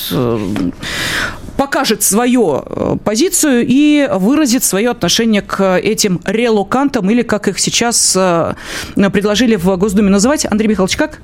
покажет 1.57 2.03
свою 2.03 2.63
э, 2.65 2.97
позицию 3.03 3.65
и 3.67 4.07
выразит 4.11 4.63
свое 4.63 4.89
отношение 4.89 5.41
к 5.41 5.77
этим 5.77 6.19
релокантам, 6.25 7.09
или 7.09 7.21
как 7.21 7.47
их 7.47 7.59
сейчас 7.59 8.15
э, 8.15 8.53
предложили 8.95 9.55
в 9.55 9.75
Госдуме 9.77 10.09
называть. 10.09 10.45
Андрей 10.49 10.67
Михайлович, 10.67 10.97
как? 10.97 11.19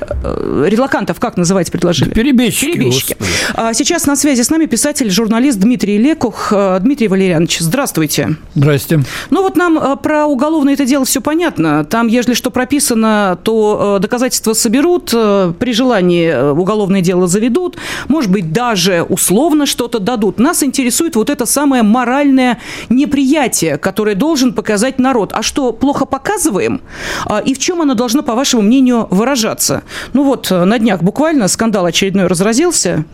Э, 0.00 0.66
релакантов, 0.68 1.20
как 1.20 1.36
называть 1.36 1.70
предложили? 1.70 2.10
Перебежчики. 2.10 2.72
Перебежчики. 2.72 3.16
А 3.54 3.72
сейчас 3.74 4.06
на 4.06 4.16
связи 4.16 4.42
с 4.42 4.50
нами 4.50 4.66
писатель, 4.66 5.10
журналист 5.10 5.58
Дмитрий 5.58 5.98
Лекух. 5.98 6.52
Э, 6.52 6.78
Дмитрий 6.80 7.08
Валерьянович, 7.08 7.58
здравствуйте. 7.60 8.36
Здрасте. 8.54 9.00
Ну 9.30 9.42
вот 9.42 9.56
нам 9.56 9.78
э, 9.78 9.96
про 9.96 10.26
уголовное 10.26 10.74
это 10.74 10.84
дело 10.84 11.04
все 11.04 11.20
понятно. 11.20 11.84
Там, 11.84 12.06
если 12.08 12.34
что 12.34 12.50
прописано, 12.50 13.38
то 13.42 13.98
доказательства 14.00 14.52
соберут, 14.52 15.10
при 15.10 15.72
желании 15.72 16.50
уголовное 16.52 17.00
дело 17.00 17.26
заведут, 17.26 17.76
может 18.08 18.30
быть, 18.30 18.52
даже 18.52 19.02
условно 19.02 19.66
что-то 19.66 19.98
дадут. 19.98 20.38
Нас 20.38 20.62
интересует 20.62 21.16
вот 21.16 21.30
это 21.30 21.46
самое 21.46 21.82
моральное 21.82 22.58
неприятие, 22.88 23.78
которое 23.78 24.14
должен 24.14 24.52
показать 24.52 24.98
народ. 24.98 25.32
А 25.32 25.42
что, 25.42 25.72
плохо 25.72 26.04
показываем? 26.04 26.80
А, 27.26 27.38
и 27.38 27.54
в 27.54 27.58
чем 27.58 27.82
оно 27.82 27.94
должно, 27.94 28.22
по 28.22 28.34
вашему 28.34 28.62
мнению, 28.62 29.06
выражаться? 29.10 29.73
Ну 30.12 30.24
вот, 30.24 30.50
э, 30.50 30.64
на 30.64 30.78
днях 30.78 31.02
буквально 31.02 31.48
скандал 31.48 31.86
очередной 31.86 32.26
разразился. 32.26 33.04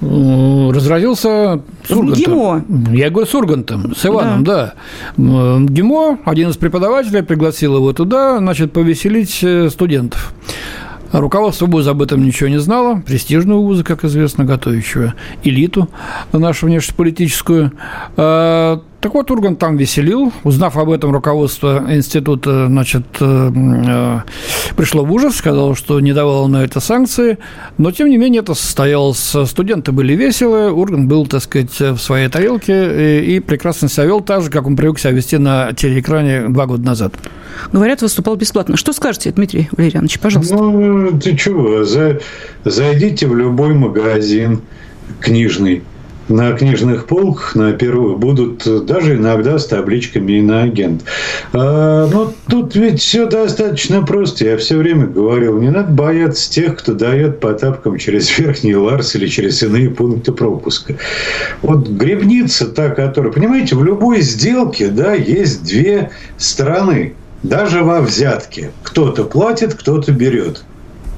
Разразился 0.00 1.62
с 1.86 1.90
Ургантом. 1.90 2.14
ГИМО. 2.14 2.64
Я 2.92 3.10
говорю 3.10 3.26
с 3.26 3.34
Ургантом, 3.34 3.94
с 3.94 4.06
Иваном, 4.06 4.44
да. 4.44 4.74
да. 5.16 5.58
ГИМО, 5.60 6.20
один 6.24 6.50
из 6.50 6.56
преподавателей 6.56 7.22
пригласил 7.22 7.76
его 7.76 7.92
туда, 7.92 8.38
значит, 8.38 8.72
повеселить 8.72 9.40
э, 9.42 9.68
студентов. 9.68 10.32
Руководство 11.12 11.66
вуза 11.66 11.90
об 11.90 12.02
этом 12.02 12.24
ничего 12.24 12.48
не 12.48 12.60
знало, 12.60 13.00
престижного 13.00 13.60
вуза, 13.60 13.82
как 13.82 14.04
известно, 14.04 14.44
готовящего 14.44 15.14
элиту 15.42 15.88
нашу 16.32 16.66
внешнеполитическую. 16.66 17.72
Так 19.00 19.14
вот, 19.14 19.30
Ургант 19.30 19.58
там 19.58 19.78
веселил. 19.78 20.30
Узнав 20.44 20.76
об 20.76 20.90
этом, 20.90 21.10
руководство 21.10 21.82
института, 21.88 22.66
значит, 22.66 23.04
э, 23.20 23.50
э, 23.54 24.18
пришло 24.76 25.04
в 25.04 25.12
ужас, 25.12 25.36
сказало, 25.36 25.74
что 25.74 26.00
не 26.00 26.12
давало 26.12 26.48
на 26.48 26.64
это 26.64 26.80
санкции. 26.80 27.38
Но, 27.78 27.92
тем 27.92 28.10
не 28.10 28.18
менее, 28.18 28.42
это 28.42 28.52
состоялось. 28.52 29.34
Студенты 29.46 29.92
были 29.92 30.14
веселы, 30.14 30.70
Ургант 30.70 31.08
был, 31.08 31.26
так 31.26 31.42
сказать, 31.42 31.80
в 31.80 31.98
своей 31.98 32.28
тарелке 32.28 33.22
и, 33.22 33.36
и 33.36 33.40
прекрасно 33.40 33.88
себя 33.88 34.04
вел 34.04 34.20
так 34.20 34.42
же, 34.42 34.50
как 34.50 34.66
он 34.66 34.76
привык 34.76 34.98
себя 34.98 35.12
вести 35.12 35.38
на 35.38 35.72
телеэкране 35.72 36.48
два 36.48 36.66
года 36.66 36.84
назад. 36.84 37.14
Говорят, 37.72 38.02
выступал 38.02 38.36
бесплатно. 38.36 38.76
Что 38.76 38.92
скажете, 38.92 39.32
Дмитрий 39.32 39.70
Валерьянович, 39.72 40.20
пожалуйста? 40.20 40.56
Ну, 40.56 41.18
ты 41.18 41.36
чего, 41.36 41.84
за, 41.84 42.20
зайдите 42.64 43.26
в 43.26 43.34
любой 43.34 43.72
магазин 43.72 44.60
книжный, 45.20 45.82
на 46.30 46.52
книжных 46.52 47.06
полках 47.06 47.54
на 47.54 47.72
первых 47.72 48.18
будут 48.18 48.86
даже 48.86 49.16
иногда 49.16 49.58
с 49.58 49.66
табличками 49.66 50.32
«Иноагент». 50.34 51.02
А, 51.52 52.06
но 52.06 52.32
тут 52.48 52.76
ведь 52.76 53.00
все 53.00 53.26
достаточно 53.26 54.02
просто. 54.02 54.44
Я 54.44 54.56
все 54.56 54.76
время 54.76 55.06
говорил, 55.06 55.60
не 55.60 55.70
надо 55.70 55.92
бояться 55.92 56.50
тех, 56.50 56.76
кто 56.76 56.94
дает 56.94 57.40
по 57.40 57.52
тапкам 57.52 57.98
через 57.98 58.38
Верхний 58.38 58.76
Ларс 58.76 59.14
или 59.14 59.26
через 59.26 59.62
иные 59.62 59.90
пункты 59.90 60.32
пропуска. 60.32 60.96
Вот 61.62 61.88
грибница 61.88 62.68
та, 62.68 62.90
которая... 62.90 63.32
Понимаете, 63.32 63.74
в 63.74 63.84
любой 63.84 64.20
сделке 64.20 64.88
да, 64.88 65.14
есть 65.14 65.64
две 65.64 66.10
стороны. 66.38 67.14
Даже 67.42 67.82
во 67.82 68.00
взятке. 68.00 68.70
Кто-то 68.82 69.24
платит, 69.24 69.74
кто-то 69.74 70.12
берет. 70.12 70.62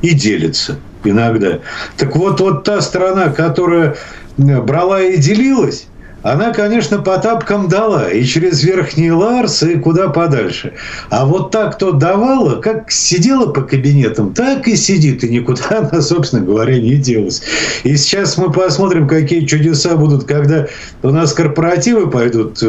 И 0.02 0.14
делится 0.14 0.78
иногда. 1.04 1.60
Так 1.96 2.16
вот, 2.16 2.40
вот 2.40 2.64
та 2.64 2.80
страна, 2.80 3.30
которая 3.30 3.96
брала 4.36 5.02
и 5.02 5.16
делилась, 5.16 5.86
она, 6.22 6.52
конечно, 6.52 6.98
по 6.98 7.18
тапкам 7.18 7.68
дала 7.68 8.08
и 8.08 8.22
через 8.22 8.62
верхний 8.62 9.10
Ларс, 9.10 9.62
и 9.64 9.74
куда 9.74 10.08
подальше. 10.08 10.72
А 11.10 11.26
вот 11.26 11.50
так, 11.50 11.74
кто 11.74 11.90
давала, 11.90 12.60
как 12.60 12.92
сидела 12.92 13.46
по 13.46 13.62
кабинетам, 13.62 14.32
так 14.32 14.68
и 14.68 14.76
сидит, 14.76 15.24
и 15.24 15.28
никуда 15.28 15.62
она, 15.90 16.00
собственно 16.00 16.44
говоря, 16.44 16.80
не 16.80 16.94
делась. 16.94 17.42
И 17.82 17.96
сейчас 17.96 18.38
мы 18.38 18.52
посмотрим, 18.52 19.08
какие 19.08 19.44
чудеса 19.46 19.96
будут, 19.96 20.24
когда 20.24 20.68
у 21.02 21.10
нас 21.10 21.32
корпоративы 21.32 22.08
пойдут 22.08 22.62
э, 22.62 22.66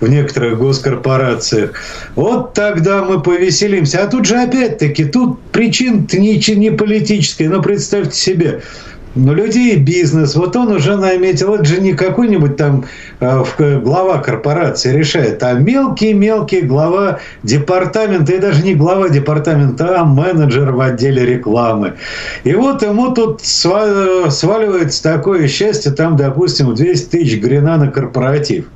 в 0.00 0.08
некоторых 0.08 0.58
госкорпорациях. 0.58 1.72
Вот 2.14 2.52
тогда 2.52 3.02
мы 3.04 3.22
повеселимся. 3.22 4.04
А 4.04 4.06
тут 4.06 4.26
же 4.26 4.36
опять-таки, 4.36 5.06
тут 5.06 5.40
причин 5.50 6.06
не, 6.12 6.54
не 6.56 6.70
политическая, 6.70 7.48
но 7.48 7.62
представьте 7.62 8.18
себе, 8.18 8.62
но 9.16 9.32
людей 9.32 9.76
бизнес, 9.76 10.36
вот 10.36 10.54
он 10.56 10.72
уже 10.72 10.96
наметил, 10.96 11.54
это 11.54 11.64
же 11.64 11.80
не 11.80 11.94
какой-нибудь 11.94 12.56
там 12.56 12.84
э, 13.20 13.80
глава 13.82 14.18
корпорации 14.18 14.92
решает, 14.92 15.42
а 15.42 15.54
мелкий-мелкий 15.54 16.60
глава 16.60 17.20
департамента, 17.42 18.34
и 18.34 18.38
даже 18.38 18.62
не 18.62 18.74
глава 18.74 19.08
департамента, 19.08 20.00
а 20.00 20.04
менеджер 20.04 20.72
в 20.72 20.80
отделе 20.80 21.24
рекламы. 21.24 21.94
И 22.44 22.54
вот 22.54 22.82
ему 22.82 23.12
тут 23.12 23.40
сваливается 23.42 25.02
такое 25.02 25.48
счастье, 25.48 25.92
там, 25.92 26.16
допустим, 26.16 26.74
200 26.74 27.10
тысяч 27.10 27.40
грина 27.40 27.78
на 27.78 27.90
корпоратив. 27.90 28.66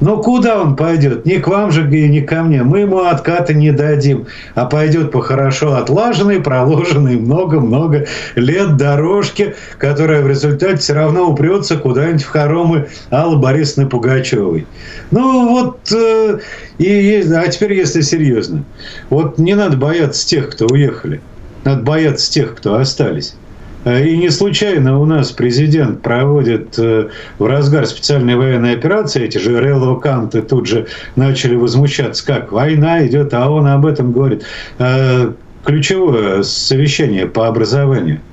Но 0.00 0.18
куда 0.18 0.60
он 0.60 0.76
пойдет? 0.76 1.24
Не 1.24 1.38
к 1.38 1.48
вам 1.48 1.70
же 1.70 1.84
не 1.84 2.20
ко 2.20 2.42
мне. 2.42 2.62
Мы 2.62 2.80
ему 2.80 3.04
отката 3.04 3.54
не 3.54 3.70
дадим. 3.70 4.26
А 4.54 4.66
пойдет 4.66 5.12
по 5.12 5.20
хорошо 5.20 5.76
отлаженной, 5.76 6.40
проложенной 6.40 7.16
много-много 7.16 8.06
лет 8.34 8.76
дорожке, 8.76 9.54
которая 9.78 10.22
в 10.22 10.28
результате 10.28 10.76
все 10.76 10.94
равно 10.94 11.30
упрется 11.30 11.76
куда-нибудь 11.76 12.22
в 12.22 12.28
хоромы 12.28 12.88
Аллы 13.10 13.38
Борисовны 13.38 13.88
Пугачевой. 13.88 14.66
Ну 15.10 15.48
вот, 15.48 15.92
э, 15.92 16.38
и, 16.78 17.24
а 17.34 17.48
теперь 17.48 17.74
если 17.74 18.00
серьезно. 18.00 18.64
Вот 19.10 19.38
не 19.38 19.54
надо 19.54 19.76
бояться 19.76 20.26
тех, 20.26 20.50
кто 20.50 20.66
уехали. 20.66 21.20
Надо 21.64 21.82
бояться 21.82 22.30
тех, 22.30 22.56
кто 22.56 22.74
остались. 22.76 23.36
Э, 23.84 24.04
и 24.04 24.16
не 24.16 24.30
случайно 24.30 24.98
у 24.98 25.04
нас 25.04 25.30
президент 25.30 26.02
проводит 26.02 26.78
э, 26.78 27.08
в 27.38 27.46
разгар 27.46 27.86
специальной 27.86 28.36
военной 28.36 28.72
операции, 28.72 29.24
эти 29.24 29.38
же 29.38 29.60
релоканты 29.60 30.42
тут 30.42 30.66
же 30.66 30.86
начали 31.16 31.54
возмущаться, 31.54 32.24
как 32.26 32.52
война 32.52 33.06
идет, 33.06 33.34
а 33.34 33.50
он 33.50 33.66
об 33.66 33.86
этом 33.86 34.12
говорит. 34.12 34.44
Э, 34.78 35.32
ключевое 35.64 36.42
совещание 36.42 37.26
по 37.26 37.48
образованию– 37.48 38.20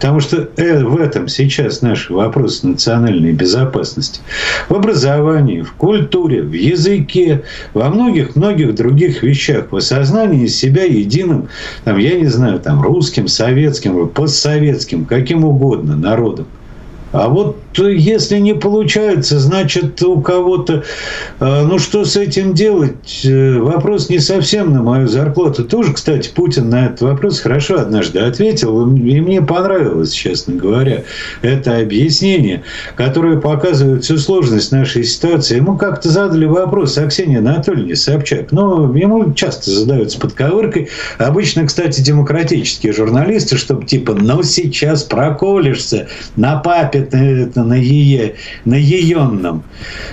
Потому 0.00 0.20
что 0.20 0.48
э, 0.56 0.82
в 0.82 0.96
этом 0.96 1.28
сейчас 1.28 1.82
наш 1.82 2.08
вопрос 2.08 2.62
национальной 2.62 3.32
безопасности. 3.32 4.22
В 4.70 4.74
образовании, 4.74 5.60
в 5.60 5.74
культуре, 5.74 6.40
в 6.40 6.54
языке, 6.54 7.42
во 7.74 7.90
многих-многих 7.90 8.74
других 8.74 9.22
вещах, 9.22 9.66
в 9.70 9.76
осознании 9.76 10.46
себя 10.46 10.84
единым, 10.84 11.50
там, 11.84 11.98
я 11.98 12.18
не 12.18 12.28
знаю, 12.28 12.60
там, 12.60 12.80
русским, 12.80 13.28
советским, 13.28 14.08
постсоветским, 14.08 15.04
каким 15.04 15.44
угодно 15.44 15.96
народом. 15.96 16.46
А 17.12 17.28
вот 17.28 17.56
если 17.76 18.38
не 18.38 18.54
получается, 18.54 19.38
значит, 19.40 20.00
у 20.02 20.20
кого-то... 20.20 20.84
А, 21.40 21.64
ну, 21.64 21.78
что 21.78 22.04
с 22.04 22.16
этим 22.16 22.54
делать? 22.54 23.24
Э, 23.24 23.58
вопрос 23.58 24.08
не 24.08 24.20
совсем 24.20 24.72
на 24.72 24.82
мою 24.82 25.08
зарплату. 25.08 25.64
Тоже, 25.64 25.92
кстати, 25.92 26.30
Путин 26.32 26.70
на 26.70 26.86
этот 26.86 27.00
вопрос 27.02 27.40
хорошо 27.40 27.80
однажды 27.80 28.20
ответил. 28.20 28.86
И 28.94 29.20
мне 29.20 29.42
понравилось, 29.42 30.12
честно 30.12 30.54
говоря, 30.54 31.02
это 31.42 31.78
объяснение, 31.78 32.62
которое 32.96 33.40
показывает 33.40 34.04
всю 34.04 34.18
сложность 34.18 34.70
нашей 34.70 35.02
ситуации. 35.04 35.56
Ему 35.56 35.76
как-то 35.76 36.10
задали 36.10 36.46
вопрос 36.46 36.96
Аксении 36.98 37.38
Анатольевне 37.38 37.96
Собчак. 37.96 38.52
Но 38.52 38.96
ему 38.96 39.32
часто 39.34 39.70
задают 39.70 40.12
с 40.12 40.16
подковыркой. 40.16 40.88
Обычно, 41.18 41.66
кстати, 41.66 42.00
демократические 42.00 42.92
журналисты, 42.92 43.56
чтобы 43.56 43.86
типа, 43.86 44.14
ну, 44.14 44.42
сейчас 44.42 45.02
проколешься, 45.02 46.08
на 46.36 46.56
папе 46.58 46.99
это, 47.00 47.16
это 47.16 47.64
на, 47.64 47.74
ее, 47.74 48.34
на 48.64 48.74
еенном. 48.74 49.64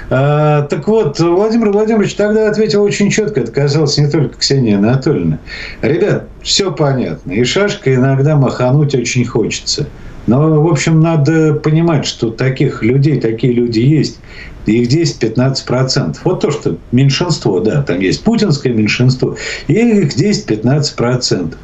А, 0.09 0.63
так 0.63 0.88
вот, 0.88 1.19
Владимир 1.19 1.71
Владимирович 1.71 2.15
тогда 2.15 2.49
ответил 2.49 2.83
очень 2.83 3.09
четко, 3.09 3.41
это 3.41 3.51
казалось 3.51 3.97
не 3.97 4.09
только 4.09 4.38
Ксения 4.38 4.77
Анатольевна. 4.77 5.39
Ребят, 5.81 6.27
все 6.41 6.71
понятно, 6.71 7.31
и 7.31 7.43
шашкой 7.43 7.95
иногда 7.95 8.35
махануть 8.35 8.95
очень 8.95 9.25
хочется. 9.25 9.88
Но, 10.27 10.61
в 10.61 10.67
общем, 10.67 10.99
надо 10.99 11.53
понимать, 11.53 12.05
что 12.05 12.29
таких 12.29 12.83
людей, 12.83 13.19
такие 13.21 13.53
люди 13.53 13.79
есть 13.79 14.19
их 14.65 14.89
10-15%. 14.89 16.17
Вот 16.23 16.41
то, 16.41 16.51
что 16.51 16.77
меньшинство, 16.91 17.59
да, 17.61 17.81
там 17.81 17.99
есть 17.99 18.23
путинское 18.23 18.73
меньшинство, 18.73 19.38
и 19.67 19.73
их 19.73 20.15
10-15%. 20.15 21.55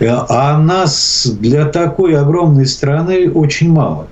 А 0.00 0.58
нас 0.58 1.26
для 1.40 1.66
такой 1.66 2.16
огромной 2.16 2.66
страны 2.66 3.30
очень 3.30 3.70
мало. 3.70 4.08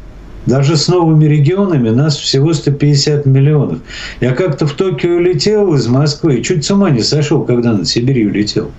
Даже 0.47 0.77
с 0.77 0.87
новыми 0.89 1.25
регионами 1.25 1.91
нас 1.91 2.17
всего 2.17 2.53
150 2.53 3.27
миллионов. 3.27 3.81
Я 4.21 4.33
как-то 4.33 4.67
в 4.67 4.73
Токио 4.73 5.19
летел 5.19 5.75
из 5.75 5.89
Москвы 5.89 6.37
и 6.37 6.43
чуть 6.43 6.65
с 6.65 6.71
ума 6.71 6.91
не 6.91 7.03
сошел, 7.03 7.43
когда 7.43 7.73
над 7.73 7.89
Сибирью 7.89 8.33
летел. 8.33 8.71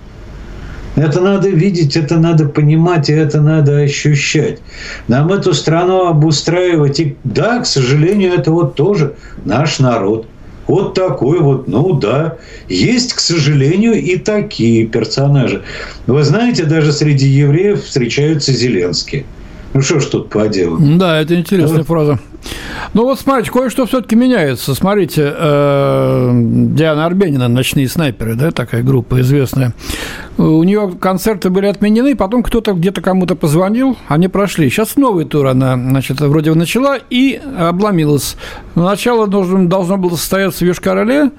Это 0.96 1.20
надо 1.20 1.48
видеть, 1.48 1.96
это 1.96 2.18
надо 2.18 2.48
понимать, 2.48 3.08
и 3.08 3.12
это 3.12 3.40
надо 3.40 3.78
ощущать. 3.78 4.58
Нам 5.06 5.30
эту 5.32 5.54
страну 5.54 6.06
обустраивать. 6.06 6.98
И 6.98 7.16
да, 7.22 7.60
к 7.60 7.66
сожалению, 7.66 8.32
это 8.32 8.50
вот 8.50 8.74
тоже 8.74 9.14
наш 9.44 9.78
народ. 9.78 10.26
Вот 10.66 10.94
такой 10.94 11.40
вот, 11.40 11.68
ну 11.68 11.92
да. 11.94 12.36
Есть, 12.68 13.14
к 13.14 13.20
сожалению, 13.20 13.94
и 13.94 14.16
такие 14.16 14.86
персонажи. 14.86 15.62
Вы 16.06 16.22
знаете, 16.24 16.64
даже 16.64 16.92
среди 16.92 17.26
евреев 17.26 17.84
встречаются 17.84 18.52
Зеленские. 18.52 19.24
Ну 19.74 19.82
что 19.82 20.00
ж 20.00 20.06
тут 20.06 20.30
поделать? 20.30 20.98
Да, 20.98 21.20
это 21.20 21.34
интересная 21.34 21.78
вот. 21.78 21.86
фраза. 21.86 22.18
Ну 22.94 23.04
вот 23.04 23.20
смотрите, 23.20 23.50
кое-что 23.50 23.86
все-таки 23.86 24.16
меняется. 24.16 24.74
Смотрите, 24.74 25.32
э, 25.36 26.30
Диана 26.32 27.06
Арбенина, 27.06 27.48
«Ночные 27.48 27.88
снайперы», 27.88 28.34
да, 28.34 28.50
такая 28.50 28.82
группа 28.82 29.20
известная. 29.20 29.74
У 30.38 30.62
нее 30.62 30.92
концерты 31.00 31.50
были 31.50 31.66
отменены, 31.66 32.14
потом 32.14 32.44
кто-то 32.44 32.72
где-то 32.72 33.00
кому-то 33.00 33.34
позвонил, 33.34 33.98
они 34.06 34.28
прошли. 34.28 34.70
Сейчас 34.70 34.96
новый 34.96 35.24
тур 35.24 35.46
она, 35.46 35.74
значит, 35.74 36.20
вроде 36.20 36.54
начала 36.54 36.96
и 37.10 37.40
обломилась. 37.58 38.36
Начало 38.76 39.26
должно, 39.26 39.66
должно 39.66 39.96
было 39.96 40.14
состояться 40.14 40.64
в 40.64 40.68
Йошкар-Оле, 40.68 41.32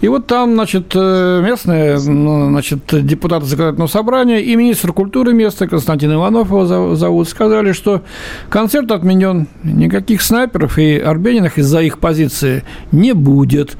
и 0.00 0.08
вот 0.08 0.26
там, 0.26 0.54
значит, 0.54 0.92
э, 0.94 1.42
местные, 1.44 1.98
ну, 2.00 2.48
значит, 2.48 2.80
депутаты 2.90 3.44
законодательного 3.44 3.88
собрания 3.88 4.40
и 4.40 4.56
министр 4.56 4.94
культуры 4.94 5.34
места 5.34 5.68
Константин 5.68 6.14
Иванов 6.14 6.48
его 6.48 6.94
зовут, 6.94 7.28
сказали, 7.28 7.72
что 7.72 8.02
концерт 8.48 8.90
отменен, 8.90 9.48
никаких 9.64 10.22
снайперов 10.22 10.45
и 10.78 10.98
Арбениных 10.98 11.58
из-за 11.58 11.80
их 11.80 11.98
позиции 11.98 12.64
не 12.92 13.12
будет. 13.12 13.76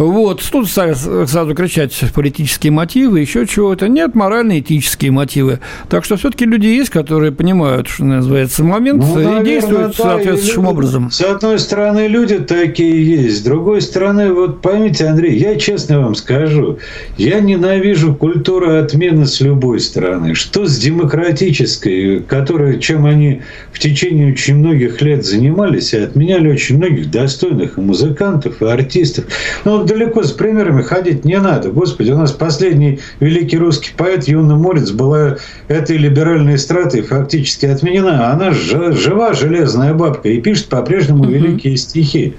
Вот, 0.00 0.42
тут 0.50 0.66
сразу 0.70 1.54
кричать 1.54 1.94
политические 2.14 2.72
мотивы, 2.72 3.20
еще 3.20 3.46
чего-то. 3.46 3.86
Нет, 3.86 4.14
морально-этические 4.14 5.10
мотивы. 5.10 5.60
Так 5.90 6.06
что 6.06 6.16
все-таки 6.16 6.46
люди 6.46 6.66
есть, 6.66 6.88
которые 6.88 7.32
понимают, 7.32 7.86
что 7.86 8.04
называется, 8.04 8.64
момент 8.64 9.04
ну, 9.04 9.20
и 9.20 9.24
наверное, 9.24 9.44
действуют 9.44 9.96
да, 9.98 10.04
соответствующим 10.04 10.62
люди, 10.62 10.72
образом. 10.72 11.10
С 11.10 11.20
одной 11.20 11.58
стороны, 11.58 12.06
люди 12.06 12.38
такие 12.38 13.06
есть. 13.06 13.40
С 13.40 13.42
другой 13.42 13.82
стороны, 13.82 14.32
вот 14.32 14.62
поймите, 14.62 15.06
Андрей, 15.06 15.38
я 15.38 15.56
честно 15.56 16.00
вам 16.00 16.14
скажу, 16.14 16.78
я 17.18 17.40
ненавижу 17.40 18.14
культуру 18.14 18.78
отмены 18.78 19.26
с 19.26 19.40
любой 19.42 19.80
стороны. 19.80 20.34
Что 20.34 20.64
с 20.64 20.78
демократической, 20.78 22.20
которая, 22.20 22.78
чем 22.78 23.04
они 23.04 23.42
в 23.70 23.78
течение 23.78 24.32
очень 24.32 24.56
многих 24.56 25.02
лет 25.02 25.26
занимались 25.26 25.92
и 25.92 25.98
отменяли 25.98 26.48
очень 26.48 26.78
многих 26.78 27.10
достойных 27.10 27.76
и 27.76 27.82
музыкантов, 27.82 28.62
и 28.62 28.64
артистов. 28.64 29.26
Ну, 29.66 29.89
далеко 29.90 30.22
с 30.22 30.30
примерами 30.30 30.82
ходить 30.82 31.24
не 31.24 31.38
надо. 31.38 31.70
Господи, 31.70 32.12
у 32.12 32.18
нас 32.18 32.30
последний 32.30 33.00
великий 33.18 33.58
русский 33.58 33.90
поэт 33.96 34.28
Юна 34.28 34.54
Морец 34.56 34.92
была 34.92 35.38
этой 35.66 35.96
либеральной 35.96 36.58
стратой 36.58 37.02
фактически 37.02 37.66
отменена. 37.66 38.32
Она 38.32 38.52
жива, 38.52 39.32
железная 39.32 39.92
бабка, 39.92 40.28
и 40.28 40.40
пишет 40.40 40.68
по-прежнему 40.68 41.24
угу. 41.24 41.32
великие 41.32 41.76
стихи. 41.76 42.34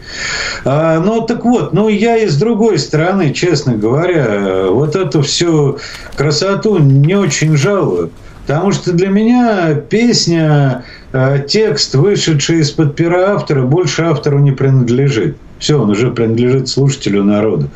А, 0.64 1.00
ну, 1.00 1.22
так 1.22 1.44
вот, 1.44 1.74
ну, 1.74 1.90
я 1.90 2.18
и 2.18 2.28
с 2.28 2.38
другой 2.38 2.80
стороны, 2.80 3.34
честно 3.34 3.76
говоря, 3.76 4.68
вот 4.70 4.96
эту 4.96 5.22
всю 5.22 5.78
красоту 6.16 6.78
не 6.80 7.16
очень 7.16 7.58
жалую. 7.58 8.12
Потому 8.48 8.72
что 8.72 8.94
для 8.94 9.10
меня 9.10 9.76
песня, 9.76 10.84
э, 11.12 11.46
текст, 11.48 11.96
вышедший 11.96 12.60
из-под 12.60 12.96
пера 12.96 13.34
автора, 13.34 13.64
больше 13.64 14.04
автору 14.04 14.40
не 14.40 14.52
принадлежит. 14.52 15.38
Все, 15.62 15.80
он 15.80 15.92
уже 15.92 16.10
принадлежит 16.10 16.70
слушателю 16.70 17.24
народу. 17.24 17.70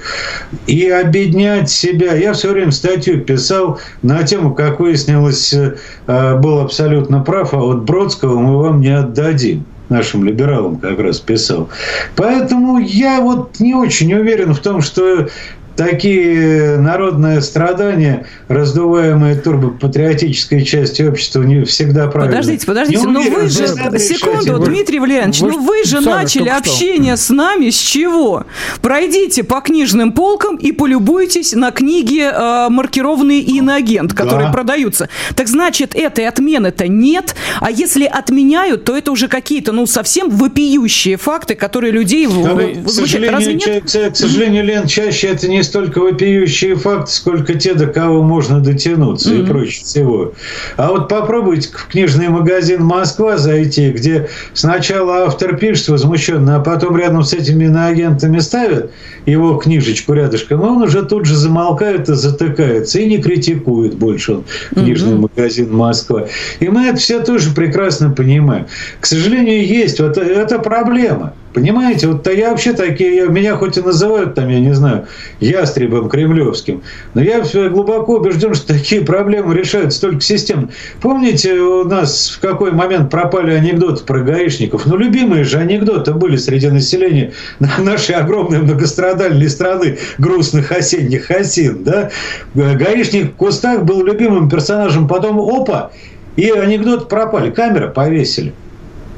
И 0.66 0.90
объединять 0.90 1.70
себя. 1.70 2.16
Я 2.16 2.34
все 2.34 2.52
время 2.52 2.72
статью 2.72 3.22
писал 3.22 3.80
на 4.02 4.24
тему, 4.24 4.56
как 4.56 4.80
выяснилось, 4.80 5.54
э, 5.54 5.76
был 6.08 6.62
абсолютно 6.62 7.22
прав, 7.22 7.54
а 7.54 7.58
вот 7.58 7.84
Бродского 7.84 8.40
мы 8.40 8.58
вам 8.58 8.82
не 8.82 8.90
отдадим 8.90 9.66
нашим 9.90 10.24
либералам 10.24 10.78
как 10.78 10.98
раз 10.98 11.20
писал. 11.20 11.70
Поэтому 12.16 12.80
я 12.80 13.22
вот 13.22 13.60
не 13.60 13.76
очень 13.76 14.12
уверен 14.16 14.56
в 14.56 14.60
том, 14.60 14.82
что 14.82 15.28
такие 15.76 16.78
народные 16.78 17.42
страдания, 17.42 18.26
раздуваемые 18.48 19.36
турбопатриотической 19.36 20.64
частью 20.64 21.10
общества, 21.10 21.44
не 21.44 21.64
всегда 21.66 22.08
правильно. 22.08 22.38
Подождите, 22.38 22.66
подождите, 22.66 23.04
но 23.04 23.12
ну 23.12 23.32
вы 23.32 23.50
же, 23.50 23.68
секунду, 24.00 24.58
вы, 24.58 24.66
Дмитрий 24.66 25.00
Валерьянович, 25.00 25.42
вы, 25.42 25.52
ну 25.52 25.66
вы 25.66 25.84
же 25.84 26.02
начали 26.02 26.50
общение 26.50 27.18
с 27.18 27.30
нами 27.30 27.70
с 27.70 27.78
чего? 27.78 28.46
Пройдите 28.82 29.44
по 29.44 29.62
книжным 29.62 30.12
полкам 30.12 30.56
и 30.56 30.72
полюбуйтесь 30.72 31.54
на 31.54 31.72
книги, 31.72 32.22
э, 32.22 32.70
маркированные 32.70 33.42
иноагент, 33.42 34.14
которые 34.14 34.48
да. 34.48 34.54
продаются. 34.54 35.10
Так 35.36 35.48
значит, 35.48 35.96
этой 35.96 36.28
отмены-то 36.28 36.88
нет, 36.88 37.36
а 37.60 37.70
если 37.72 38.06
отменяют, 38.06 38.86
то 38.86 38.96
это 38.96 39.12
уже 39.12 39.28
какие-то, 39.28 39.72
ну, 39.72 39.86
совсем 39.86 40.30
вопиющие 40.30 41.18
факты, 41.18 41.56
которые 41.56 41.92
людей... 41.92 42.28
Да, 42.28 42.56
к, 42.84 42.90
сожалению, 42.90 43.34
Разве 43.34 43.54
нет? 43.56 43.84
к 43.86 44.16
сожалению, 44.16 44.64
Лен, 44.64 44.88
чаще 44.88 45.28
это 45.28 45.48
не 45.48 45.64
столько 45.66 46.00
вопиющие 46.00 46.76
факты, 46.76 47.12
сколько 47.12 47.56
те, 47.56 47.74
до 47.74 47.88
кого 47.88 48.24
можно 48.24 48.60
дотянуться 48.60 49.34
mm-hmm. 49.34 49.44
и 49.44 49.46
прочее 49.46 49.86
всего. 49.86 50.34
А 50.78 50.90
вот 50.90 51.10
попробуйте 51.10 51.70
в 51.70 51.88
книжный 51.88 52.30
магазин 52.30 52.84
«Москва» 52.84 53.38
зайти, 53.38 53.92
где 53.92 54.30
сначала 54.54 55.26
автор 55.26 55.58
пишет 55.58 55.90
возмущенно, 55.90 56.58
а 56.58 56.60
потом 56.60 56.98
рядом 56.98 57.24
с 57.24 57.34
этими 57.34 57.66
иноагентами 57.66 58.40
ставят 58.40 58.92
его 59.26 59.56
книжечку 59.56 60.14
рядышком, 60.14 60.62
и 60.62 60.66
он 60.66 60.84
уже 60.84 61.04
тут 61.04 61.26
же 61.26 61.36
замолкает 61.36 62.10
и 62.10 62.14
затыкается, 62.14 63.00
и 63.00 63.06
не 63.06 63.18
критикует 63.18 63.96
больше 63.96 64.34
он 64.34 64.44
книжный 64.74 65.14
mm-hmm. 65.14 65.30
магазин 65.36 65.74
«Москва». 65.74 66.28
И 66.60 66.70
мы 66.70 66.88
это 66.88 66.98
все 66.98 67.20
тоже 67.22 67.52
прекрасно 67.52 68.12
понимаем. 68.12 68.68
К 69.00 69.06
сожалению, 69.06 69.66
есть. 69.66 70.00
Вот 70.00 70.18
это 70.18 70.60
проблема. 70.60 71.34
Понимаете, 71.56 72.08
вот 72.10 72.28
я 72.28 72.50
вообще 72.50 72.74
такие, 72.74 73.30
меня 73.30 73.56
хоть 73.56 73.78
и 73.78 73.82
называют 73.82 74.36
там, 74.36 74.50
я 74.50 74.60
не 74.60 74.74
знаю, 74.74 75.08
ястребом 75.40 76.10
кремлевским, 76.10 76.84
но 77.14 77.22
я 77.22 77.42
глубоко 77.70 78.16
убежден, 78.16 78.54
что 78.54 78.68
такие 78.68 79.06
проблемы 79.06 79.56
решаются 79.56 80.02
только 80.02 80.20
системно. 80.20 80.68
Помните, 81.00 81.54
у 81.54 81.86
нас 81.86 82.32
в 82.32 82.42
какой 82.42 82.74
момент 82.74 83.10
пропали 83.10 83.52
анекдоты 83.52 84.04
про 84.04 84.20
гаишников? 84.20 84.86
Ну, 84.86 84.98
любимые 84.98 85.46
же 85.46 85.58
анекдоты 85.60 86.14
были 86.14 86.36
среди 86.36 86.68
населения 86.68 87.32
нашей 87.80 88.16
огромной 88.16 88.60
многострадальной 88.60 89.50
страны 89.50 89.98
грустных 90.18 90.74
осенних 90.74 91.32
осин, 91.32 91.86
да? 91.86 92.12
Гаишник 92.54 93.32
в 93.32 93.36
кустах 93.36 93.86
был 93.86 94.04
любимым 94.04 94.50
персонажем, 94.50 95.08
потом 95.08 95.40
опа, 95.40 95.92
и 96.36 96.50
анекдоты 96.50 97.06
пропали, 97.06 97.50
камера 97.50 97.88
повесили. 97.88 98.54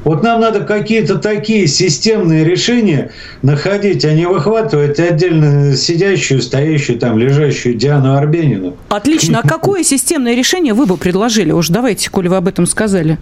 Вот 0.07 0.23
нам 0.23 0.39
надо 0.39 0.61
какие-то 0.61 1.17
такие 1.17 1.67
системные 1.67 2.45
решения 2.45 3.11
находить, 3.41 4.05
а 4.05 4.13
не 4.13 4.25
выхватывать 4.25 5.01
отдельно 5.01 5.75
сидящую, 5.75 6.41
стоящую 6.41 6.97
там, 6.97 7.17
лежащую 7.19 7.75
Диану 7.75 8.15
Арбенину. 8.15 8.77
Отлично. 8.87 9.41
А 9.43 9.45
какое 9.45 9.83
системное 9.83 10.33
решение 10.33 10.73
вы 10.73 10.85
бы 10.85 10.95
предложили? 10.95 11.51
Уж 11.51 11.67
давайте, 11.67 12.09
коли 12.09 12.29
вы 12.29 12.37
об 12.37 12.47
этом 12.47 12.65
сказали. 12.65 13.17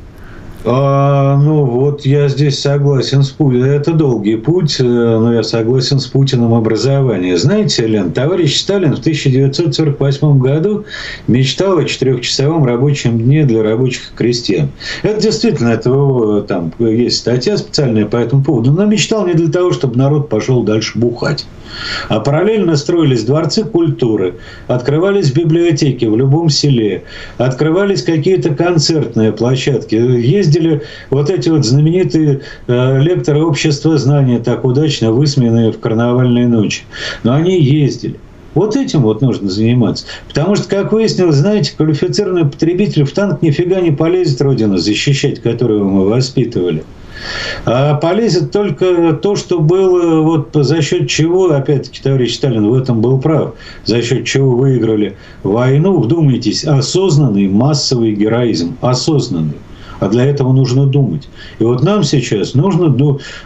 А, 0.67 1.37
ну, 1.37 1.63
вот 1.63 2.07
я 2.07 2.27
здесь 2.27 2.59
согласен 2.59 3.21
с 3.21 3.29
Путиным. 3.29 3.69
Это 3.69 3.93
долгий 3.93 4.35
путь, 4.35 4.77
э, 4.79 4.83
но 4.83 5.31
я 5.31 5.43
согласен 5.43 5.99
с 5.99 6.07
Путиным 6.07 6.55
образование. 6.55 7.37
Знаете, 7.37 7.85
Лен, 7.85 8.11
товарищ 8.11 8.59
Сталин 8.59 8.95
в 8.95 8.99
1948 8.99 10.39
году 10.39 10.85
мечтал 11.27 11.77
о 11.77 11.85
четырехчасовом 11.85 12.65
рабочем 12.65 13.19
дне 13.19 13.43
для 13.43 13.61
рабочих 13.61 14.13
крестьян. 14.15 14.69
Это 15.03 15.21
действительно, 15.21 15.69
это 15.69 16.41
там 16.47 16.73
есть 16.79 17.17
статья 17.17 17.57
специальная 17.57 18.05
по 18.05 18.17
этому 18.17 18.43
поводу. 18.43 18.71
Но 18.71 18.85
мечтал 18.85 19.27
не 19.27 19.33
для 19.33 19.51
того, 19.51 19.71
чтобы 19.71 19.97
народ 19.97 20.29
пошел 20.29 20.63
дальше 20.63 20.97
бухать. 20.97 21.45
А 22.09 22.19
параллельно 22.19 22.75
строились 22.75 23.23
дворцы 23.23 23.63
культуры, 23.63 24.35
открывались 24.67 25.31
библиотеки 25.31 26.05
в 26.05 26.15
любом 26.15 26.49
селе, 26.49 27.03
открывались 27.37 28.03
какие-то 28.03 28.53
концертные 28.53 29.31
площадки, 29.31 29.95
ездили 29.95 30.83
вот 31.09 31.29
эти 31.29 31.49
вот 31.49 31.65
знаменитые 31.65 32.41
э, 32.67 33.01
лекторы 33.01 33.43
общества 33.43 33.97
знания, 33.97 34.39
так 34.39 34.65
удачно 34.65 35.11
высменные 35.11 35.71
в 35.71 35.79
карнавальные 35.79 36.47
ночи. 36.47 36.83
Но 37.23 37.33
они 37.33 37.61
ездили. 37.61 38.19
Вот 38.55 38.77
этим 38.77 39.01
вот 39.01 39.21
нужно 39.21 39.49
заниматься. 39.49 40.05
Потому 40.29 40.55
что, 40.55 40.67
как 40.69 40.93
выяснилось, 40.93 41.35
знаете, 41.35 41.73
квалифицированный 41.75 42.45
потребитель 42.45 43.03
в 43.03 43.11
танк 43.11 43.41
нифига 43.41 43.81
не 43.81 43.91
полезет 43.91 44.41
Родину 44.41 44.77
защищать, 44.77 45.41
которую 45.41 45.83
мы 45.83 46.07
воспитывали. 46.07 46.85
А 47.65 47.95
полезет 47.95 48.51
только 48.51 49.13
то, 49.13 49.35
что 49.35 49.59
было, 49.59 50.21
вот 50.21 50.49
за 50.53 50.81
счет 50.81 51.09
чего, 51.09 51.51
опять-таки, 51.51 52.01
товарищ 52.01 52.35
Сталин 52.35 52.67
в 52.67 52.73
этом 52.73 53.01
был 53.01 53.19
прав, 53.19 53.53
за 53.85 54.01
счет 54.01 54.25
чего 54.25 54.51
выиграли 54.51 55.17
войну, 55.43 55.99
вдумайтесь, 55.99 56.63
осознанный 56.63 57.47
массовый 57.47 58.13
героизм, 58.13 58.77
осознанный. 58.81 59.55
А 59.99 60.09
для 60.09 60.25
этого 60.25 60.51
нужно 60.51 60.85
думать. 60.85 61.27
И 61.59 61.63
вот 61.63 61.81
нам 61.81 62.03
сейчас 62.03 62.53
нужно, 62.53 62.93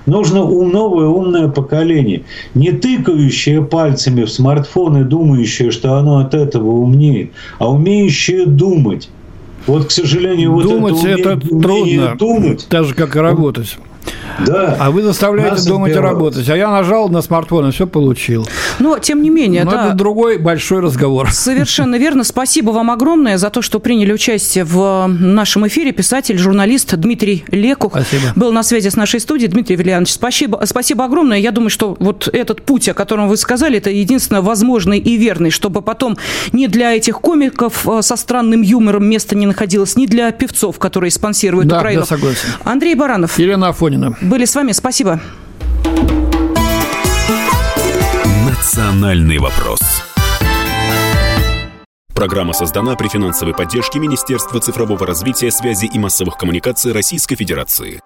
нужно 0.08 0.40
новое 0.40 1.06
умное 1.06 1.48
поколение, 1.48 2.24
не 2.56 2.72
тыкающее 2.72 3.64
пальцами 3.64 4.24
в 4.24 4.32
смартфон 4.32 4.98
и 4.98 5.04
думающее, 5.04 5.70
что 5.70 5.96
оно 5.96 6.18
от 6.18 6.34
этого 6.34 6.72
умнеет, 6.72 7.32
а 7.60 7.72
умеющее 7.72 8.48
думать. 8.48 9.10
Вот, 9.70 9.86
к 9.86 9.92
сожалению, 9.92 10.54
вот 10.54 10.64
думать 10.64 11.04
это, 11.04 11.34
это 11.34 11.48
трудно, 11.48 12.16
думать, 12.16 12.68
так 12.70 12.86
же 12.86 12.96
как 12.96 13.16
и 13.16 13.20
работать. 13.20 13.78
Да. 14.46 14.78
А 14.80 14.92
вы 14.92 15.02
заставляете 15.02 15.68
думать 15.68 15.92
и 15.92 16.00
работать. 16.00 16.48
А 16.50 16.56
я 16.56 16.70
нажал 16.70 17.10
на 17.10 17.22
смартфон 17.22 17.70
и 17.70 17.72
все 17.72 17.88
получил. 17.88 18.48
Но, 18.80 18.98
тем 18.98 19.22
не 19.22 19.30
менее, 19.30 19.64
Но 19.64 19.72
да. 19.72 19.88
это 19.88 19.96
другой 19.96 20.38
большой 20.38 20.80
разговор. 20.80 21.32
Совершенно 21.32 21.96
верно. 22.00 22.24
Спасибо 22.24 22.72
вам 22.72 22.92
огромное 22.92 23.38
за 23.38 23.50
то, 23.50 23.62
что 23.62 23.80
приняли 23.80 24.14
участие 24.14 24.64
в 24.64 25.08
нашем 25.08 25.68
эфире. 25.68 25.92
Писатель, 25.92 26.38
журналист 26.38 26.96
Дмитрий 26.96 27.44
Лекух 27.50 27.92
спасибо. 27.92 28.34
был 28.36 28.52
на 28.52 28.64
связи 28.64 28.90
с 28.90 28.96
нашей 28.96 29.20
студией. 29.20 29.50
Дмитрий 29.50 29.76
Вильянович, 29.76 30.14
спасибо, 30.14 30.62
спасибо 30.66 31.06
огромное. 31.06 31.38
Я 31.38 31.52
думаю, 31.52 31.70
что 31.70 31.96
вот 32.00 32.30
этот 32.32 32.62
путь, 32.62 32.88
о 32.90 32.94
котором 32.94 33.28
вы 33.28 33.38
сказали, 33.38 33.78
это 33.78 33.90
единственно 33.90 34.42
возможный 34.42 35.00
и 35.00 35.18
верный, 35.18 35.50
чтобы 35.50 35.82
потом 35.82 36.18
ни 36.54 36.68
для 36.68 36.96
этих 36.96 37.20
комиков 37.20 37.88
э, 37.88 38.02
со 38.02 38.16
странным 38.16 38.62
юмором 38.62 39.06
места 39.06 39.36
не 39.36 39.46
находилось, 39.46 39.96
ни 39.96 40.06
для 40.06 40.32
певцов, 40.32 40.80
которые 40.80 41.12
спонсируют 41.12 41.68
да, 41.68 41.80
Украину. 41.80 42.02
Да, 42.02 42.08
согласен. 42.08 42.50
Андрей 42.64 42.96
Баранов. 42.96 43.38
Елена 43.38 43.70
Афонина 43.70 43.89
были 44.22 44.46
с 44.46 44.56
вами. 44.56 44.72
Спасибо. 44.72 45.20
Национальный 48.46 49.38
вопрос. 49.38 49.80
Программа 52.14 52.52
создана 52.52 52.96
при 52.96 53.08
финансовой 53.08 53.54
поддержке 53.56 53.98
Министерства 54.00 54.60
цифрового 54.60 55.08
развития, 55.08 55.52
связи 55.52 55.86
и 55.86 55.98
массовых 55.98 56.36
коммуникаций 56.36 56.92
Российской 56.92 57.36
Федерации. 57.36 58.02